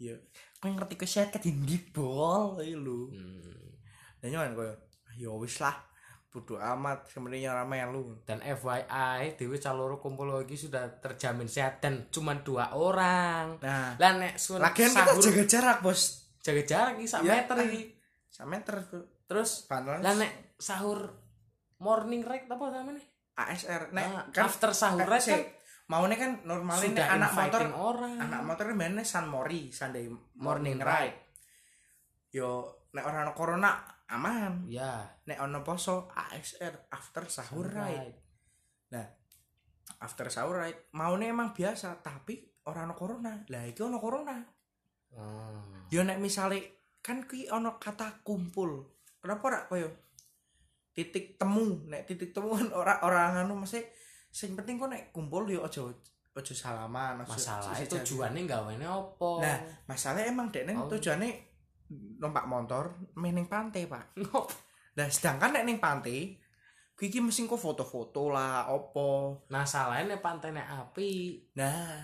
kowe 0.00 0.16
ngerti 0.62 0.94
sehat 1.00 1.32
kan 1.32 1.40
di 1.40 1.52
bol 1.88 2.60
lho 2.60 3.08
Hmm. 3.08 3.72
dan 4.20 4.28
nyoan 4.28 4.52
kowe 4.52 4.68
ya 5.16 5.32
wis 5.32 5.56
lah 5.58 5.72
bodo 6.30 6.54
amat 6.56 7.10
sebenarnya 7.10 7.50
ora 7.50 7.64
melu. 7.64 8.22
Dan 8.22 8.38
FYI 8.38 9.34
Dewi 9.34 9.58
Caloro 9.58 9.98
kumpul 9.98 10.30
lagi 10.30 10.54
sudah 10.54 10.86
terjamin 11.00 11.50
sehat 11.50 11.82
dan 11.82 12.06
cuma 12.06 12.38
dua 12.38 12.70
orang. 12.70 13.58
Nah 13.58 13.98
lah 13.98 14.12
nek 14.14 14.38
sun 14.38 14.62
lagian 14.62 14.94
kita 14.94 15.18
jaga 15.18 15.44
jarak 15.44 15.78
bos. 15.82 16.30
Jaga 16.38 16.62
jarak 16.62 16.92
iki 16.96 17.08
sak 17.08 17.26
Ya, 17.26 17.42
meter 17.42 17.56
ah. 17.56 17.66
iki. 17.66 17.82
sama 18.30 18.56
meter 18.56 18.78
terus 19.26 19.66
lah 19.66 20.14
nek 20.14 20.54
sahur 20.54 21.10
morning 21.78 22.22
rek 22.22 22.46
apa 22.46 22.64
namanya? 22.70 23.02
ASR 23.34 23.90
nek 23.90 24.04
Ah, 24.06 24.24
kan 24.30 24.46
after 24.46 24.70
sahur 24.70 25.02
eh, 25.02 25.10
rek 25.10 25.22
kan 25.24 25.40
maunya 25.90 26.14
kan 26.14 26.32
normalnya 26.46 26.86
sudah 26.86 27.06
anak 27.18 27.30
motor 27.34 27.62
orang. 27.74 28.16
anak 28.22 28.40
motor 28.46 28.64
kan 28.70 28.76
mainnya 28.78 29.02
San 29.02 29.26
Mori 29.26 29.74
Sunday 29.74 30.06
morning 30.06 30.38
morning 30.38 30.78
ride. 30.78 30.86
ride. 30.86 31.18
Yo 32.30 32.50
nek 32.94 33.02
orang 33.02 33.26
ono 33.26 33.32
corona 33.34 33.70
aman. 34.06 34.70
Ya. 34.70 35.02
Nek 35.26 35.42
ono 35.42 35.66
poso 35.66 36.06
ASR 36.14 36.94
after 36.94 37.26
sahur 37.26 37.66
ride. 37.66 38.22
after 39.98 40.30
sahur 40.30 40.62
ride 40.62 40.94
maunya 40.94 41.34
emang 41.34 41.50
biasa 41.50 41.98
tapi 41.98 42.38
orang 42.70 42.94
ono 42.94 42.94
corona. 42.94 43.32
Lah 43.50 43.66
iki 43.66 43.82
ono 43.82 43.98
corona. 43.98 44.38
Hmm. 45.10 45.90
yo 45.90 46.06
nek 46.06 46.22
misale 46.22 46.86
kan 47.02 47.26
ki 47.26 47.50
ono 47.50 47.82
kata 47.82 48.22
kumpul. 48.22 48.86
Kenapa 49.18 49.42
ora 49.50 49.60
koyo 49.66 49.90
titik 50.94 51.34
temu? 51.34 51.82
Nek 51.90 52.06
titik 52.06 52.30
temu 52.30 52.54
kan 52.54 52.70
ora 52.70 53.02
orang 53.02 53.42
anu 53.42 53.58
mesti 53.58 53.82
sing 54.30 54.54
penting 54.54 54.74
kok 54.76 54.88
nek 54.88 55.10
kumpul 55.10 55.44
yo 55.44 55.62
aja 55.62 55.82
aja 56.32 56.54
salaman 56.54 57.18
aja- 57.18 57.26
masalah 57.26 57.74
itu 57.74 57.90
aja- 57.90 58.00
tujuannya 58.00 58.42
gawene 58.44 58.86
apa? 58.86 59.30
Nah, 59.40 59.56
masalah 59.84 60.22
emang 60.22 60.48
dek 60.48 60.64
Oh. 60.72 60.86
tujuannya 60.88 61.30
numpak 62.16 62.46
motor 62.46 62.86
main 63.14 63.34
ning 63.34 63.44
pantai 63.44 63.84
pak. 63.84 64.14
Nah 64.92 65.06
sedangkan 65.06 65.50
nek 65.52 65.64
ning 65.64 65.78
pantai 65.78 66.38
kuwi 66.92 67.08
iki 67.08 67.18
mesti 67.18 67.44
kok 67.44 67.56
foto-foto 67.56 68.28
lah 68.28 68.68
opo 68.68 69.42
nah 69.46 69.64
salahnya 69.64 70.18
pantainya 70.18 70.62
api. 70.78 71.42
Nah 71.52 71.98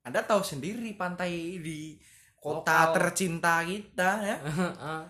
anda 0.00 0.20
tahu 0.20 0.40
sendiri 0.40 0.92
pantai 0.94 1.32
di 1.58 2.00
kota 2.34 2.88
Lokal. 2.88 2.94
tercinta 2.94 3.60
kita 3.62 4.10
ya? 4.22 4.36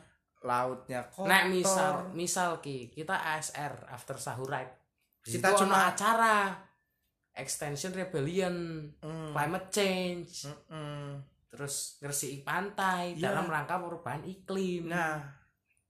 Lautnya 0.45 1.09
kotor. 1.09 1.26
Nek 1.26 1.45
misal 1.49 1.92
misal 2.12 2.59
ki 2.59 2.90
kita 2.90 3.14
ASR 3.32 3.86
after 3.86 4.14
sahur 4.16 4.47
ride. 4.47 4.74
Kita 5.25 5.57
cuma 5.57 5.89
acara 5.89 6.53
Extension 7.33 7.91
Rebellion, 7.91 8.55
Hmm, 9.01 9.33
climate 9.33 9.68
change, 9.68 10.47
mm-mm. 10.47 11.18
terus 11.49 11.99
ngersiki 11.99 12.43
pantai 12.43 13.14
Iya. 13.14 13.31
dalam 13.31 13.47
rangka 13.47 13.75
perubahan 13.77 14.22
iklim. 14.22 14.87
nah 14.87 15.18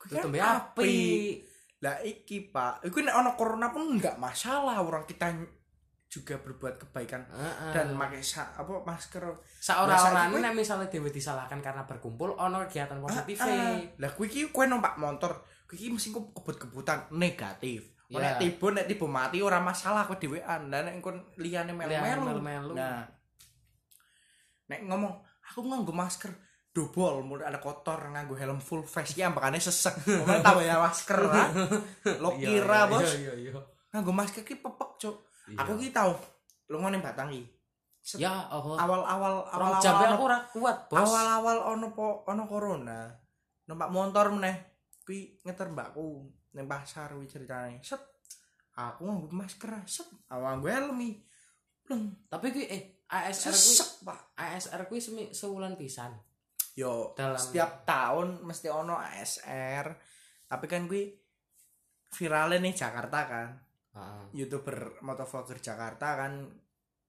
itu 0.00 0.14
tembe 0.14 0.36
api. 0.36 1.40
lah 1.80 1.96
iki 2.00 2.48
pak 2.48 2.80
nek 2.82 3.12
ono 3.14 3.32
corona 3.34 3.68
pun 3.68 3.88
nggak 3.90 4.16
masalah 4.16 4.80
orang 4.80 5.04
kita 5.04 5.32
juga 6.06 6.36
berbuat 6.38 6.76
kebaikan 6.78 7.24
Heeh. 7.26 7.72
dan 7.72 7.92
pakai 7.92 8.20
sa- 8.20 8.52
apa 8.54 8.80
masker 8.80 9.20
Seorang-orang 9.58 10.28
Biasanya 10.30 10.40
nek 10.42 10.54
misalnya 10.54 10.86
dewe 10.86 11.08
disalahkan 11.08 11.58
karena 11.58 11.82
berkumpul 11.82 12.32
ono 12.34 12.62
kegiatan 12.62 13.00
positif. 13.00 13.36
Ah, 13.36 13.48
ah. 13.48 13.76
lah 13.98 14.10
kuwi 14.12 14.28
iki 14.28 14.40
kowe 14.48 14.64
numpak 14.64 14.96
motor 14.96 15.40
iki 15.68 15.88
mesti 15.88 16.08
kok 16.08 16.30
kebut-kebutan 16.32 17.08
negatif 17.10 17.93
Iya. 18.14 18.22
nek 18.24 18.34
tiba 18.38 18.66
nek 18.70 18.86
tiba 18.86 19.06
mati 19.06 19.38
ora 19.40 19.58
masalah 19.58 20.04
kok 20.04 20.18
dhewean 20.18 20.70
lah 20.70 20.80
nek 20.82 21.00
kon 21.00 21.16
liyane 21.36 21.72
melu-melu. 21.72 22.74
Nah. 22.74 23.04
Nek 24.66 24.80
ngomong 24.88 25.12
aku 25.44 25.60
nganggo 25.62 25.92
masker 25.92 26.32
dobol 26.74 27.22
mulai 27.22 27.46
ada 27.46 27.60
kotor 27.60 28.10
nganggo 28.10 28.34
helm 28.34 28.58
full 28.58 28.82
face. 28.82 29.14
Ya 29.14 29.28
makanya 29.28 29.60
sesek. 29.60 29.94
Ngomong 30.04 30.40
tahu 30.40 30.58
ya 30.60 30.80
masker 30.80 31.18
lah 31.20 31.48
lo 32.22 32.34
Iya, 32.34 32.46
kira 32.48 32.78
iya, 32.78 32.90
bos. 32.90 33.10
Iya 33.14 33.32
iya. 33.36 33.52
nganggo 33.94 34.10
masker 34.10 34.42
ki 34.42 34.58
pepek 34.58 34.90
iya. 34.98 35.10
aku 35.54 35.78
ki 35.78 35.90
tau 35.90 36.18
lu 36.66 36.80
ngono 36.80 36.98
batang 36.98 37.30
ki 37.30 37.46
Set- 38.04 38.20
Ya 38.20 38.36
Allah. 38.50 38.76
awal-awal 38.76 39.32
Orang 39.48 39.80
awal-awal 39.80 39.80
jambe 39.80 40.04
ono- 40.04 40.12
aku 40.12 40.24
ora 40.28 40.38
kuat, 40.52 40.76
Bos. 40.92 41.00
awal-awal 41.00 41.58
ono 41.72 41.86
po 41.96 42.20
ono 42.28 42.44
corona. 42.44 43.08
Numpak 43.64 43.88
motor 43.88 44.28
meneh. 44.28 44.56
Kuwi 45.04 45.40
ngeter 45.40 45.72
mbakku 45.72 46.28
ning 46.54 46.66
pasar 46.66 47.12
kuwi 47.12 47.26
ceritane. 47.26 47.82
Set. 47.82 48.00
Aku 48.74 49.06
nganggo 49.06 49.28
masker 49.30 49.70
set. 49.86 50.06
Awang 50.30 50.58
gue 50.58 50.70
helm 50.70 50.98
pleng 51.84 52.04
Tapi 52.26 52.46
kuwi 52.50 52.66
eh 52.66 52.82
ASR 53.04 53.52
sesek 53.52 54.02
pak. 54.02 54.34
ASR 54.34 54.86
kuwi 54.86 54.98
semi 54.98 55.24
sewulan 55.30 55.76
pisan. 55.76 56.14
yo 56.74 57.14
Dalam- 57.14 57.38
setiap 57.38 57.86
tahun 57.86 58.42
mesti 58.42 58.66
ono 58.66 58.98
ASR 58.98 59.86
tapi 60.44 60.66
kan 60.66 60.90
kuwi 60.90 61.06
viralnya 62.10 62.58
nih 62.58 62.74
Jakarta 62.74 63.20
kan. 63.26 63.48
Heeh. 63.94 64.22
youtuber 64.34 64.98
motovlogger 65.06 65.62
Jakarta 65.62 66.18
kan 66.18 66.42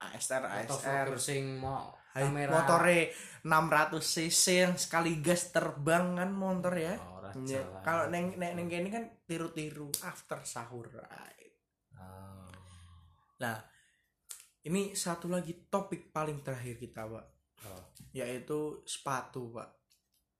ASR 0.06 0.46
ASR 0.46 1.18
sing 1.18 1.58
mau 1.58 1.90
kamera. 2.14 2.62
motore 2.62 3.10
600 3.42 3.98
cc 4.06 4.44
yang 4.62 4.76
sekali 4.78 5.18
gas 5.18 5.50
terbang 5.50 6.14
kan 6.16 6.30
motor 6.30 6.78
ya. 6.78 6.94
Oh, 7.02 7.15
Ya, 7.44 7.60
kalau 7.84 8.08
neng 8.08 8.40
neng 8.40 8.56
neng 8.56 8.72
kene 8.72 8.88
kan 8.88 9.04
tiru-tiru 9.28 9.92
after 10.08 10.40
sahur 10.48 10.88
right. 10.88 11.52
Oh. 12.00 12.48
Nah, 13.44 13.60
ini 14.64 14.96
satu 14.96 15.28
lagi 15.28 15.68
topik 15.68 16.16
paling 16.16 16.40
terakhir 16.40 16.80
kita, 16.80 17.04
Pak, 17.04 17.26
Oh. 17.68 17.84
yaitu 18.16 18.80
sepatu, 18.88 19.52
Pak. 19.52 19.68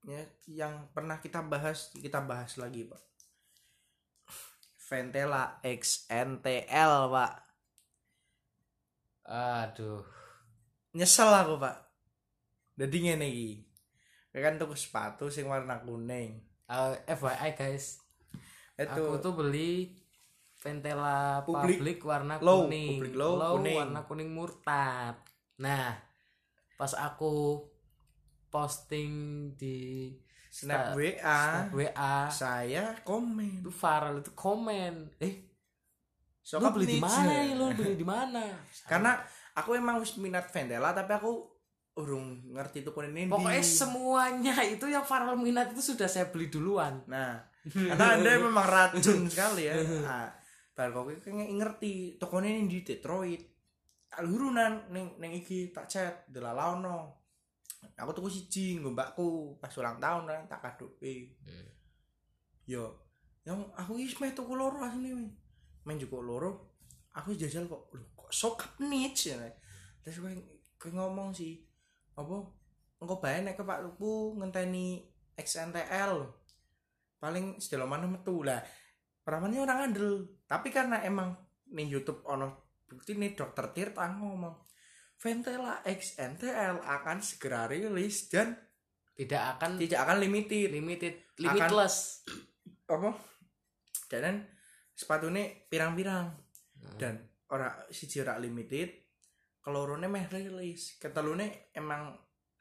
Ya, 0.08 0.24
yang 0.48 0.88
pernah 0.96 1.20
kita 1.20 1.44
bahas, 1.44 1.92
kita 1.92 2.24
bahas 2.24 2.56
lagi, 2.56 2.88
Pak. 2.88 3.04
Ventela 4.88 5.60
XNTL, 5.66 7.12
Pak. 7.12 7.34
Aduh. 9.28 10.06
Nyesel 10.96 11.28
aku, 11.28 11.60
Pak. 11.60 11.78
Jadi 12.80 12.98
ngene 13.04 13.28
iki. 13.28 13.52
Kan 14.32 14.56
tuku 14.62 14.78
sepatu 14.78 15.28
sing 15.28 15.50
warna 15.50 15.82
kuning. 15.82 16.55
Eh, 16.66 16.98
FYI 17.14 17.50
guys, 17.54 18.02
Itu 18.74 18.90
aku 18.90 19.22
tuh 19.22 19.34
beli 19.38 19.94
Ventela 20.58 21.46
Public 21.46 21.78
public, 21.78 21.98
warna 22.02 22.34
low, 22.42 22.66
kuning, 22.66 22.98
public 22.98 23.14
low, 23.14 23.34
kuning. 23.62 23.78
warna 23.78 24.00
kuning 24.10 24.30
murtad. 24.34 25.14
Nah, 25.62 25.94
pas 26.74 26.92
aku 26.98 27.62
posting 28.50 29.12
di 29.54 30.10
snap 30.50 30.92
Sta- 30.92 30.98
WA, 30.98 31.42
snap 31.46 31.70
WA 31.70 32.16
saya 32.34 32.86
komen. 33.06 33.62
itu 33.62 33.70
viral 33.70 34.26
itu 34.26 34.32
komen, 34.34 35.14
eh 35.22 35.46
So, 36.46 36.62
lu 36.62 36.70
beli 36.70 36.98
di 36.98 37.02
mana 37.02 37.30
ya? 37.30 37.58
Lu 37.58 37.74
beli 37.74 37.98
di 37.98 38.06
mana? 38.06 38.42
karena 38.92 39.18
aku 39.58 39.74
emang 39.78 39.98
minat 40.18 40.46
Vendela 40.54 40.94
tapi 40.94 41.14
aku 41.14 41.55
urung 41.96 42.52
ngerti 42.52 42.84
tuh 42.84 42.92
ini 43.08 43.32
Pokoknya 43.32 43.64
semuanya 43.64 44.56
itu 44.68 44.86
yang 44.92 45.08
viral 45.08 45.40
minat 45.40 45.72
itu 45.72 45.96
sudah 45.96 46.12
saya 46.12 46.28
beli 46.28 46.52
duluan. 46.52 47.00
nah 47.08 47.40
karena 47.90 48.20
anda 48.20 48.38
memang 48.38 48.68
racun 48.68 49.26
sekali 49.26 49.66
ya 49.66 49.74
nah, 50.06 50.30
baru 50.78 51.02
kok 51.02 51.26
kayak 51.26 51.50
ngerti 51.56 52.22
toko 52.22 52.38
ini 52.44 52.70
di 52.70 52.86
Detroit 52.86 53.42
alurunan 54.22 54.86
neng 54.94 55.18
neng 55.18 55.32
iki 55.34 55.74
tak 55.74 55.90
chat 55.90 56.30
delalono 56.30 57.26
aku 57.98 58.12
tuku 58.14 58.30
siji 58.30 58.78
nggo 58.78 58.94
mbakku 58.94 59.58
pas 59.58 59.74
ulang 59.82 59.98
tahun 59.98 60.30
kan 60.30 60.42
tak 60.46 60.62
kadoke 60.62 61.34
Hmm. 61.42 61.68
yo 62.70 63.02
yang 63.46 63.66
aku 63.74 63.98
wis 63.98 64.14
meh 64.22 64.34
tuku 64.34 64.54
loro 64.54 64.78
asline 64.86 65.26
weh. 65.26 65.34
main 65.86 65.98
juga 65.98 66.22
loro 66.22 66.78
aku 67.18 67.34
jajal 67.34 67.66
kok 67.66 67.90
lho 67.98 68.06
kok 68.14 68.30
sokap 68.30 68.78
niche 68.86 69.34
ya 69.34 69.50
terus 70.06 70.22
gue 70.22 70.34
gue 70.78 70.92
ngomong 70.94 71.34
sih 71.34 71.65
apa? 72.16 72.38
Engko 73.04 73.16
bae 73.20 73.44
nek 73.44 73.60
ke 73.60 73.64
Pak 73.64 73.80
Lupu 73.84 74.36
ngenteni 74.40 75.04
XNTL 75.36 76.26
paling 77.20 77.60
sedelo 77.60 77.86
mana 77.86 78.08
metu. 78.08 78.42
Lah 78.42 78.60
peramannya 79.22 79.64
orang 79.64 79.80
andel 79.92 80.10
tapi 80.48 80.72
karena 80.72 81.04
emang 81.04 81.36
nih 81.76 81.88
YouTube 81.92 82.24
ono 82.28 82.76
bukti 82.86 83.18
nih 83.18 83.34
dokter 83.34 83.74
Tirta 83.74 84.06
ngomong 84.06 84.56
Ventela 85.16 85.82
XNTL 85.82 86.84
akan 86.84 87.18
segera 87.24 87.66
rilis 87.66 88.28
dan 88.28 88.56
Tidak 89.16 89.44
akan 89.56 89.80
tidak 89.80 90.04
akan 90.04 90.20
limited. 90.20 90.76
Limited, 90.76 91.40
limitless. 91.40 92.28
apa? 92.92 93.16
Dan 94.12 94.44
sepatu 94.92 95.32
ini 95.32 95.72
pirang-pirang. 95.72 96.46
Hmm. 96.86 96.98
dan 97.02 97.16
ora 97.50 97.74
siji 97.90 98.22
ora 98.22 98.38
limited 98.38 99.05
kelorone 99.66 100.06
meh 100.06 100.26
rilis 100.26 100.96
ketelune 100.96 101.74
emang 101.74 102.14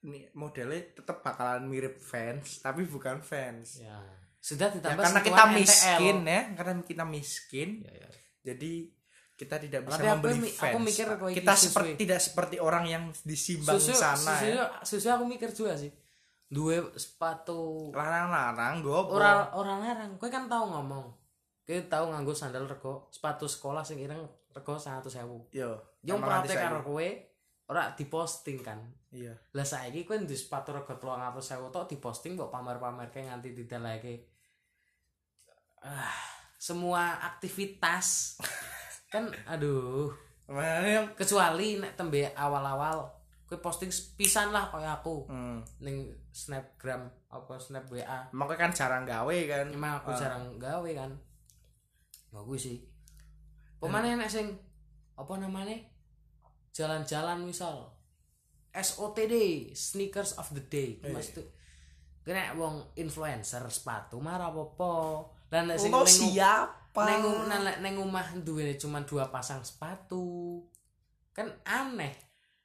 ini 0.02 0.24
modelnya 0.32 0.80
tetap 0.94 1.20
bakalan 1.20 1.64
mirip 1.64 1.96
fans 1.96 2.59
tapi 2.59 2.84
bukan 2.84 3.20
fans 3.20 3.78
Ya. 3.78 4.00
Sudah 4.38 4.68
Ya, 4.68 4.74
ditambah 4.74 5.00
karena 5.02 5.12
sentuhan 5.14 5.24
kita 5.26 5.42
NTL. 5.42 5.57
miskin 5.57 6.16
ya 6.22 6.40
karena 6.55 6.72
kita 6.82 7.05
miskin 7.07 7.68
Ya, 7.80 7.92
ya. 7.94 8.09
jadi 8.42 8.72
kita 9.34 9.57
tidak 9.59 9.80
bisa 9.82 9.94
Tapi 9.94 10.07
aku 10.07 10.14
membeli 10.14 10.36
aku 10.46 10.55
fans 10.55 10.84
mikir 10.86 11.05
kok 11.11 11.26
iki 11.26 11.36
kita 11.36 11.52
susu 11.55 11.64
seperti 11.66 11.90
ya. 11.90 11.96
tidak 11.98 12.20
seperti 12.20 12.57
orang 12.59 12.84
yang 12.86 13.05
di 13.11 13.34
Simbang 13.34 13.76
Susu, 13.76 13.92
sana 13.92 14.16
susu, 14.34 14.46
ya 14.46 14.64
susu 14.80 15.09
aku 15.11 15.24
mikir 15.24 15.50
juga 15.50 15.74
sih. 15.74 15.90
Dua 16.46 16.76
sepatu 16.94 17.90
larang-larang 17.90 18.78
goblok 18.78 19.16
orang 19.16 19.40
orang 19.52 19.78
larang. 19.80 20.11
Kowe 20.16 20.28
kan 20.28 20.46
tahu 20.46 20.64
ngomong. 20.70 21.07
Kita 21.65 21.89
tahu 21.89 22.12
nganggo 22.12 22.37
sandal 22.37 22.69
rego 22.69 23.09
sepatu 23.09 23.49
sekolah 23.49 23.81
sing 23.81 23.97
ireng 23.99 24.21
rego 24.53 24.77
100.000 24.77 25.09
yo 25.51 25.81
nganti 26.05 26.21
praktek 26.21 26.57
karo 26.61 26.79
kowe 26.85 27.09
ora 27.65 27.97
diposting 27.97 28.61
kan? 28.61 28.77
Iya. 29.09 29.33
Lah 29.57 29.65
saiki 29.65 30.05
kowe 30.05 30.21
di 30.21 30.37
sepatu 30.37 30.77
rego 30.77 30.93
300.000 30.93 31.73
tok 31.73 31.89
diposting 31.89 32.37
kok 32.37 32.53
pamer-pamerke 32.53 33.25
nganti 33.25 33.57
didalake 33.57 34.15
ah 35.81 36.12
semua 36.61 37.21
aktivitas. 37.25 38.41
Kan 39.12 39.29
aduh. 39.45 40.12
Yang 40.49 41.17
kecuali 41.17 41.81
nek 41.81 41.97
tembe 41.97 42.29
awal-awal 42.37 43.09
kowe 43.45 43.57
posting 43.61 43.89
pisan 44.17 44.53
lah 44.53 44.69
kaya 44.69 45.01
aku. 45.01 45.29
Hmm. 45.29 45.61
ning 45.81 46.12
snapgram 46.29 47.09
apa 47.31 47.55
snap 47.57 47.89
WA 47.89 48.27
makanya 48.33 48.61
kan 48.69 48.73
jarang 48.73 49.05
gawe 49.09 49.39
kan? 49.49 49.67
Emang 49.73 50.03
aku 50.03 50.12
Ah. 50.12 50.19
jarang 50.21 50.45
gawe 50.61 50.91
kan 50.93 51.12
bagus 52.35 52.66
sih. 52.66 52.78
Pemane 53.78 54.18
nek 54.18 54.26
sing 54.26 54.51
apa 55.14 55.35
namanya? 55.39 55.78
Jalan-jalan 56.74 57.47
misal. 57.47 57.95
SOTD 58.74 59.70
sneakers 59.70 60.35
of 60.35 60.51
the 60.51 60.64
day. 60.66 60.99
Eh. 60.99 61.14
mesti 61.14 61.39
kena 62.24 62.57
wong 62.57 62.97
influencer 62.97 63.61
sepatu 63.68 64.16
marah 64.16 64.49
apa 64.49 64.93
dan 65.53 65.68
nek 65.68 65.78
sing 65.78 65.93
siapa? 65.93 66.74
neng 67.05 67.47
neng 67.47 67.62
neng 67.85 67.95
rumah 68.01 68.26
duwe 68.43 68.74
cuma 68.74 69.07
dua 69.07 69.30
pasang 69.30 69.62
sepatu. 69.62 70.59
Kan 71.30 71.51
aneh. 71.62 72.14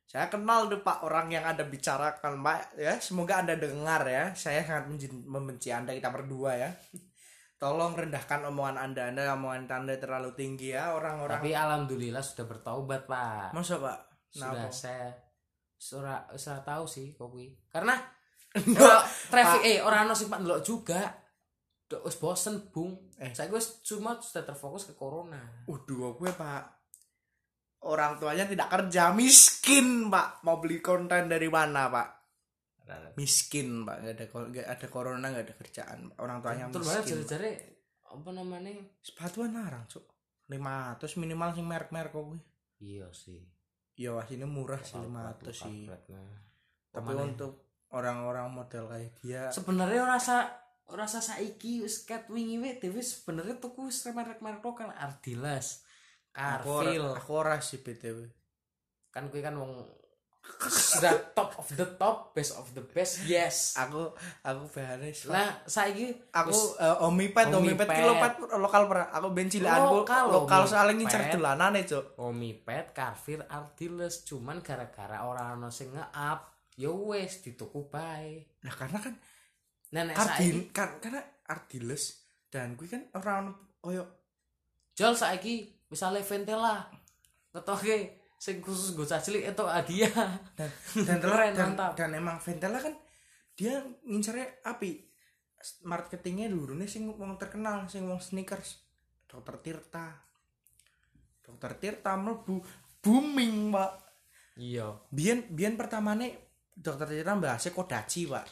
Saya 0.09 0.25
kenal 0.25 0.65
tuh 0.65 0.81
Pak 0.81 1.05
orang 1.05 1.29
yang 1.29 1.45
Anda 1.45 1.69
bicarakan 1.69 2.41
Pak 2.41 2.81
ya. 2.81 2.97
Semoga 2.97 3.45
Anda 3.45 3.61
dengar 3.61 4.01
ya. 4.09 4.33
Saya 4.33 4.65
sangat 4.65 4.89
membenci 5.29 5.69
Anda 5.69 5.93
kita 5.93 6.09
berdua 6.09 6.57
ya. 6.57 6.69
Tolong 7.59 7.91
rendahkan 7.91 8.47
omongan 8.47 8.79
Anda. 8.79 9.11
Anda 9.11 9.35
omongan 9.35 9.67
Anda 9.67 9.99
terlalu 9.99 10.31
tinggi 10.31 10.71
ya 10.71 10.95
orang-orang. 10.95 11.37
tapi 11.37 11.51
alhamdulillah 11.51 12.23
sudah 12.23 12.47
bertaubat 12.47 13.03
pak 13.03 13.51
Masa 13.51 13.75
Pak? 13.77 13.99
sudah 14.29 14.47
Kenapa? 14.55 14.71
saya 14.71 15.07
sudah 15.75 16.17
sudah 16.33 16.59
tahu 16.61 16.83
sih 16.85 17.11
kopi 17.13 17.55
karena 17.67 17.95
ora 18.77 18.99
traffic 19.27 19.61
eh 19.61 19.79
orang 19.79 20.11
sing 20.11 20.27
pak 20.27 20.39
ndelok 20.39 20.61
juga 20.61 21.01
wis 21.99 22.15
bosen 22.15 22.69
bung 22.69 22.95
Eh. 23.17 23.31
saya 23.31 23.47
gue 23.47 23.57
cuma 23.81 24.15
sudah 24.15 24.45
terfokus 24.45 24.85
ke 24.85 24.93
corona 24.93 25.39
Waduh, 25.65 26.15
gue 26.15 26.31
Pak. 26.31 26.63
Orang 27.81 28.15
tuanya 28.15 28.43
tidak 28.43 28.67
kerja, 28.67 29.11
miskin 29.11 30.07
Pak. 30.07 30.43
Mau 30.43 30.59
beli 30.59 30.79
konten 30.79 31.25
dari 31.25 31.47
mana 31.47 31.87
Pak? 31.87 32.07
nah, 32.89 33.13
miskin 33.13 33.85
pak 33.85 34.01
nggak 34.01 34.15
ada 34.17 34.25
nggak 34.25 34.67
ada 34.67 34.87
corona 34.89 35.25
nggak 35.29 35.45
ada 35.45 35.55
kerjaan. 35.55 35.99
Orang 36.17 36.41
tuanya 36.41 36.65
betul 36.73 36.81
miskin. 36.81 37.21
Banget 37.21 37.29
cari 37.29 37.51
apa 38.09 38.29
namanya? 38.33 38.71
Sepatuan 39.05 39.53
larang 39.53 39.85
cuk. 39.85 40.05
lima 40.49 40.89
ratus 40.89 41.13
minimal 41.21 41.53
sih 41.53 41.61
merek 41.61 41.93
merek 41.93 42.09
kok 42.09 42.25
iya 42.81 43.05
sih. 43.13 43.37
Iya 43.93 44.17
wah 44.17 44.25
ini 44.25 44.49
murah 44.49 44.81
sih 44.81 44.97
lima 44.97 45.29
ratus 45.29 45.61
sih. 45.61 45.85
Nah. 45.85 46.41
tapi 46.89 47.13
ya? 47.13 47.21
untuk 47.21 47.69
orang-orang 47.93 48.49
model 48.49 48.89
kayak 48.89 49.13
dia 49.21 49.53
sebenarnya 49.53 50.09
rasa 50.09 50.49
rasa 50.89 51.21
saiki 51.21 51.85
skat 51.85 52.29
wingi 52.33 52.57
we 52.57 52.73
dewe 52.81 53.01
sebenarnya 53.01 53.61
tuku 53.61 53.93
merek 54.13 54.41
merek 54.41 54.61
lokal 54.65 54.89
Ardilas 54.89 55.85
Carfil 56.33 57.13
aku, 57.13 57.17
aku 57.17 57.31
ora 57.33 57.57
sih 57.61 57.81
BTW 57.81 58.25
kan 59.09 59.29
gue 59.29 59.41
kan 59.41 59.57
wong 59.57 59.85
sudah 60.59 61.13
top 61.31 61.55
of 61.55 61.67
the 61.79 61.87
top 61.95 62.35
best 62.35 62.51
of 62.59 62.67
the 62.75 62.83
best 62.83 63.23
yes 63.23 63.79
Aku 63.79 64.11
aku 64.43 64.63
bahane 64.75 65.15
lah 65.31 65.55
saiki 65.63 66.11
aku 66.35 66.75
uh, 66.81 67.07
omipet 67.07 67.47
omipet 67.47 67.87
Omipet. 67.87 67.95
ki 67.95 68.03
lopat 68.03 68.33
lokal 68.59 68.81
pernah 68.91 69.07
aku 69.07 69.27
bencilanku 69.31 70.03
Lokal, 70.03 70.23
lokal 70.27 70.59
Omipet. 70.67 70.71
soalnya 70.75 70.93
ngincer 70.99 71.21
dolanane 71.31 71.79
cuk 71.87 72.05
Omipet, 72.19 72.85
Carfil, 72.91 73.41
Ardiles 73.47 74.27
cuman 74.27 74.59
gara-gara 74.59 75.23
orang 75.23 75.63
ono 75.63 75.71
sing 75.71 75.95
nge-up 75.95 76.39
ya 76.75 76.91
wis 76.91 77.39
dituku 77.39 77.87
bae 77.87 78.43
nah 78.67 78.73
karena 78.75 78.99
kan 78.99 79.15
nenek 79.95 80.15
saiki 80.19 80.71
kan 80.75 80.99
karena 80.99 81.23
Ardiles 81.47 82.27
dan 82.51 82.75
gue 82.75 82.87
kan 82.89 83.07
orang 83.15 83.55
koyo 83.79 84.03
jual 84.91 85.15
saiki 85.15 85.87
misalnya 85.87 86.19
Ventela 86.25 86.83
ketoke 87.55 88.18
sing 88.39 88.63
khusus 88.63 88.95
gue 88.95 89.03
cilik 89.03 89.51
itu 89.51 89.63
hadiah. 89.67 90.15
Dan 90.55 90.71
dan, 91.07 91.19
Keren, 91.19 91.51
dan, 91.51 91.67
mantap. 91.75 91.91
dan 91.99 92.15
emang 92.15 92.39
Ventela 92.39 92.79
kan 92.79 92.95
dia 93.59 93.83
ngincernya 94.07 94.63
api. 94.63 95.03
Marketingnya 95.83 96.47
dulu 96.47 96.71
nih 96.79 96.87
sing 96.87 97.11
wong 97.11 97.35
terkenal 97.35 97.83
sing 97.91 98.07
wong 98.07 98.23
sneakers. 98.23 98.79
Dokter 99.27 99.59
Tirta. 99.59 100.07
Dokter 101.43 101.75
Tirta 101.75 102.15
mlebu 102.15 102.63
booming 103.03 103.75
pak. 103.75 103.91
Iya. 104.55 104.95
Bian 105.11 105.43
bian 105.51 105.75
pertamane 105.75 106.55
dokter 106.71 107.11
Tirta 107.11 107.35
bahasnya 107.35 107.75
kodachi 107.75 108.23
pak. 108.31 108.47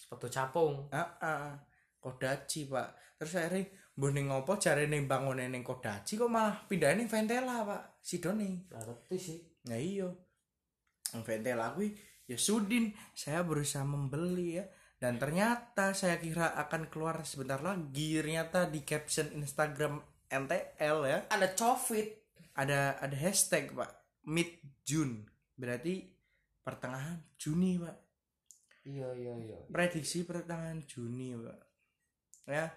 Sepatu 0.00 0.32
capung. 0.32 0.88
Ah 0.88 1.20
ah 1.20 1.52
kodachi 2.00 2.72
pak. 2.72 3.20
Terus 3.20 3.36
akhirnya 3.36 3.68
Mbone 3.94 4.26
ngopo 4.26 4.58
jare 4.58 4.90
ning 4.90 5.06
bangone 5.06 5.46
ning 5.46 5.62
kodachi 5.62 6.18
kok 6.18 6.26
malah 6.26 6.66
pindah 6.66 6.98
ning 6.98 7.06
Ventela 7.06 7.62
pak 7.62 7.93
sidone 8.04 8.68
ngerti 8.68 9.16
sih. 9.16 9.40
Nah 9.72 9.80
iya. 9.80 10.12
Ventela 11.24 11.72
kuwi 11.72 11.96
ya 12.28 12.36
Sudin 12.36 12.92
saya 13.16 13.40
berusaha 13.40 13.88
membeli 13.88 14.60
ya. 14.60 14.64
Dan 15.00 15.16
ternyata 15.16 15.96
saya 15.96 16.20
kira 16.20 16.52
akan 16.52 16.92
keluar 16.92 17.24
sebentar 17.24 17.64
lagi. 17.64 18.20
Ternyata 18.20 18.68
di 18.68 18.84
caption 18.84 19.32
Instagram 19.32 20.04
NTL 20.28 20.98
ya. 21.08 21.18
Ada 21.32 21.56
covit 21.56 22.28
ada 22.54 23.00
ada 23.00 23.16
hashtag 23.16 23.72
Pak. 23.72 23.90
Mid 24.28 24.60
June. 24.84 25.24
Berarti 25.56 26.04
pertengahan 26.60 27.24
Juni 27.40 27.80
Pak. 27.80 27.96
Iya 28.84 29.08
iya 29.16 29.34
iya. 29.40 29.58
Prediksi 29.72 30.28
pertengahan 30.28 30.84
Juni 30.84 31.32
Pak. 31.40 31.58
Ya 32.44 32.68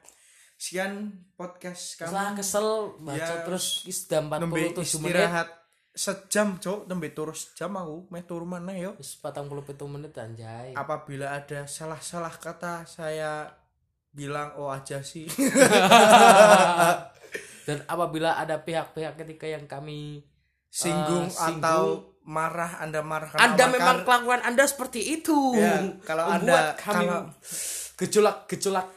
sekian 0.58 0.94
podcast 1.32 2.02
Setelah 2.02 2.34
kami 2.34 2.38
kesel 2.38 2.68
baca 3.00 3.14
Ya, 3.16 3.30
terus 3.42 3.86
sudah 3.86 4.22
nembe 4.36 4.58
47 4.68 4.74
menit. 5.00 5.14
istirahat 5.14 5.50
sejam 5.94 6.48
cok 6.56 6.80
nembe 6.86 7.10
terus 7.10 7.54
jam 7.54 7.74
aku. 7.74 8.06
Meh 8.08 8.22
turu 8.22 8.44
mana 8.44 8.70
yo? 8.72 8.94
Wis 8.96 9.16
47 9.16 9.54
menit 9.88 10.14
anjay. 10.14 10.74
Apabila 10.74 11.32
ada 11.32 11.66
salah-salah 11.66 12.34
kata 12.34 12.86
saya 12.86 13.50
bilang 14.12 14.54
oh 14.56 14.70
aja 14.70 15.02
sih. 15.02 15.26
Dan 17.66 17.84
apabila 17.84 18.34
ada 18.34 18.58
pihak-pihak 18.58 19.14
ketika 19.18 19.46
yang 19.46 19.66
kami 19.66 20.24
singgung, 20.66 21.28
Eh, 21.28 21.34
singgung. 21.34 21.60
atau 21.60 21.84
marah 22.24 22.80
anda 22.80 23.00
marah 23.02 23.28
karena 23.30 23.44
Anda 23.46 23.64
makar- 23.64 23.74
memang 23.74 23.98
kelakuan 24.04 24.42
Anda 24.42 24.64
seperti 24.64 25.02
itu. 25.14 25.54
Ya, 25.54 25.82
kalau 26.02 26.28
Anda- 26.28 26.76
kami 26.76 27.06
kalau- 27.06 27.28
gejolak-gejolak 27.96 28.88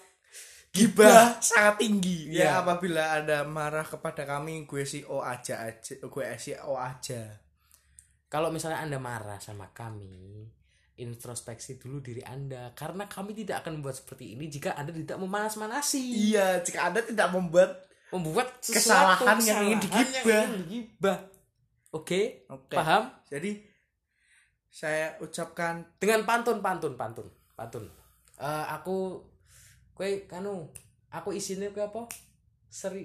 gibah 0.71 1.37
sangat 1.43 1.83
tinggi 1.83 2.31
ya 2.31 2.63
apabila 2.63 3.19
ada 3.19 3.43
marah 3.43 3.83
kepada 3.83 4.23
kami 4.23 4.65
gue 4.65 4.87
sih 4.87 5.03
oh 5.03 5.19
aja 5.19 5.67
aja 5.67 5.99
gue 5.99 6.25
sih 6.39 6.55
oh 6.63 6.79
aja 6.79 7.27
Kalau 8.31 8.55
misalnya 8.55 8.79
Anda 8.87 9.03
marah 9.03 9.43
sama 9.43 9.75
kami, 9.75 10.47
introspeksi 10.95 11.83
dulu 11.83 11.99
diri 11.99 12.23
Anda 12.23 12.71
karena 12.79 13.11
kami 13.11 13.35
tidak 13.35 13.67
akan 13.67 13.83
membuat 13.83 13.99
seperti 13.99 14.39
ini 14.39 14.47
jika 14.47 14.79
Anda 14.79 14.95
tidak 14.95 15.19
memanas-manasi. 15.19 16.31
iya 16.31 16.63
jika 16.63 16.87
anda 16.87 17.03
tidak 17.03 17.35
membuat 17.35 17.91
Membuat 18.11 18.59
Kesalahan 18.59 19.39
yang 19.43 19.63
ingin 19.71 19.79
digibah. 19.83 20.31
yang 20.31 20.51
ingin 20.51 20.63
digibah. 20.67 21.19
Oke, 21.91 22.47
Oke. 22.51 22.75
paham? 22.75 23.11
jadi 23.27 23.63
saya 24.67 25.19
ucapkan 25.19 25.83
Dengan 25.99 26.23
pantun, 26.23 26.59
pantun, 26.63 26.95
pantun, 26.95 27.27
pantun. 27.55 27.87
Eh, 28.39 28.65
aku, 28.71 29.23
kue 30.01 30.25
kanu, 30.25 30.65
aku 31.13 31.37
isinya 31.37 31.69
kue 31.77 31.85
apa? 31.85 32.09
Seri, 32.73 33.05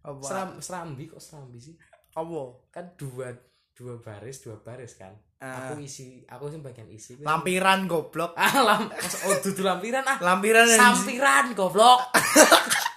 apa? 0.00 0.24
seram, 0.24 0.50
serambi 0.64 1.12
kok 1.12 1.20
serambi 1.20 1.60
sih? 1.60 1.76
apa? 2.16 2.40
Kan 2.72 2.96
dua 2.96 3.36
dua 3.76 4.00
baris 4.00 4.40
dua 4.40 4.56
baris 4.56 4.96
kan. 4.96 5.12
Ah. 5.36 5.68
aku 5.68 5.84
isi 5.84 6.24
aku 6.24 6.48
sih 6.48 6.64
bagian 6.64 6.88
isi 6.88 7.20
lampiran 7.20 7.84
goblok. 7.84 8.32
Ah 8.40 8.64
lam 8.64 8.88
oh 9.28 9.36
dudu 9.44 9.60
lampiran 9.60 10.00
ah. 10.08 10.16
Lampiran 10.24 10.64
sampiran 10.64 11.52
goblok. 11.52 12.00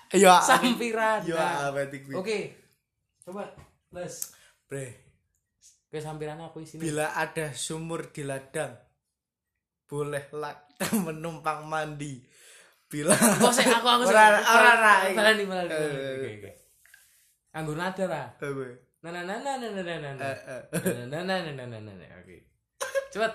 Ya 0.10 0.42
sampiran 0.42 1.22
ya 1.22 1.70
Nah, 1.70 2.18
oke 2.18 2.40
coba 3.22 3.46
les. 3.92 4.34
Bre. 4.66 4.88
Ke 5.92 6.00
sampiran 6.00 6.40
aku 6.40 6.64
isi 6.64 6.80
bila 6.80 7.12
ada 7.12 7.52
sumur 7.52 8.08
di 8.10 8.24
ladang 8.24 8.74
bolehlah 9.86 10.70
kita 10.80 10.96
menumpang 11.12 11.68
mandi 11.68 12.24
Bila. 12.90 13.14
aku 13.14 13.46
aku 13.54 13.88
aku 13.88 14.04
ora 14.10 14.42
ora 14.42 14.94
Anggur 17.54 17.78
nada 17.78 18.04
ra. 18.10 18.24
Na 19.06 19.10
na 19.14 19.22
na 19.24 19.38
na 19.38 19.56
na 19.58 19.70
na 19.70 19.96
na. 19.96 20.26
Na 21.06 21.80
na. 21.80 22.06
Oke. 22.20 22.50
Cepat. 23.14 23.34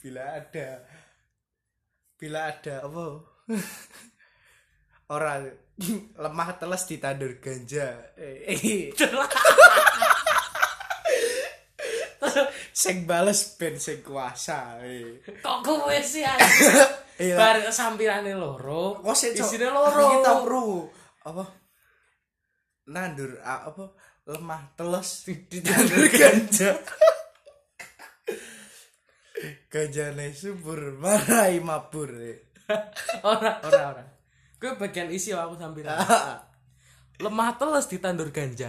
Bila 0.00 0.22
ada 0.38 0.80
bila 2.16 2.48
ada 2.48 2.84
apa? 2.86 3.06
Orang 5.10 5.50
lemah 6.14 6.50
telas 6.62 6.86
ditandur 6.86 7.42
ganja. 7.42 8.14
Eh 8.14 8.94
sing 12.80 13.04
bales 13.04 13.60
ben 13.60 13.76
sing 13.76 14.00
kuasa 14.00 14.80
eh. 14.80 15.20
kok 15.44 15.60
kowe 15.60 15.96
sih 16.00 16.24
aja 16.24 16.48
Iya. 17.20 17.36
bar 17.36 17.60
sampirane 17.68 18.32
loro 18.32 19.04
kok 19.04 19.12
sik 19.12 19.36
Cok? 19.36 19.44
isine 19.44 19.68
loro. 19.68 20.08
Kita 20.08 20.32
bro 20.40 20.88
apa? 21.28 21.44
Nandur 22.88 23.36
apa? 23.44 23.92
Lemah 24.24 24.72
teles. 24.72 25.28
Ditandur 25.28 26.08
ganja. 26.08 26.80
Ganjane 29.72 30.32
subur 30.32 30.96
marai 30.96 31.60
mabur 31.60 32.08
ora 33.28 33.52
ora 33.68 33.80
ora. 33.92 34.04
Kowe 34.56 34.80
bagian 34.80 35.12
isi 35.12 35.36
aku 35.36 35.60
sampirane. 35.60 36.00
Lemah 37.20 37.60
teles 37.60 37.84
ditandur 37.84 38.32
ganja. 38.32 38.64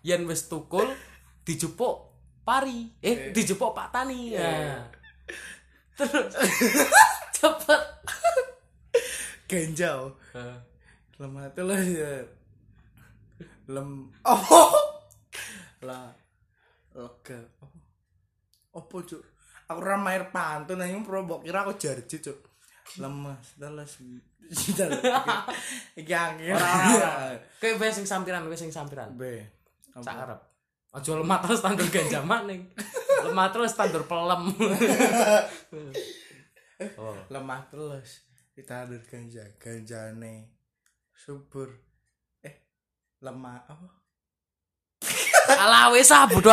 Yen 0.00 0.24
wis 0.24 0.48
tukul 0.48 0.88
dijupuk 1.46 1.96
pari. 2.42 2.90
Eh 2.98 3.30
dijupuk 3.30 3.70
Pak 3.70 3.94
Tani. 3.94 4.34
Ya 4.34 4.82
terus. 5.96 6.34
Cepet. 7.36 7.82
Ganja 9.46 9.90
oh. 10.02 10.12
Eh, 10.34 10.58
lemah 11.22 11.46
teles 11.54 11.86
ya. 11.94 12.12
Lem. 13.70 14.10
Oh 14.26 14.74
lah. 15.86 16.10
Lega 16.96 17.38
apa 17.60 17.78
apa 18.76 18.96
cuk? 19.04 19.22
Aku 19.66 19.80
ora 19.82 19.96
main 19.98 20.28
pantun 20.30 20.78
nang 20.78 21.02
pro 21.04 21.24
mbok 21.24 21.44
kira 21.46 21.64
aku 21.64 21.78
jarji 21.78 22.18
cuk. 22.20 22.38
Lemah 22.98 23.38
teles 23.56 24.02
iki 26.00 26.14
angin. 26.14 26.54
Ora 26.54 26.68
ora 26.68 26.90
ora. 26.92 27.10
Kowe 27.62 27.72
wis 27.80 27.94
sing 27.96 28.06
sampiran 28.08 28.44
kowe 28.46 28.58
sing 28.58 28.72
sampiran. 28.72 29.14
B 29.16 29.22
sak 29.96 30.12
arep 30.12 30.55
aja 30.96 31.12
lemah 31.12 31.38
terus 31.44 31.60
tandur 31.60 31.88
ganja 31.92 32.24
maning 32.24 32.72
lemah 33.26 33.48
terus 33.52 33.72
tandur 33.74 34.04
pelem. 34.06 34.42
Oh. 36.76 37.16
Lemah 37.32 37.72
terus 37.72 38.28
ditandur 38.52 39.00
ganja 39.08 39.40
ganjane 39.56 40.52
subur. 41.16 41.72
Eh 42.44 42.68
lemah 43.24 43.64
apa? 43.64 43.88
Ala 45.56 45.88
wis 45.96 46.12
ah 46.12 46.28
bodo 46.28 46.44